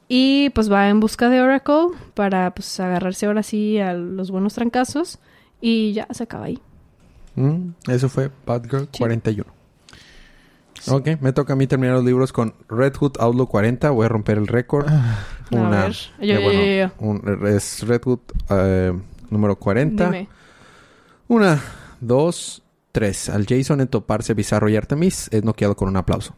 y 0.09 0.49
pues 0.49 0.71
va 0.71 0.89
en 0.89 0.99
busca 0.99 1.29
de 1.29 1.41
Oracle 1.41 1.97
para 2.15 2.53
pues 2.53 2.79
agarrarse 2.79 3.27
ahora 3.27 3.43
sí 3.43 3.79
a 3.79 3.93
los 3.93 4.29
buenos 4.31 4.55
trancazos 4.55 5.19
y 5.61 5.93
ya 5.93 6.07
se 6.11 6.23
acaba 6.23 6.45
ahí. 6.45 6.59
Mm, 7.39 7.73
eso 7.91 8.09
fue 8.09 8.29
Bad 8.45 8.63
Girl 8.69 8.87
41. 8.97 9.51
Ok, 10.87 11.09
me 11.21 11.33
toca 11.33 11.53
a 11.53 11.55
mí 11.55 11.67
terminar 11.67 11.95
los 11.95 12.05
libros 12.05 12.31
con 12.31 12.53
Red 12.69 12.95
Hood 12.97 13.13
Outlaw 13.19 13.47
40. 13.47 13.89
Voy 13.91 14.05
a 14.05 14.09
romper 14.09 14.37
el 14.37 14.47
récord. 14.47 14.87
A 14.87 15.25
ver. 15.69 15.91
Yo, 16.19 16.25
eh, 16.25 16.33
yo, 16.35 16.41
bueno, 16.41 16.61
yo, 16.63 16.87
yo. 16.87 16.91
un- 16.99 17.47
es 17.47 17.85
Red 17.87 18.01
Hood 18.05 18.19
eh, 18.49 18.93
número 19.29 19.55
40. 19.57 20.05
Dime. 20.05 20.27
Una, 21.27 21.61
dos, 21.99 22.63
tres. 22.91 23.29
Al 23.29 23.45
Jason 23.47 23.81
en 23.81 23.87
toparse 23.87 24.33
Bizarro 24.33 24.69
y 24.69 24.75
Artemis 24.75 25.27
es 25.31 25.43
noqueado 25.43 25.75
con 25.75 25.89
un 25.89 25.97
aplauso. 25.97 26.35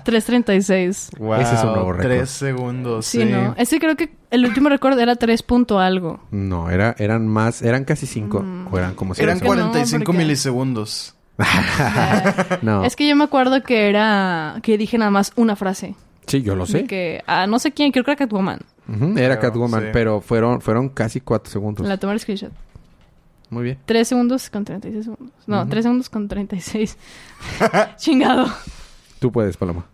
336. 0.05 1.11
Wow, 1.19 1.35
Ese 1.35 1.55
es 1.55 1.61
un 1.63 1.73
nuevo 1.73 1.93
récord. 1.93 2.07
Tres 2.09 2.31
segundos. 2.31 3.07
Sí, 3.07 3.19
Sí, 3.21 3.25
¿no? 3.27 3.55
Ese 3.57 3.79
creo 3.79 3.97
que 3.97 4.11
el 4.31 4.45
último 4.45 4.69
récord 4.69 4.99
era 4.99 5.17
3 5.17 5.43
punto 5.43 5.79
algo. 5.79 6.21
No, 6.31 6.71
era, 6.71 6.95
eran 6.99 7.27
más, 7.29 7.63
eran 7.63 7.85
casi 7.85 8.07
cinco. 8.07 8.41
Mm. 8.43 8.69
O 8.73 8.79
eran 8.79 8.95
como 8.95 9.15
Eran 9.15 9.39
cinco. 9.39 9.53
que 9.53 9.59
no, 9.61 9.69
45 9.71 10.05
porque- 10.05 10.19
milisegundos. 10.19 11.15
no. 12.63 12.85
Es 12.85 12.97
que 12.97 13.09
yo 13.09 13.17
me 13.17 13.25
acuerdo 13.25 13.63
que 13.63 13.89
era... 13.89 14.59
Que 14.63 14.79
dije 14.79 14.99
nada 14.99 15.11
más 15.11 15.33
una 15.37 15.57
frase. 15.57 15.95
Sí, 16.27 16.43
yo 16.43 16.55
lo 16.55 16.65
De 16.67 16.73
sé. 16.73 16.85
que... 16.87 17.23
Ah, 17.27 17.47
no 17.47 17.59
sé 17.59 17.73
quién. 17.73 17.93
Creo 17.93 18.05
que 18.05 18.13
era 18.13 18.19
Catwoman. 18.19 18.61
Ujú, 18.89 19.19
Era 19.19 19.37
Pero, 19.37 19.41
Catwoman, 19.41 19.81
sí. 19.83 19.89
pero 19.93 20.21
fueron, 20.21 20.61
fueron 20.61 20.91
casi 20.91 21.21
cuatro 21.21 21.51
segundos. 21.51 21.87
La 21.87 21.97
tomar 21.97 22.19
screenshot. 22.21 22.53
Muy 23.55 23.63
bien. 23.65 23.79
3 23.87 24.07
segundos 24.09 24.51
con 24.51 24.65
36 24.65 25.05
segundos. 25.05 25.35
No, 25.47 25.61
Ujú. 25.63 25.71
3 25.71 25.83
segundos 25.85 26.11
con 26.11 26.29
36. 26.29 26.99
Chingado. 27.97 28.47
Tú 29.21 29.33
puedes, 29.33 29.57
Paloma. 29.57 29.87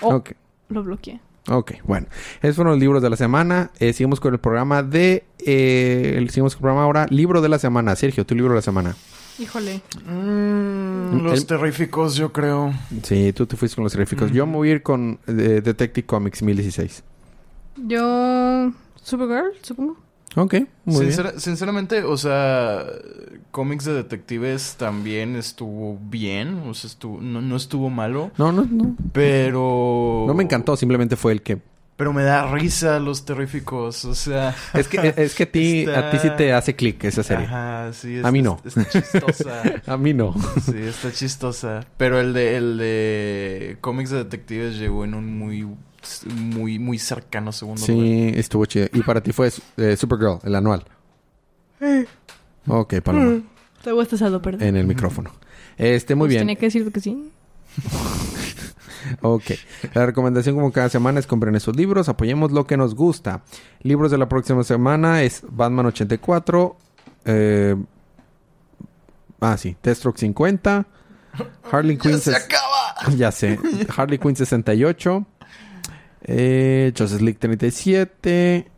Oh. 0.00 0.14
Ok. 0.16 0.32
Lo 0.68 0.82
bloqueé. 0.82 1.20
Ok, 1.48 1.72
bueno. 1.84 2.06
Esos 2.40 2.56
fueron 2.56 2.72
los 2.74 2.80
libros 2.80 3.02
de 3.02 3.10
la 3.10 3.16
semana. 3.16 3.70
Eh, 3.80 3.92
seguimos 3.92 4.20
con 4.20 4.32
el 4.32 4.38
programa 4.40 4.82
de... 4.84 5.24
Eh, 5.44 6.14
el- 6.16 6.30
seguimos 6.30 6.54
con 6.54 6.60
el 6.60 6.62
programa 6.62 6.84
ahora. 6.84 7.06
Libro 7.10 7.40
de 7.42 7.48
la 7.48 7.58
semana. 7.58 7.96
Sergio, 7.96 8.24
tu 8.24 8.34
libro 8.36 8.52
de 8.52 8.58
la 8.58 8.62
semana. 8.62 8.94
Híjole. 9.40 9.80
Mm, 10.06 11.22
los 11.24 11.40
El- 11.40 11.46
terríficos, 11.46 12.14
yo 12.14 12.32
creo. 12.32 12.72
Sí, 13.02 13.32
tú 13.32 13.46
te 13.46 13.56
fuiste 13.56 13.74
con 13.74 13.82
los 13.84 13.92
terríficos. 13.92 14.30
Yo 14.30 14.46
me 14.46 14.54
voy 14.54 14.68
a 14.68 14.72
ir 14.72 14.82
con 14.82 15.18
eh, 15.26 15.32
Detective 15.64 16.06
Comics 16.06 16.42
1016. 16.42 17.02
Yo... 17.88 18.70
Supergirl, 19.02 19.50
supongo. 19.62 19.96
Ok, 20.34 20.54
muy 20.86 21.00
bien. 21.00 21.12
Sincera- 21.12 21.38
sinceramente, 21.38 22.02
o 22.04 22.16
sea, 22.16 22.84
cómics 23.50 23.84
de 23.84 23.92
detectives 23.94 24.76
también 24.78 25.36
estuvo 25.36 25.98
bien. 26.10 26.62
O 26.66 26.74
sea, 26.74 26.88
estuvo, 26.88 27.20
no, 27.20 27.42
no 27.42 27.56
estuvo 27.56 27.90
malo. 27.90 28.30
No, 28.38 28.50
no, 28.50 28.64
no. 28.70 28.96
Pero... 29.12 30.24
No 30.26 30.34
me 30.34 30.42
encantó, 30.44 30.76
simplemente 30.76 31.16
fue 31.16 31.32
el 31.32 31.42
que... 31.42 31.58
Pero 31.94 32.14
me 32.14 32.22
da 32.22 32.50
risa 32.50 32.98
los 32.98 33.24
terríficos. 33.26 34.04
O 34.06 34.14
sea... 34.14 34.56
Es 34.74 34.88
que, 34.88 35.12
es 35.16 35.34
que 35.34 35.42
a 35.42 35.52
ti, 35.52 35.80
Está- 35.80 36.08
a 36.08 36.10
ti 36.10 36.18
sí 36.18 36.30
te 36.36 36.52
hace 36.54 36.74
clic 36.74 37.04
esa 37.04 37.22
serie. 37.22 37.44
Ajá, 37.44 37.92
sí. 37.92 38.20
A 38.24 38.32
mí 38.32 38.40
no. 38.40 38.58
Está 38.64 38.88
chistosa. 38.88 39.62
A 39.86 39.96
mí 39.98 40.14
no. 40.14 40.34
Sí, 40.64 40.78
está 40.78 41.12
chistosa. 41.12 41.86
Pero 41.98 42.18
el 42.18 42.32
de, 42.32 42.56
el 42.56 42.78
de 42.78 43.76
cómics 43.82 44.08
de 44.10 44.18
detectives 44.24 44.78
llegó 44.78 45.04
en 45.04 45.12
un 45.14 45.38
muy, 45.38 45.68
muy, 46.34 46.78
muy 46.78 46.98
cercano 46.98 47.52
segundo 47.52 47.86
lugar. 47.86 48.06
Sí, 48.06 48.32
estuvo 48.34 48.64
chido. 48.66 48.86
Y 48.92 49.02
para 49.02 49.22
ti 49.22 49.32
fue 49.32 49.50
eh, 49.76 49.96
Supergirl, 49.96 50.38
el 50.44 50.54
anual. 50.54 50.84
Ok, 52.66 53.00
Paloma. 53.00 53.42
Te 53.82 53.92
gusta 53.92 54.16
saldo, 54.16 54.40
perdón. 54.40 54.62
En 54.62 54.76
el 54.76 54.86
micrófono. 54.86 55.32
Este, 55.76 56.14
muy 56.14 56.26
Pues 56.26 56.30
bien. 56.30 56.40
Tenía 56.42 56.56
que 56.56 56.66
decirte 56.66 56.90
que 56.92 57.00
sí. 57.00 57.30
Ok. 59.20 59.44
La 59.94 60.06
recomendación 60.06 60.54
como 60.54 60.72
cada 60.72 60.88
semana 60.88 61.20
es 61.20 61.26
compren 61.26 61.54
esos 61.54 61.76
libros, 61.76 62.08
apoyemos 62.08 62.52
lo 62.52 62.66
que 62.66 62.76
nos 62.76 62.94
gusta. 62.94 63.42
Libros 63.82 64.10
de 64.10 64.18
la 64.18 64.28
próxima 64.28 64.64
semana 64.64 65.22
es 65.22 65.42
Batman 65.48 65.86
84, 65.86 66.76
eh, 67.24 67.76
ah 69.40 69.56
sí, 69.56 69.76
Deathstroke 69.82 70.18
50, 70.18 70.86
Harley 71.72 71.96
Quinn 71.98 72.20
¡Se 72.20 72.34
acaba! 72.34 72.94
ya 73.16 73.32
sé, 73.32 73.58
Harley 73.96 74.18
Quinn 74.18 74.36
68, 74.36 75.26
eh, 76.24 76.92
Justice 76.96 77.22
League 77.22 77.38
37, 77.38 78.68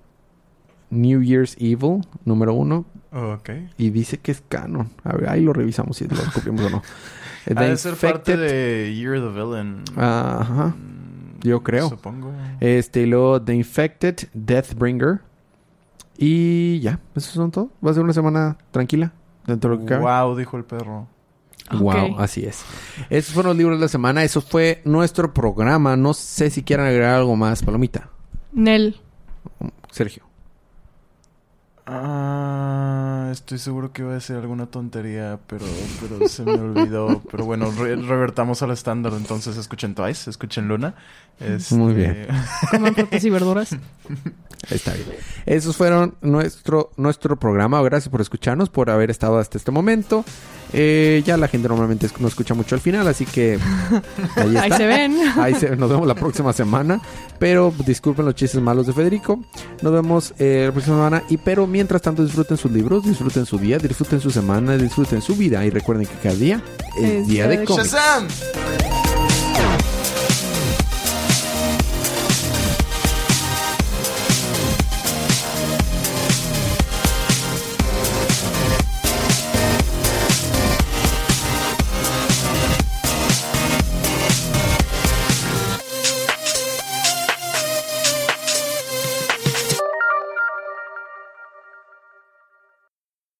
New 0.90 1.22
Year's 1.22 1.56
Evil 1.58 2.06
número 2.24 2.54
1 2.54 2.84
Ok. 3.12 3.50
y 3.78 3.90
dice 3.90 4.18
que 4.18 4.32
es 4.32 4.42
canon. 4.48 4.90
A 5.04 5.14
ver, 5.16 5.28
ahí 5.28 5.42
lo 5.42 5.52
revisamos 5.52 5.96
si 5.96 6.06
lo 6.08 6.16
cubrimos 6.34 6.62
o 6.62 6.70
no. 6.70 6.82
Ha 7.46 7.54
The 7.54 7.64
de 7.68 7.76
ser 7.76 7.94
parte 7.96 8.32
Infected- 8.32 8.38
de 8.40 8.94
Year 8.96 9.20
the 9.20 9.28
Villain. 9.28 9.82
Ajá. 9.96 10.68
Mm, 10.68 11.40
yo 11.42 11.62
creo. 11.62 11.90
Supongo. 11.90 12.32
Este, 12.58 13.02
y 13.02 13.06
luego 13.06 13.42
The 13.42 13.54
Infected, 13.54 14.16
Deathbringer. 14.32 15.20
Y 16.16 16.80
ya, 16.80 17.00
esos 17.14 17.32
son 17.34 17.50
todo. 17.50 17.70
Va 17.84 17.90
a 17.90 17.94
ser 17.94 18.02
una 18.02 18.14
semana 18.14 18.56
tranquila. 18.70 19.12
Dentro 19.46 19.70
de 19.72 19.76
lo 19.76 19.82
que 19.82 19.88
cabe. 19.88 20.02
Wow, 20.24 20.36
dijo 20.36 20.56
el 20.56 20.64
perro. 20.64 21.06
Wow, 21.72 22.18
así 22.20 22.44
es. 22.44 22.62
Esos 23.10 23.32
fueron 23.34 23.50
los 23.50 23.56
libros 23.56 23.78
de 23.78 23.84
la 23.84 23.88
semana. 23.88 24.22
Eso 24.22 24.40
fue 24.42 24.82
nuestro 24.84 25.32
programa. 25.32 25.96
No 25.96 26.12
sé 26.14 26.50
si 26.50 26.62
quieran 26.62 26.86
agregar 26.86 27.14
algo 27.14 27.36
más, 27.36 27.62
Palomita. 27.62 28.10
Nel. 28.52 29.00
Sergio. 29.90 30.24
Ah, 31.86 33.28
estoy 33.30 33.58
seguro 33.58 33.92
que 33.92 34.00
iba 34.00 34.12
a 34.12 34.14
decir 34.14 34.36
alguna 34.36 34.66
tontería, 34.66 35.38
pero, 35.46 35.66
pero 36.00 36.26
se 36.28 36.42
me 36.42 36.52
olvidó. 36.52 37.20
Pero 37.30 37.44
bueno, 37.44 37.70
re- 37.78 37.96
revertamos 37.96 38.62
al 38.62 38.70
estándar. 38.70 39.12
Entonces 39.14 39.56
escuchen 39.58 39.94
Twice, 39.94 40.30
escuchen 40.30 40.66
Luna. 40.66 40.94
Este, 41.40 41.74
Muy 41.74 41.92
bien. 41.92 42.26
Coman 42.70 42.94
frutas 42.94 43.22
y 43.22 43.28
verduras. 43.30 43.76
Está 44.70 44.94
bien. 44.94 45.06
Esos 45.44 45.76
fueron 45.76 46.14
nuestro, 46.22 46.90
nuestro 46.96 47.36
programa. 47.38 47.82
Gracias 47.82 48.08
por 48.10 48.22
escucharnos, 48.22 48.70
por 48.70 48.88
haber 48.88 49.10
estado 49.10 49.38
hasta 49.38 49.58
este 49.58 49.70
momento. 49.70 50.24
Eh, 50.76 51.22
ya 51.24 51.36
la 51.36 51.46
gente 51.46 51.68
normalmente 51.68 52.08
no 52.18 52.26
escucha 52.26 52.52
mucho 52.54 52.74
al 52.74 52.80
final, 52.80 53.06
así 53.06 53.24
que 53.24 53.58
ahí 54.36 54.70
se 54.76 54.86
ven. 54.86 55.16
Ahí 55.38 55.54
se- 55.54 55.76
nos 55.76 55.88
vemos 55.88 56.06
la 56.06 56.14
próxima 56.16 56.52
semana. 56.52 57.00
Pero 57.38 57.72
disculpen 57.86 58.24
los 58.24 58.34
chistes 58.34 58.60
malos 58.60 58.86
de 58.88 58.92
Federico. 58.92 59.38
Nos 59.82 59.92
vemos 59.92 60.34
eh, 60.38 60.64
la 60.66 60.72
próxima 60.72 60.96
semana. 60.96 61.22
Y 61.28 61.36
pero 61.36 61.66
mientras 61.66 62.02
tanto 62.02 62.24
disfruten 62.24 62.56
sus 62.56 62.72
libros, 62.72 63.04
disfruten 63.04 63.46
su 63.46 63.58
día, 63.58 63.78
disfruten 63.78 64.20
su 64.20 64.30
semana, 64.30 64.76
disfruten 64.76 65.22
su 65.22 65.36
vida 65.36 65.64
y 65.64 65.70
recuerden 65.70 66.06
que 66.06 66.14
cada 66.22 66.34
día 66.34 66.60
es 67.00 67.10
Es 67.10 67.26
día 67.28 67.46
de 67.46 67.64
cómics. 67.64 67.94